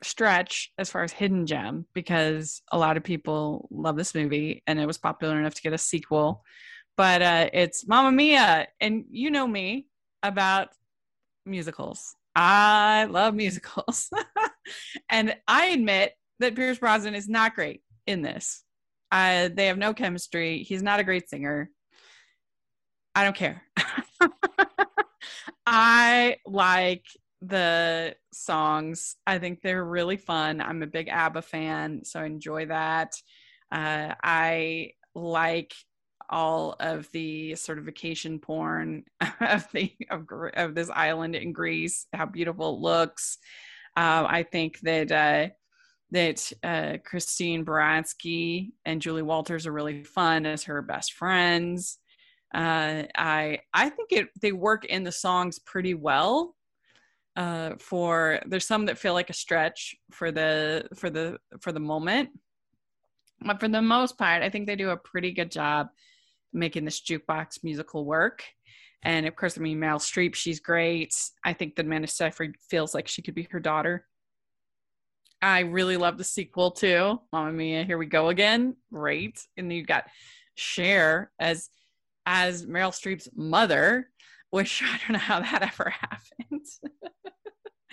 stretch 0.03 0.71
as 0.77 0.89
far 0.89 1.03
as 1.03 1.11
hidden 1.11 1.45
gem 1.45 1.85
because 1.93 2.61
a 2.71 2.77
lot 2.77 2.97
of 2.97 3.03
people 3.03 3.67
love 3.71 3.95
this 3.95 4.13
movie 4.13 4.63
and 4.67 4.79
it 4.79 4.85
was 4.85 4.97
popular 4.97 5.39
enough 5.39 5.55
to 5.55 5.61
get 5.61 5.73
a 5.73 5.77
sequel. 5.77 6.43
But 6.95 7.21
uh, 7.21 7.49
it's 7.53 7.87
Mamma 7.87 8.11
Mia, 8.11 8.67
and 8.81 9.05
you 9.11 9.29
know 9.29 9.45
me 9.45 9.85
about 10.23 10.69
musicals. 11.45 12.15
I 12.35 13.05
love 13.05 13.35
musicals, 13.35 14.09
and 15.09 15.35
I 15.47 15.67
admit 15.67 16.13
that 16.39 16.55
Pierce 16.55 16.79
Brosnan 16.79 17.13
is 17.13 17.29
not 17.29 17.53
great 17.53 17.81
in 18.07 18.23
this. 18.23 18.63
Uh, 19.11 19.49
they 19.53 19.67
have 19.67 19.77
no 19.77 19.93
chemistry. 19.93 20.63
He's 20.63 20.81
not 20.81 20.99
a 20.99 21.03
great 21.03 21.29
singer. 21.29 21.69
I 23.13 23.23
don't 23.23 23.35
care. 23.35 23.61
I 25.67 26.37
like 26.45 27.05
the 27.41 28.15
songs. 28.33 29.15
I 29.25 29.37
think 29.39 29.61
they're 29.61 29.85
really 29.85 30.17
fun. 30.17 30.61
I'm 30.61 30.83
a 30.83 30.87
big 30.87 31.09
ABBA 31.09 31.41
fan, 31.43 32.03
so 32.03 32.19
I 32.19 32.25
enjoy 32.25 32.67
that. 32.67 33.13
Uh, 33.71 34.13
I 34.23 34.91
like 35.13 35.73
all 36.29 36.75
of 36.79 37.09
the 37.11 37.55
vacation 37.67 38.39
porn 38.39 39.03
of 39.41 39.67
the 39.71 39.93
of, 40.09 40.27
of 40.55 40.75
this 40.75 40.89
island 40.89 41.35
in 41.35 41.53
Greece, 41.53 42.07
how 42.13 42.25
beautiful 42.25 42.75
it 42.75 42.81
looks. 42.81 43.37
Uh, 43.95 44.25
I 44.27 44.43
think 44.43 44.79
that 44.81 45.11
uh, 45.11 45.49
that 46.11 46.51
uh, 46.63 46.97
Christine 47.03 47.65
Baranski 47.65 48.71
and 48.85 49.01
Julie 49.01 49.21
Walters 49.21 49.65
are 49.67 49.73
really 49.73 50.03
fun 50.03 50.45
as 50.45 50.63
her 50.63 50.81
best 50.81 51.13
friends. 51.13 51.97
Uh, 52.53 53.03
I 53.15 53.59
I 53.73 53.89
think 53.89 54.11
it 54.11 54.29
they 54.41 54.51
work 54.51 54.85
in 54.85 55.03
the 55.03 55.11
songs 55.11 55.59
pretty 55.59 55.93
well. 55.93 56.55
Uh, 57.37 57.75
for 57.77 58.41
there's 58.47 58.65
some 58.65 58.87
that 58.87 58.97
feel 58.97 59.13
like 59.13 59.29
a 59.29 59.33
stretch 59.33 59.95
for 60.11 60.31
the 60.31 60.87
for 60.95 61.09
the 61.11 61.37
for 61.61 61.71
the 61.71 61.79
moment, 61.79 62.29
but 63.45 63.59
for 63.59 63.67
the 63.67 63.81
most 63.81 64.17
part, 64.17 64.41
I 64.41 64.49
think 64.49 64.65
they 64.65 64.75
do 64.75 64.89
a 64.89 64.97
pretty 64.97 65.31
good 65.31 65.51
job 65.51 65.89
making 66.51 66.83
this 66.83 66.99
jukebox 66.99 67.63
musical 67.63 68.05
work. 68.05 68.43
And 69.03 69.27
of 69.27 69.35
course, 69.35 69.57
I 69.57 69.61
mean 69.61 69.79
Meryl 69.79 69.99
Streep, 69.99 70.33
she's 70.33 70.59
great. 70.59 71.13
I 71.45 71.53
think 71.53 71.75
that 71.75 71.85
Amanda 71.85 72.07
Seyfried 72.07 72.55
feels 72.69 72.95
like 72.95 73.07
she 73.07 73.21
could 73.21 73.35
be 73.35 73.47
her 73.51 73.59
daughter. 73.59 74.05
I 75.41 75.59
really 75.59 75.97
love 75.97 76.17
the 76.17 76.23
sequel 76.23 76.71
too. 76.71 77.19
Mamma 77.31 77.51
Mia, 77.51 77.83
here 77.83 77.97
we 77.99 78.07
go 78.07 78.29
again. 78.29 78.75
Great. 78.91 79.39
And 79.55 79.69
then 79.69 79.77
you've 79.77 79.87
got 79.87 80.05
Cher 80.55 81.31
as 81.39 81.69
as 82.25 82.65
Meryl 82.65 82.91
Streep's 82.91 83.29
mother, 83.35 84.09
which 84.49 84.81
I 84.85 84.97
don't 84.97 85.13
know 85.13 85.19
how 85.19 85.39
that 85.39 85.61
ever 85.61 85.89
happened. 86.01 86.65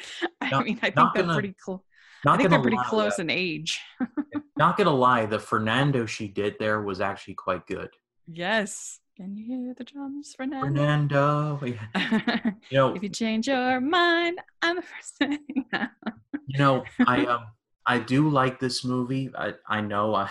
I 0.40 0.50
not, 0.50 0.64
mean, 0.64 0.78
I 0.82 0.90
think 0.90 1.14
they're 1.14 1.22
gonna, 1.22 1.34
pretty 1.34 1.54
close. 1.62 1.80
I 2.26 2.36
think 2.36 2.50
they're 2.50 2.60
pretty 2.60 2.78
close 2.86 3.18
in 3.18 3.30
age. 3.30 3.80
not 4.56 4.76
gonna 4.76 4.94
lie, 4.94 5.26
the 5.26 5.38
Fernando 5.38 6.06
she 6.06 6.28
did 6.28 6.56
there 6.58 6.82
was 6.82 7.00
actually 7.00 7.34
quite 7.34 7.66
good. 7.66 7.90
Yes. 8.26 9.00
Can 9.16 9.36
you 9.36 9.44
hear 9.46 9.74
the 9.74 9.84
drums, 9.84 10.34
Fernando? 10.36 10.66
Fernando. 10.66 11.60
Yeah. 11.64 12.50
you 12.70 12.78
know, 12.78 12.94
if 12.96 13.02
you 13.02 13.08
change 13.08 13.46
your 13.46 13.80
mind, 13.80 14.40
I'm 14.60 14.76
the 14.76 14.82
first 14.82 15.16
thing. 15.18 15.38
you 16.48 16.58
know, 16.58 16.82
I 17.06 17.24
um, 17.26 17.44
I 17.86 18.00
do 18.00 18.28
like 18.28 18.58
this 18.58 18.84
movie. 18.84 19.30
I 19.38 19.54
I 19.68 19.80
know 19.82 20.16
I, 20.16 20.28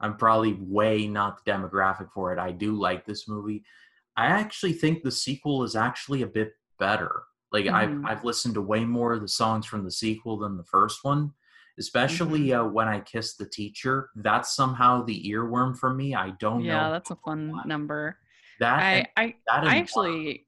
I'm 0.00 0.16
probably 0.16 0.54
way 0.54 1.06
not 1.06 1.44
the 1.44 1.52
demographic 1.52 2.10
for 2.12 2.32
it. 2.32 2.38
I 2.38 2.50
do 2.50 2.72
like 2.72 3.06
this 3.06 3.28
movie. 3.28 3.64
I 4.16 4.26
actually 4.26 4.72
think 4.72 5.02
the 5.02 5.10
sequel 5.10 5.62
is 5.62 5.76
actually 5.76 6.22
a 6.22 6.26
bit 6.26 6.52
better. 6.78 7.22
Like 7.56 7.66
mm-hmm. 7.66 8.06
I've 8.06 8.18
I've 8.18 8.24
listened 8.24 8.54
to 8.54 8.62
way 8.62 8.84
more 8.84 9.12
of 9.12 9.22
the 9.22 9.28
songs 9.28 9.66
from 9.66 9.84
the 9.84 9.90
sequel 9.90 10.38
than 10.38 10.56
the 10.56 10.64
first 10.64 11.02
one 11.02 11.32
especially 11.78 12.48
mm-hmm. 12.48 12.60
uh, 12.60 12.68
when 12.68 12.88
I 12.88 13.00
kissed 13.00 13.38
the 13.38 13.46
teacher. 13.46 14.10
That's 14.16 14.54
somehow 14.54 15.04
the 15.04 15.30
earworm 15.30 15.76
for 15.76 15.92
me. 15.92 16.14
I 16.14 16.30
don't 16.40 16.64
yeah, 16.64 16.72
know. 16.72 16.80
Yeah, 16.84 16.90
that's 16.90 17.10
a 17.10 17.16
fun 17.16 17.60
number. 17.66 18.18
That 18.60 18.78
I 18.78 19.06
I, 19.16 19.34
that 19.46 19.64
I 19.64 19.76
actually 19.76 20.46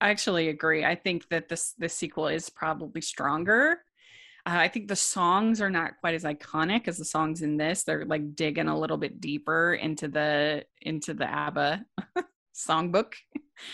I 0.00 0.10
actually 0.10 0.48
agree. 0.48 0.84
I 0.84 0.96
think 0.96 1.28
that 1.28 1.48
this 1.48 1.74
the 1.78 1.88
sequel 1.88 2.28
is 2.28 2.50
probably 2.50 3.00
stronger. 3.00 3.80
Uh, 4.46 4.56
I 4.58 4.68
think 4.68 4.88
the 4.88 4.96
songs 4.96 5.60
are 5.62 5.70
not 5.70 5.92
quite 6.00 6.14
as 6.14 6.24
iconic 6.24 6.86
as 6.86 6.98
the 6.98 7.04
songs 7.04 7.40
in 7.40 7.56
this. 7.56 7.84
They're 7.84 8.04
like 8.04 8.34
digging 8.34 8.68
a 8.68 8.78
little 8.78 8.98
bit 8.98 9.20
deeper 9.20 9.74
into 9.74 10.08
the 10.08 10.64
into 10.82 11.14
the 11.14 11.30
ABBA 11.30 11.84
songbook. 12.54 13.14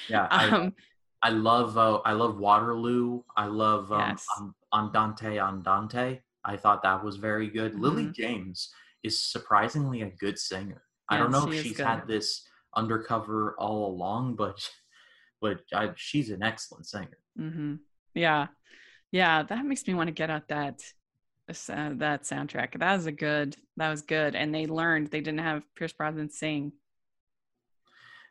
Yeah, 0.09 0.27
um, 0.27 0.75
I, 1.23 1.31
love 1.31 1.77
uh, 1.77 2.01
I 2.05 2.13
love 2.13 2.39
Waterloo. 2.39 3.23
I 3.37 3.47
love 3.47 3.93
um, 3.93 4.01
yes. 4.01 4.27
Andante 4.73 5.39
Andante. 5.39 6.21
I 6.45 6.57
thought 6.57 6.83
that 6.83 7.05
was 7.05 7.17
very 7.17 7.49
good. 7.49 7.73
Mm-hmm. 7.73 7.83
Lily 7.83 8.07
James 8.13 8.71
is 9.03 9.23
surprisingly 9.23 10.03
a 10.03 10.11
good 10.11 10.39
singer. 10.39 10.83
I 11.09 11.19
don't 11.19 11.33
know 11.33 11.51
if 11.51 11.63
she's 11.63 11.77
good. 11.77 11.87
had 11.87 12.07
this 12.07 12.47
undercover 12.77 13.57
all 13.59 13.91
along, 13.91 14.35
but 14.37 14.69
but 15.41 15.61
I, 15.73 15.91
she's 15.97 16.31
an 16.31 16.43
excellent 16.43 16.87
singer. 16.87 17.19
Mm-hmm. 17.39 17.77
Yeah, 18.15 18.49
yeah, 19.13 19.43
that 19.43 19.65
makes 19.65 19.87
me 19.87 19.95
want 19.95 20.09
to 20.09 20.13
get 20.13 20.31
out 20.31 20.49
that 20.49 20.81
uh, 21.49 21.91
that 21.95 22.23
soundtrack. 22.23 22.79
That 22.79 22.97
was 22.97 23.07
a 23.07 23.13
good. 23.13 23.57
That 23.77 23.91
was 23.91 24.03
good, 24.03 24.35
and 24.35 24.55
they 24.55 24.67
learned 24.67 25.09
they 25.09 25.21
didn't 25.21 25.41
have 25.41 25.63
Pierce 25.75 25.93
Brosnan 25.93 26.31
sing. 26.31 26.73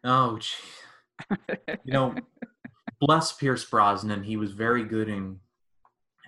Oh, 0.04 0.40
gee. 0.40 1.36
you 1.84 1.94
know, 1.94 2.16
bless 3.00 3.32
Pierce 3.34 3.64
Brosnan. 3.66 4.24
He 4.24 4.38
was 4.38 4.52
very 4.52 4.84
good 4.84 5.10
in 5.10 5.40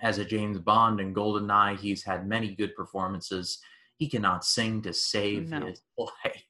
as 0.02 0.18
a 0.18 0.24
James 0.24 0.58
Bond 0.58 1.00
and 1.00 1.14
GoldenEye. 1.14 1.78
He's 1.78 2.02
had 2.02 2.26
many 2.26 2.54
good 2.54 2.74
performances. 2.74 3.58
He 3.98 4.08
cannot 4.08 4.44
sing 4.44 4.82
to 4.82 4.92
save 4.92 5.48
No. 5.50 5.66
his 5.66 5.80
life. 5.98 6.42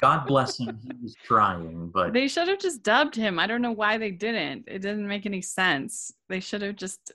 God 0.00 0.26
bless 0.26 0.58
him. 0.58 0.80
He 0.82 1.02
was 1.02 1.14
trying, 1.24 1.90
but 1.90 2.12
They 2.12 2.26
should 2.26 2.48
have 2.48 2.58
just 2.58 2.82
dubbed 2.82 3.14
him. 3.14 3.38
I 3.38 3.46
don't 3.46 3.62
know 3.62 3.70
why 3.72 3.98
they 3.98 4.10
didn't. 4.10 4.64
It 4.66 4.80
didn't 4.80 5.06
make 5.06 5.26
any 5.26 5.42
sense. 5.42 6.12
They 6.28 6.40
should 6.40 6.62
have 6.62 6.76
just 6.76 7.12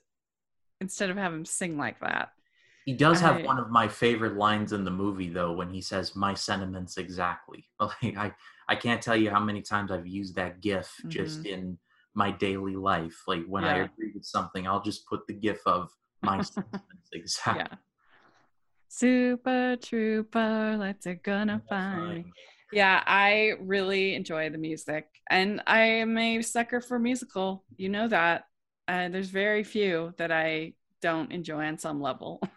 instead 0.79 1.09
of 1.09 1.17
have 1.17 1.33
him 1.33 1.43
sing 1.45 1.77
like 1.77 1.99
that. 1.99 2.29
he 2.85 2.93
does 2.93 3.19
have 3.19 3.37
I- 3.37 3.41
one 3.43 3.57
of 3.59 3.69
my 3.69 3.87
favorite 3.87 4.35
lines 4.37 4.71
in 4.71 4.85
the 4.85 4.91
movie, 4.91 5.29
though, 5.29 5.51
when 5.51 5.69
he 5.69 5.81
says, 5.81 6.15
"My 6.15 6.33
sentiments 6.33 6.97
exactly." 6.97 7.67
Like 7.81 8.17
I, 8.17 8.33
I 8.69 8.75
can't 8.75 9.01
tell 9.01 9.15
you 9.17 9.29
how 9.29 9.39
many 9.41 9.61
times 9.61 9.91
I've 9.91 10.07
used 10.07 10.35
that 10.35 10.61
GIF 10.61 10.95
just 11.07 11.39
mm-hmm. 11.43 11.53
in 11.53 11.77
my 12.19 12.31
daily 12.31 12.75
life. 12.75 13.17
Like 13.31 13.45
when 13.47 13.63
I 13.63 13.75
Mm-hmm. 13.75 13.93
Agree 13.93 14.11
with 14.13 14.25
something, 14.25 14.67
I'll 14.67 14.81
just 14.81 15.07
put 15.07 15.21
the 15.25 15.33
GIF 15.33 15.61
of 15.65 15.89
my 16.21 16.35
exactly. 17.13 17.63
Yeah. 17.63 17.77
Super 18.89 19.77
Trooper, 19.81 20.75
let's 20.77 21.05
a 21.05 21.15
gonna 21.15 21.61
find. 21.69 22.25
me. 22.25 22.33
Yeah, 22.73 23.01
I 23.05 23.53
really 23.61 24.15
enjoy 24.15 24.49
the 24.49 24.57
music, 24.57 25.05
and 25.29 25.61
I 25.65 25.81
am 26.03 26.17
a 26.17 26.41
sucker 26.41 26.81
for 26.81 26.99
musical. 26.99 27.63
You 27.77 27.89
know 27.89 28.07
that. 28.09 28.43
Uh, 28.87 29.07
there's 29.07 29.29
very 29.29 29.63
few 29.63 30.13
that 30.17 30.31
I 30.31 30.73
don't 31.01 31.31
enjoy 31.31 31.63
on 31.65 31.77
some 31.77 32.01
level. 32.01 32.41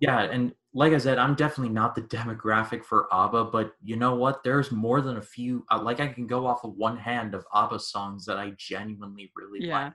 Yeah, 0.00 0.22
and 0.34 0.52
like 0.74 0.92
I 0.92 0.98
said, 0.98 1.18
I'm 1.18 1.34
definitely 1.34 1.72
not 1.72 1.94
the 1.94 2.02
demographic 2.02 2.84
for 2.84 3.06
ABBA, 3.12 3.44
but 3.46 3.74
you 3.82 3.96
know 3.96 4.14
what? 4.14 4.42
There's 4.42 4.72
more 4.72 5.02
than 5.02 5.18
a 5.18 5.22
few. 5.22 5.66
uh, 5.70 5.82
Like 5.82 6.00
I 6.00 6.08
can 6.08 6.26
go 6.26 6.46
off 6.46 6.64
of 6.64 6.74
one 6.76 6.96
hand 6.96 7.34
of 7.34 7.44
ABBA 7.54 7.78
songs 7.80 8.24
that 8.26 8.38
I 8.38 8.52
genuinely 8.56 9.30
really 9.36 9.66
yeah, 9.66 9.84
like, 9.84 9.92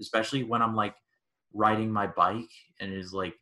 especially 0.00 0.42
when 0.42 0.62
I'm 0.62 0.74
like 0.74 0.94
riding 1.54 1.92
my 1.92 2.08
bike 2.08 2.50
and 2.80 2.92
it's 2.92 3.12
like, 3.12 3.34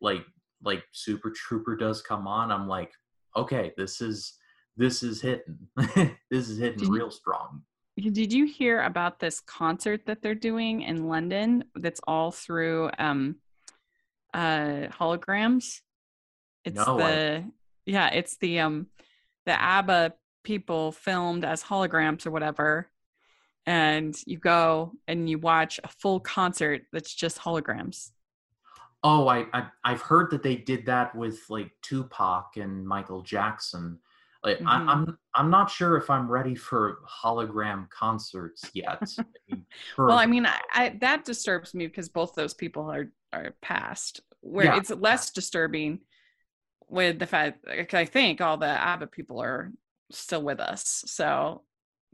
like, 0.00 0.24
like 0.64 0.82
Super 0.92 1.30
Trooper 1.30 1.76
does 1.76 2.02
come 2.02 2.26
on. 2.26 2.50
I'm 2.50 2.66
like, 2.66 2.90
okay, 3.36 3.72
this 3.76 4.00
is 4.00 4.34
this 4.76 5.02
is 5.02 5.20
hitting. 5.20 5.58
this 6.30 6.48
is 6.48 6.58
hitting 6.58 6.78
Did 6.78 6.88
real 6.88 7.10
strong. 7.10 7.62
did 7.96 8.32
you 8.32 8.46
hear 8.46 8.82
about 8.82 9.20
this 9.20 9.38
concert 9.40 10.06
that 10.06 10.22
they're 10.22 10.34
doing 10.34 10.82
in 10.82 11.08
London? 11.08 11.64
That's 11.76 12.00
all 12.06 12.32
through 12.32 12.90
um, 12.98 13.36
uh, 14.34 14.88
holograms. 14.90 15.80
It's 16.64 16.76
No, 16.76 16.98
I- 16.98 17.10
the 17.10 17.44
yeah, 17.86 18.08
it's 18.08 18.36
the 18.36 18.60
um, 18.60 18.86
the 19.46 19.60
ABBA 19.60 20.14
people 20.44 20.92
filmed 20.92 21.44
as 21.44 21.62
holograms 21.62 22.26
or 22.26 22.30
whatever. 22.30 22.88
And 23.66 24.16
you 24.26 24.38
go 24.38 24.92
and 25.06 25.28
you 25.30 25.38
watch 25.38 25.78
a 25.84 25.88
full 25.88 26.18
concert 26.20 26.82
that's 26.92 27.14
just 27.14 27.38
holograms. 27.38 28.10
Oh, 29.04 29.28
I, 29.28 29.46
I 29.52 29.66
I've 29.84 30.00
heard 30.02 30.30
that 30.30 30.42
they 30.42 30.56
did 30.56 30.86
that 30.86 31.14
with 31.14 31.40
like 31.48 31.72
Tupac 31.82 32.56
and 32.56 32.86
Michael 32.86 33.22
Jackson. 33.22 33.98
Like 34.44 34.58
Mhm. 34.58 34.66
I, 34.66 34.92
I'm 34.92 35.18
I'm 35.34 35.50
not 35.50 35.70
sure 35.70 35.96
if 35.96 36.10
I'm 36.10 36.28
ready 36.28 36.54
for 36.56 36.98
hologram 37.08 37.88
concerts 37.90 38.68
yet. 38.74 39.02
I 39.18 39.24
mean, 39.48 39.66
for- 39.96 40.06
Well, 40.06 40.18
I 40.18 40.26
mean, 40.26 40.46
I, 40.46 40.60
I 40.72 40.98
that 41.00 41.24
disturbs 41.24 41.74
me 41.74 41.86
because 41.86 42.08
both 42.08 42.34
those 42.34 42.54
people 42.54 42.90
are 42.90 43.12
are 43.32 43.54
past. 43.62 44.20
Where 44.40 44.66
Yeah. 44.66 44.76
it's 44.76 44.90
less 44.90 45.30
disturbing 45.30 46.00
with 46.92 47.18
the 47.18 47.26
fact 47.26 47.66
like, 47.66 47.94
I 47.94 48.04
think 48.04 48.40
all 48.42 48.58
the 48.58 48.66
ABBA 48.68 49.08
people 49.08 49.42
are 49.42 49.72
still 50.12 50.42
with 50.42 50.60
us, 50.60 51.04
so 51.06 51.64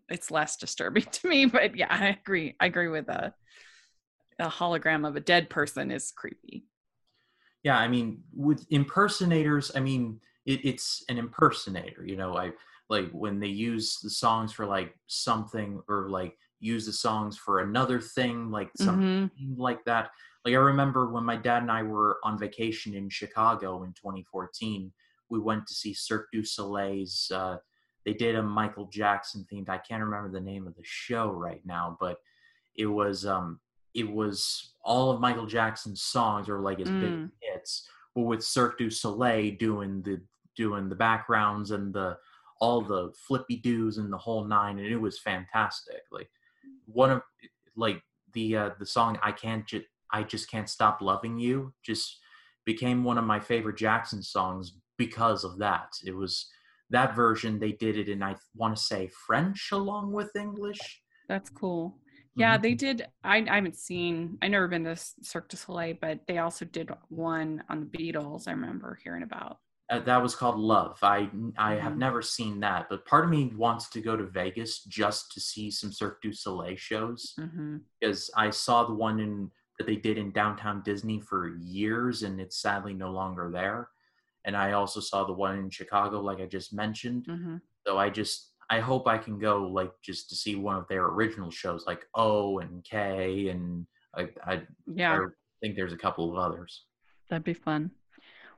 it's 0.08 0.30
less 0.30 0.56
disturbing 0.56 1.04
to 1.12 1.28
me. 1.28 1.46
But 1.46 1.76
yeah, 1.76 1.88
I 1.90 2.08
agree. 2.08 2.56
I 2.60 2.66
agree 2.66 2.88
with 2.88 3.08
a 3.10 3.34
a 4.40 4.48
hologram 4.48 5.06
of 5.06 5.14
a 5.16 5.20
dead 5.20 5.48
person 5.48 5.90
is 5.92 6.10
creepy. 6.10 6.64
yeah, 7.62 7.76
I 7.78 7.88
mean, 7.88 8.22
with 8.34 8.64
impersonators, 8.70 9.72
I 9.74 9.80
mean, 9.80 10.20
it, 10.46 10.64
it's 10.64 11.04
an 11.08 11.18
impersonator. 11.18 12.04
You 12.04 12.16
know, 12.16 12.36
I 12.36 12.52
like 12.88 13.10
when 13.10 13.40
they 13.40 13.48
use 13.48 13.98
the 14.02 14.10
songs 14.10 14.52
for 14.52 14.64
like 14.66 14.94
something 15.06 15.82
or 15.88 16.08
like 16.08 16.36
use 16.60 16.86
the 16.86 16.92
songs 16.92 17.36
for 17.36 17.60
another 17.60 18.00
thing, 18.00 18.50
like 18.50 18.70
something 18.76 19.08
Mhm. 19.40 19.58
like 19.58 19.84
that. 19.84 20.10
Like 20.48 20.54
I 20.54 20.60
remember 20.60 21.10
when 21.10 21.24
my 21.24 21.36
dad 21.36 21.60
and 21.60 21.70
I 21.70 21.82
were 21.82 22.20
on 22.24 22.38
vacation 22.38 22.94
in 22.94 23.10
Chicago 23.10 23.82
in 23.82 23.90
2014, 23.90 24.90
we 25.28 25.38
went 25.38 25.66
to 25.66 25.74
see 25.74 25.92
Cirque 25.92 26.28
du 26.32 26.42
Soleil's. 26.42 27.30
Uh, 27.30 27.58
they 28.06 28.14
did 28.14 28.34
a 28.34 28.42
Michael 28.42 28.86
Jackson 28.86 29.44
themed. 29.52 29.68
I 29.68 29.76
can't 29.76 30.02
remember 30.02 30.30
the 30.30 30.40
name 30.40 30.66
of 30.66 30.74
the 30.74 30.82
show 30.84 31.28
right 31.30 31.60
now, 31.66 31.98
but 32.00 32.16
it 32.76 32.86
was 32.86 33.26
um 33.26 33.60
it 33.92 34.10
was 34.10 34.72
all 34.82 35.10
of 35.10 35.20
Michael 35.20 35.44
Jackson's 35.44 36.00
songs 36.00 36.48
or 36.48 36.60
like 36.60 36.78
his 36.78 36.88
big 36.88 37.12
Mm. 37.12 37.30
hits, 37.42 37.86
but 38.14 38.22
with 38.22 38.42
Cirque 38.42 38.78
du 38.78 38.88
Soleil 38.88 39.54
doing 39.58 40.00
the 40.00 40.18
doing 40.56 40.88
the 40.88 40.94
backgrounds 40.94 41.72
and 41.72 41.92
the 41.92 42.16
all 42.58 42.80
the 42.80 43.12
flippy 43.26 43.56
doos 43.56 43.98
and 43.98 44.10
the 44.10 44.16
whole 44.16 44.44
nine, 44.44 44.78
and 44.78 44.88
it 44.88 44.96
was 44.96 45.18
fantastic. 45.18 46.00
Like 46.10 46.30
one 46.86 47.10
of 47.10 47.20
like 47.76 48.00
the 48.32 48.56
uh, 48.56 48.70
the 48.78 48.86
song 48.86 49.18
I 49.22 49.32
can't 49.32 49.66
just 49.66 49.84
I 50.12 50.22
just 50.22 50.50
can't 50.50 50.68
stop 50.68 51.00
loving 51.00 51.38
you 51.38 51.72
just 51.84 52.18
became 52.64 53.04
one 53.04 53.18
of 53.18 53.24
my 53.24 53.40
favorite 53.40 53.76
Jackson 53.76 54.22
songs 54.22 54.76
because 54.96 55.44
of 55.44 55.58
that. 55.58 55.88
It 56.04 56.14
was 56.14 56.48
that 56.90 57.14
version 57.14 57.58
they 57.58 57.72
did 57.72 57.96
it 57.96 58.08
in 58.08 58.22
I 58.22 58.36
want 58.54 58.76
to 58.76 58.82
say 58.82 59.10
French 59.26 59.70
along 59.72 60.12
with 60.12 60.34
English. 60.36 61.02
That's 61.28 61.50
cool. 61.50 61.98
Yeah, 62.36 62.56
they 62.56 62.74
did. 62.74 63.06
I, 63.24 63.38
I 63.38 63.56
haven't 63.56 63.76
seen. 63.76 64.38
I 64.42 64.48
never 64.48 64.68
been 64.68 64.84
to 64.84 64.96
Cirque 64.96 65.48
du 65.48 65.56
Soleil, 65.56 65.96
but 66.00 66.20
they 66.28 66.38
also 66.38 66.64
did 66.64 66.90
one 67.08 67.64
on 67.68 67.80
the 67.80 67.86
Beatles. 67.86 68.46
I 68.46 68.52
remember 68.52 68.98
hearing 69.02 69.24
about. 69.24 69.58
Uh, 69.90 69.98
that 70.00 70.22
was 70.22 70.34
called 70.36 70.58
Love. 70.58 70.98
I 71.02 71.30
I 71.56 71.74
have 71.74 71.94
Mhm. 71.94 71.98
never 71.98 72.22
seen 72.22 72.60
that, 72.60 72.88
but 72.88 73.06
part 73.06 73.24
of 73.24 73.30
me 73.30 73.52
wants 73.56 73.88
to 73.90 74.00
go 74.00 74.16
to 74.16 74.26
Vegas 74.26 74.84
just 74.84 75.32
to 75.32 75.40
see 75.40 75.70
some 75.70 75.90
Cirque 75.92 76.20
du 76.22 76.32
Soleil 76.32 76.76
shows 76.76 77.34
hmm 77.36 77.78
because 78.00 78.30
I 78.36 78.50
saw 78.50 78.84
the 78.84 78.94
one 78.94 79.18
in 79.18 79.50
that 79.78 79.86
they 79.86 79.96
did 79.96 80.18
in 80.18 80.32
downtown 80.32 80.82
Disney 80.84 81.20
for 81.20 81.56
years, 81.60 82.22
and 82.24 82.40
it's 82.40 82.60
sadly 82.60 82.94
no 82.94 83.10
longer 83.10 83.50
there. 83.52 83.88
And 84.44 84.56
I 84.56 84.72
also 84.72 85.00
saw 85.00 85.24
the 85.24 85.32
one 85.32 85.58
in 85.58 85.70
Chicago, 85.70 86.20
like 86.20 86.40
I 86.40 86.46
just 86.46 86.72
mentioned. 86.72 87.26
hmm 87.28 87.56
So 87.86 87.98
I 87.98 88.10
just 88.10 88.52
I 88.70 88.80
hope 88.80 89.08
I 89.08 89.16
can 89.18 89.38
go 89.38 89.62
like 89.62 89.92
just 90.02 90.28
to 90.28 90.34
see 90.36 90.54
one 90.54 90.76
of 90.76 90.86
their 90.88 91.04
original 91.06 91.50
shows, 91.50 91.84
like 91.86 92.04
O 92.14 92.58
and 92.58 92.84
K, 92.84 93.48
and 93.48 93.86
I 94.16 94.28
I, 94.44 94.62
Yeah. 94.86 95.14
I 95.18 95.26
think 95.60 95.76
there's 95.76 95.92
a 95.92 95.96
couple 95.98 96.30
of 96.30 96.36
others. 96.38 96.84
That'd 97.30 97.44
be 97.44 97.54
fun. 97.54 97.90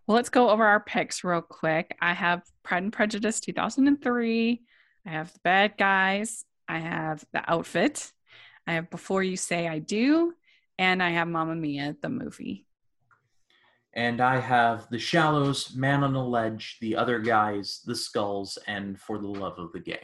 Well, 0.06 0.16
let's 0.16 0.28
go 0.30 0.50
over 0.50 0.64
our 0.64 0.80
picks 0.80 1.22
real 1.22 1.42
quick. 1.42 1.96
I 2.00 2.12
have 2.14 2.42
Pride 2.62 2.82
and 2.82 2.92
Prejudice 2.92 3.40
2003. 3.40 4.62
I 5.06 5.10
have 5.10 5.32
The 5.32 5.38
Bad 5.44 5.76
Guys. 5.78 6.44
I 6.68 6.78
have 6.78 7.24
The 7.32 7.42
Outfit. 7.50 8.10
I 8.66 8.74
have 8.74 8.90
Before 8.90 9.22
You 9.22 9.36
Say 9.36 9.66
I 9.68 9.78
Do. 9.78 10.34
And 10.81 11.03
I 11.03 11.11
have 11.11 11.28
Mamma 11.28 11.55
Mia, 11.57 11.95
the 12.01 12.09
movie. 12.09 12.64
And 13.93 14.22
I 14.22 14.41
have 14.41 14.89
The 14.89 14.99
Shallows, 14.99 15.76
Man 15.76 16.03
on 16.03 16.14
the 16.14 16.24
Ledge, 16.24 16.78
The 16.81 16.97
Other 16.97 17.18
Guys, 17.18 17.83
The 17.85 17.95
Skulls, 17.95 18.57
and 18.66 18.99
For 18.99 19.18
the 19.18 19.26
Love 19.26 19.59
of 19.59 19.72
the 19.72 19.81
Game. 19.81 19.99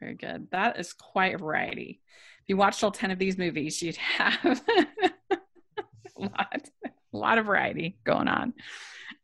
Very 0.00 0.14
good. 0.14 0.48
That 0.50 0.80
is 0.80 0.94
quite 0.94 1.34
a 1.34 1.38
variety. 1.38 2.00
If 2.40 2.48
you 2.48 2.56
watched 2.56 2.82
all 2.82 2.90
10 2.90 3.10
of 3.10 3.18
these 3.18 3.36
movies, 3.36 3.82
you'd 3.82 3.96
have 4.16 4.62
a 5.30 6.20
lot, 6.20 6.70
a 6.86 6.90
lot 7.12 7.36
of 7.36 7.44
variety 7.44 7.98
going 8.02 8.28
on. 8.28 8.54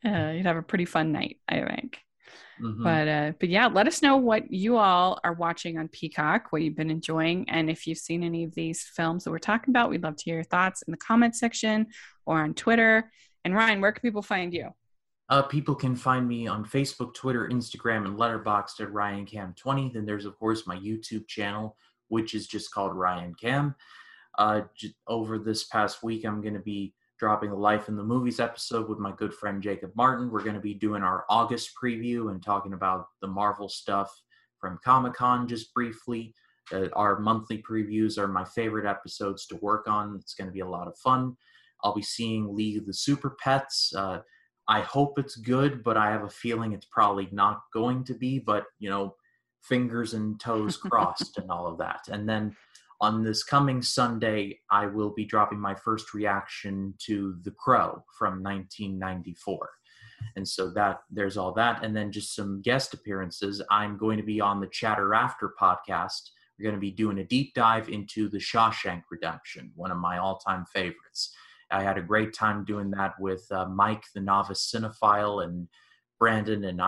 Uh, 0.05 0.33
you'd 0.33 0.45
have 0.45 0.59
a 0.59 0.63
pretty 0.63 0.85
fun 0.85 1.13
night, 1.13 1.39
I 1.49 1.65
think. 1.65 1.99
Mhm. 2.61 2.83
But 2.83 3.09
uh, 3.09 3.33
but 3.39 3.49
yeah, 3.49 3.67
let 3.67 3.87
us 3.87 4.03
know 4.03 4.17
what 4.17 4.53
you 4.53 4.77
all 4.77 5.21
are 5.23 5.33
watching 5.33 5.79
on 5.79 5.89
Peacock, 5.89 6.47
what 6.51 6.63
you've 6.63 6.77
been 6.77 6.91
enjoying, 6.91 7.49
and 7.49 7.71
if 7.71 7.87
you've 7.87 7.99
seen 7.99 8.23
any 8.23 8.45
of 8.45 8.55
these 8.55 8.83
films 8.83 9.25
that 9.25 9.31
we're 9.31 9.39
talking 9.39 9.71
about, 9.71 9.91
we'd 9.91 10.03
love 10.03 10.17
to 10.17 10.25
hear 10.25 10.37
your 10.37 10.45
thoughts 10.45 10.83
in 10.83 10.91
the 10.91 10.97
comment 10.99 11.37
section 11.37 11.87
or 12.27 12.41
on 12.41 12.55
Twitter. 12.55 13.11
And 13.45 13.55
Ryan, 13.55 13.81
where 13.81 13.93
can 13.93 14.03
people 14.03 14.23
find 14.23 14.53
you? 14.53 14.71
Uh, 15.31 15.43
people 15.43 15.75
can 15.75 15.95
find 15.95 16.27
me 16.27 16.47
on 16.47 16.65
Facebook, 16.65 17.15
Twitter, 17.15 17.49
Instagram, 17.49 18.07
and 18.07 18.19
Letterboxd 18.19 18.81
at 18.81 18.89
RyanCam20. 18.89 19.93
Then 19.93 20.07
there's, 20.07 20.25
of 20.25 20.39
course, 20.39 20.67
my 20.67 20.77
YouTube 20.77 21.29
channel, 21.29 21.77
which 22.09 22.35
is 22.35 22.47
just 22.47 22.73
called 22.73 22.95
Ryan 22.95 23.35
Cam. 23.35 23.75
Uh, 24.39 24.63
j- 24.77 24.95
over 25.07 25.39
this 25.39 25.65
past 25.65 26.03
week, 26.03 26.25
I'm 26.25 26.41
going 26.41 26.55
to 26.55 26.61
be 26.61 26.95
dropping 27.19 27.51
the 27.51 27.57
Life 27.57 27.89
in 27.89 27.97
the 27.97 28.03
Movies 28.03 28.41
episode 28.41 28.89
with 28.89 28.99
my 28.99 29.13
good 29.13 29.35
friend 29.35 29.63
Jacob 29.63 29.91
Martin. 29.97 30.31
We're 30.31 30.43
going 30.43 30.55
to 30.55 30.61
be 30.61 30.75
doing 30.75 31.03
our 31.03 31.25
August 31.29 31.71
preview 31.83 32.31
and 32.31 32.43
talking 32.43 32.73
about 32.73 33.07
the 33.21 33.27
Marvel 33.27 33.69
stuff 33.69 34.11
from 34.61 34.79
Comic 34.85 35.15
Con 35.15 35.49
just 35.49 35.75
briefly. 35.75 36.35
Uh, 36.73 36.89
our 36.93 37.19
monthly 37.19 37.63
previews 37.63 38.19
are 38.19 38.29
my 38.29 38.45
favorite 38.45 38.87
episodes 38.87 39.47
to 39.47 39.57
work 39.57 39.89
on. 39.89 40.17
It's 40.21 40.35
going 40.35 40.47
to 40.47 40.53
be 40.53 40.61
a 40.61 40.69
lot 40.69 40.87
of 40.87 40.97
fun. 40.99 41.37
I'll 41.83 41.95
be 41.95 42.03
seeing 42.03 42.55
League 42.55 42.79
of 42.79 42.87
the 42.87 42.95
Super 42.95 43.37
Pets. 43.43 43.93
Uh, 43.97 44.21
I 44.69 44.83
hope 44.83 45.19
it's 45.19 45.37
good, 45.37 45.83
but 45.83 45.97
I 45.97 46.11
have 46.11 46.25
a 46.25 46.31
feeling 46.31 46.73
it's 46.73 46.89
probably 46.91 47.29
not 47.33 47.61
going 47.73 48.05
to 48.05 48.15
be. 48.15 48.39
But 48.39 48.65
you 48.79 48.91
know, 48.91 49.15
fingers 49.63 50.15
and 50.15 50.39
toes 50.39 50.77
crossed 50.91 51.39
and 51.39 51.51
all 51.51 51.67
of 51.67 51.79
that. 51.79 52.01
And 52.09 52.29
then 52.29 52.55
on 53.01 53.23
this 53.23 53.45
coming 53.45 53.81
Sunday, 53.81 54.59
I 54.71 54.87
will 54.87 55.11
be 55.11 55.25
dropping 55.25 55.61
my 55.61 55.75
first 55.75 56.15
reaction 56.15 56.95
to 57.07 57.37
The 57.43 57.53
Crow 57.53 58.05
from 58.19 58.43
1994. 58.43 59.71
And 60.35 60.49
so 60.49 60.71
that 60.71 61.01
there's 61.11 61.37
all 61.37 61.53
that, 61.55 61.85
and 61.85 61.97
then 61.97 62.11
just 62.11 62.35
some 62.35 62.61
guest 62.61 62.93
appearances. 62.95 63.63
I'm 63.71 63.97
going 63.97 64.17
to 64.17 64.25
be 64.25 64.41
on 64.41 64.61
the 64.61 64.67
Chatter 64.67 65.15
After 65.15 65.55
podcast. 65.61 66.31
We're 66.59 66.65
going 66.65 66.75
to 66.75 66.81
be 66.81 66.91
doing 66.91 67.19
a 67.19 67.25
deep 67.25 67.55
dive 67.55 67.89
into 67.89 68.29
the 68.29 68.39
Shawshank 68.39 69.03
Redemption, 69.11 69.71
one 69.77 69.93
of 69.93 69.99
my 69.99 70.19
all-time 70.19 70.65
favorites. 70.73 71.33
I 71.71 71.83
had 71.83 71.99
a 71.99 72.03
great 72.03 72.33
time 72.33 72.65
doing 72.65 72.91
that 72.93 73.15
with 73.21 73.47
uh, 73.53 73.67
Mike, 73.67 74.03
the 74.13 74.21
novice 74.21 74.73
cinephile, 74.75 75.45
and 75.45 75.69
Brandon 76.19 76.65
and 76.65 76.81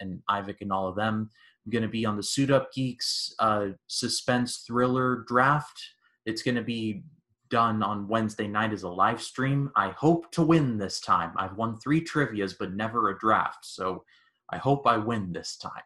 and 0.00 0.22
Ivik 0.30 0.60
and 0.60 0.72
all 0.72 0.88
of 0.88 0.96
them. 0.96 1.30
I'm 1.68 1.70
going 1.70 1.82
to 1.82 1.88
be 1.88 2.06
on 2.06 2.16
the 2.16 2.22
Suit 2.22 2.50
Up 2.50 2.72
Geeks 2.72 3.34
uh, 3.40 3.66
suspense 3.88 4.64
thriller 4.66 5.26
draft. 5.28 5.78
It's 6.24 6.42
going 6.42 6.54
to 6.54 6.62
be 6.62 7.02
done 7.50 7.82
on 7.82 8.08
Wednesday 8.08 8.48
night 8.48 8.72
as 8.72 8.84
a 8.84 8.88
live 8.88 9.20
stream. 9.20 9.70
I 9.76 9.90
hope 9.90 10.32
to 10.32 10.42
win 10.42 10.78
this 10.78 10.98
time. 10.98 11.32
I've 11.36 11.58
won 11.58 11.78
three 11.78 12.00
trivia's, 12.00 12.54
but 12.54 12.72
never 12.72 13.10
a 13.10 13.18
draft, 13.18 13.66
so 13.66 14.02
I 14.50 14.56
hope 14.56 14.86
I 14.86 14.96
win 14.96 15.30
this 15.30 15.58
time. 15.58 15.82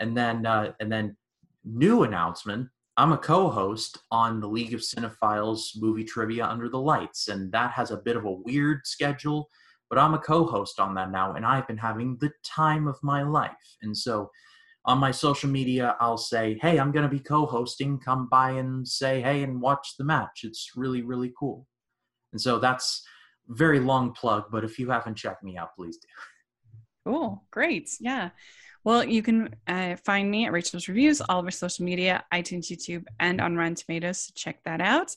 And 0.00 0.16
then, 0.16 0.46
uh, 0.46 0.72
and 0.80 0.90
then, 0.90 1.14
new 1.62 2.04
announcement: 2.04 2.66
I'm 2.96 3.12
a 3.12 3.18
co-host 3.18 3.98
on 4.10 4.40
the 4.40 4.48
League 4.48 4.72
of 4.72 4.80
Cinephiles 4.80 5.72
movie 5.76 6.04
trivia 6.04 6.46
Under 6.46 6.70
the 6.70 6.80
Lights, 6.80 7.28
and 7.28 7.52
that 7.52 7.72
has 7.72 7.90
a 7.90 7.98
bit 7.98 8.16
of 8.16 8.24
a 8.24 8.32
weird 8.32 8.86
schedule. 8.86 9.50
But 9.90 9.98
I'm 9.98 10.14
a 10.14 10.18
co-host 10.18 10.80
on 10.80 10.94
that 10.94 11.10
now, 11.10 11.34
and 11.34 11.44
I've 11.44 11.68
been 11.68 11.76
having 11.76 12.16
the 12.16 12.32
time 12.44 12.88
of 12.88 12.96
my 13.02 13.22
life. 13.22 13.76
And 13.82 13.94
so, 13.94 14.30
on 14.88 14.98
my 14.98 15.10
social 15.10 15.50
media, 15.50 15.94
I'll 16.00 16.16
say, 16.16 16.58
hey, 16.62 16.80
I'm 16.80 16.92
going 16.92 17.02
to 17.02 17.14
be 17.14 17.20
co 17.20 17.44
hosting. 17.44 17.98
Come 17.98 18.26
by 18.30 18.52
and 18.52 18.88
say, 18.88 19.20
hey, 19.20 19.42
and 19.42 19.60
watch 19.60 19.96
the 19.98 20.04
match. 20.04 20.40
It's 20.44 20.72
really, 20.76 21.02
really 21.02 21.30
cool. 21.38 21.66
And 22.32 22.40
so 22.40 22.58
that's 22.58 23.06
very 23.48 23.80
long 23.80 24.12
plug, 24.12 24.44
but 24.50 24.64
if 24.64 24.78
you 24.78 24.90
haven't 24.90 25.16
checked 25.16 25.44
me 25.44 25.58
out, 25.58 25.74
please 25.76 25.98
do. 25.98 26.08
Cool. 27.04 27.44
Great. 27.50 27.90
Yeah. 28.00 28.30
Well, 28.82 29.04
you 29.04 29.22
can 29.22 29.54
uh, 29.66 29.96
find 29.96 30.30
me 30.30 30.46
at 30.46 30.52
Rachel's 30.52 30.88
Reviews, 30.88 31.20
all 31.20 31.40
of 31.40 31.44
our 31.44 31.50
social 31.50 31.84
media, 31.84 32.24
iTunes, 32.32 32.70
YouTube, 32.70 33.04
and 33.20 33.42
on 33.42 33.56
Rotten 33.56 33.74
Tomatoes. 33.74 34.20
So 34.20 34.32
check 34.34 34.62
that 34.64 34.80
out. 34.80 35.14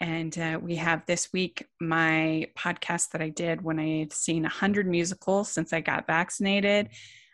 And 0.00 0.36
uh, 0.36 0.58
we 0.60 0.74
have 0.76 1.06
this 1.06 1.32
week 1.32 1.64
my 1.80 2.48
podcast 2.58 3.10
that 3.10 3.22
I 3.22 3.28
did 3.28 3.62
when 3.62 3.78
I 3.78 4.00
had 4.00 4.12
seen 4.12 4.42
100 4.42 4.88
musicals 4.88 5.48
since 5.48 5.72
I 5.72 5.80
got 5.80 6.08
vaccinated. 6.08 6.88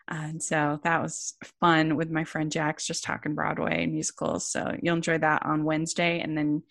And 0.09 0.41
so 0.41 0.79
that 0.83 1.01
was 1.01 1.35
fun 1.59 1.95
with 1.95 2.09
my 2.09 2.23
friend 2.23 2.51
Jax, 2.51 2.87
just 2.87 3.03
talking 3.03 3.35
Broadway 3.35 3.85
musicals. 3.85 4.51
So 4.51 4.75
you'll 4.81 4.95
enjoy 4.95 5.19
that 5.19 5.45
on 5.45 5.63
Wednesday. 5.63 6.19
And 6.19 6.35
then 6.35 6.63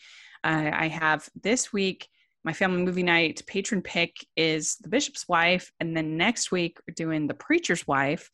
uh, 0.42 0.70
I 0.72 0.88
have 0.88 1.28
this 1.40 1.72
week, 1.72 2.08
my 2.44 2.52
family 2.52 2.82
movie 2.82 3.04
night 3.04 3.42
patron 3.46 3.80
pick 3.80 4.16
is 4.36 4.76
The 4.76 4.88
Bishop's 4.88 5.28
Wife. 5.28 5.72
And 5.78 5.96
then 5.96 6.16
next 6.16 6.50
week, 6.50 6.78
we're 6.86 6.94
doing 6.94 7.28
The 7.28 7.34
Preacher's 7.34 7.86
Wife, 7.86 8.30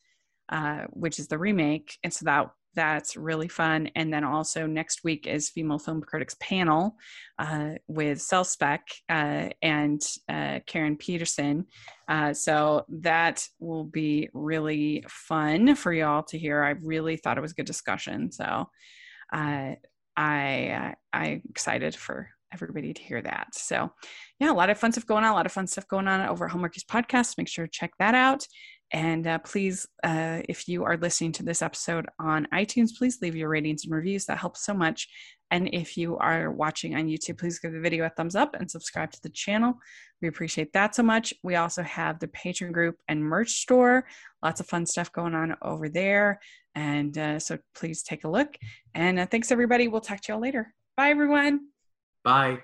uh, 0.49 0.85
which 0.91 1.19
is 1.19 1.29
the 1.29 1.39
remake. 1.39 1.99
And 2.03 2.13
so 2.13 2.25
that 2.25 2.51
that's 2.75 3.17
really 3.17 3.49
fun. 3.49 3.89
And 3.95 4.13
then 4.13 4.25
also 4.25 4.67
next 4.67 5.05
week 5.05 5.27
is 5.27 5.51
Female 5.51 5.79
Film 5.79 6.01
Critics 6.01 6.37
Panel 6.41 6.97
uh, 7.39 7.73
with 7.89 8.19
Celspec 8.19 8.81
uh, 9.09 9.51
and 9.63 10.03
uh, 10.29 10.61
Karen 10.67 10.97
Peterson. 10.97 11.67
Uh, 12.09 12.35
so 12.35 12.85
that 12.89 13.47
will 13.59 13.85
be 13.85 14.29
really 14.35 15.05
fun 15.09 15.75
for 15.75 15.93
y'all 15.93 16.23
to 16.25 16.39
hear. 16.39 16.63
I 16.63 16.71
really 16.83 17.17
thought 17.17 17.39
it 17.39 17.43
was 17.43 17.53
a 17.53 17.57
good 17.57 17.67
discussion. 17.67 18.31
So 18.31 18.67
I 19.33 19.77
uh, 20.17 20.93
I'm 21.13 21.43
excited 21.49 21.95
for 21.95 22.29
everybody 22.55 22.95
to 22.95 23.03
hear 23.03 23.21
that. 23.21 23.49
So, 23.53 23.93
yeah, 24.39 24.51
a 24.51 24.55
lot 24.55 24.71
of 24.71 24.79
fun 24.79 24.93
stuff 24.93 25.07
going 25.07 25.25
on, 25.25 25.33
a 25.33 25.35
lot 25.35 25.47
of 25.47 25.53
fun 25.53 25.67
stuff 25.67 25.89
going 25.89 26.09
on 26.09 26.27
over 26.27 26.49
Hallmarkies 26.49 26.87
podcast. 26.87 27.37
Make 27.37 27.49
sure 27.49 27.67
to 27.67 27.71
check 27.71 27.93
that 27.99 28.15
out. 28.15 28.47
And 28.95 29.27
uh, 29.27 29.41
please, 29.41 29.89
uh, 30.05 30.43
if 30.49 30.69
you 30.69 30.85
are 30.85 30.97
listening 30.97 31.33
to 31.33 31.43
this 31.43 31.63
episode 31.63 32.07
on 32.21 32.47
iTunes, 32.55 32.91
please 32.97 33.19
leave 33.21 33.35
your 33.35 33.49
ratings 33.49 33.85
and 33.85 33.93
reviews. 33.93 34.25
That 34.27 34.39
helps 34.39 34.65
so 34.65 34.73
much. 34.73 35.09
And 35.51 35.69
if 35.75 35.97
you 35.97 36.17
are 36.19 36.53
watching 36.53 36.95
on 36.95 37.09
YouTube, 37.09 37.39
please 37.39 37.59
give 37.59 37.73
the 37.73 37.81
video 37.81 38.05
a 38.05 38.09
thumbs 38.11 38.37
up 38.37 38.55
and 38.55 38.71
subscribe 38.71 39.11
to 39.11 39.21
the 39.21 39.31
channel. 39.31 39.75
We 40.23 40.29
appreciate 40.29 40.73
that 40.75 40.95
so 40.95 41.03
much. 41.03 41.35
We 41.43 41.57
also 41.57 41.83
have 41.83 42.21
the 42.21 42.29
patron 42.29 42.71
group 42.71 42.97
and 43.09 43.23
merch 43.23 43.51
store. 43.51 44.07
Lots 44.45 44.61
of 44.61 44.69
fun 44.69 44.87
stuff 44.87 45.11
going 45.11 45.35
on 45.35 45.57
over 45.61 45.89
there. 45.89 46.41
And 46.77 47.19
uh, 47.19 47.41
so 47.41 47.59
please 47.75 48.05
take 48.05 48.23
a 48.23 48.31
look. 48.31 48.57
And 48.95 49.19
uh, 49.19 49.27
thanks, 49.27 49.51
everybody. 49.51 49.89
We'll 49.89 50.03
talk 50.03 50.21
to 50.21 50.33
y'all 50.33 50.41
later. 50.41 50.73
Bye, 50.97 51.11
everyone. 51.11 51.67
Bye. 52.23 52.59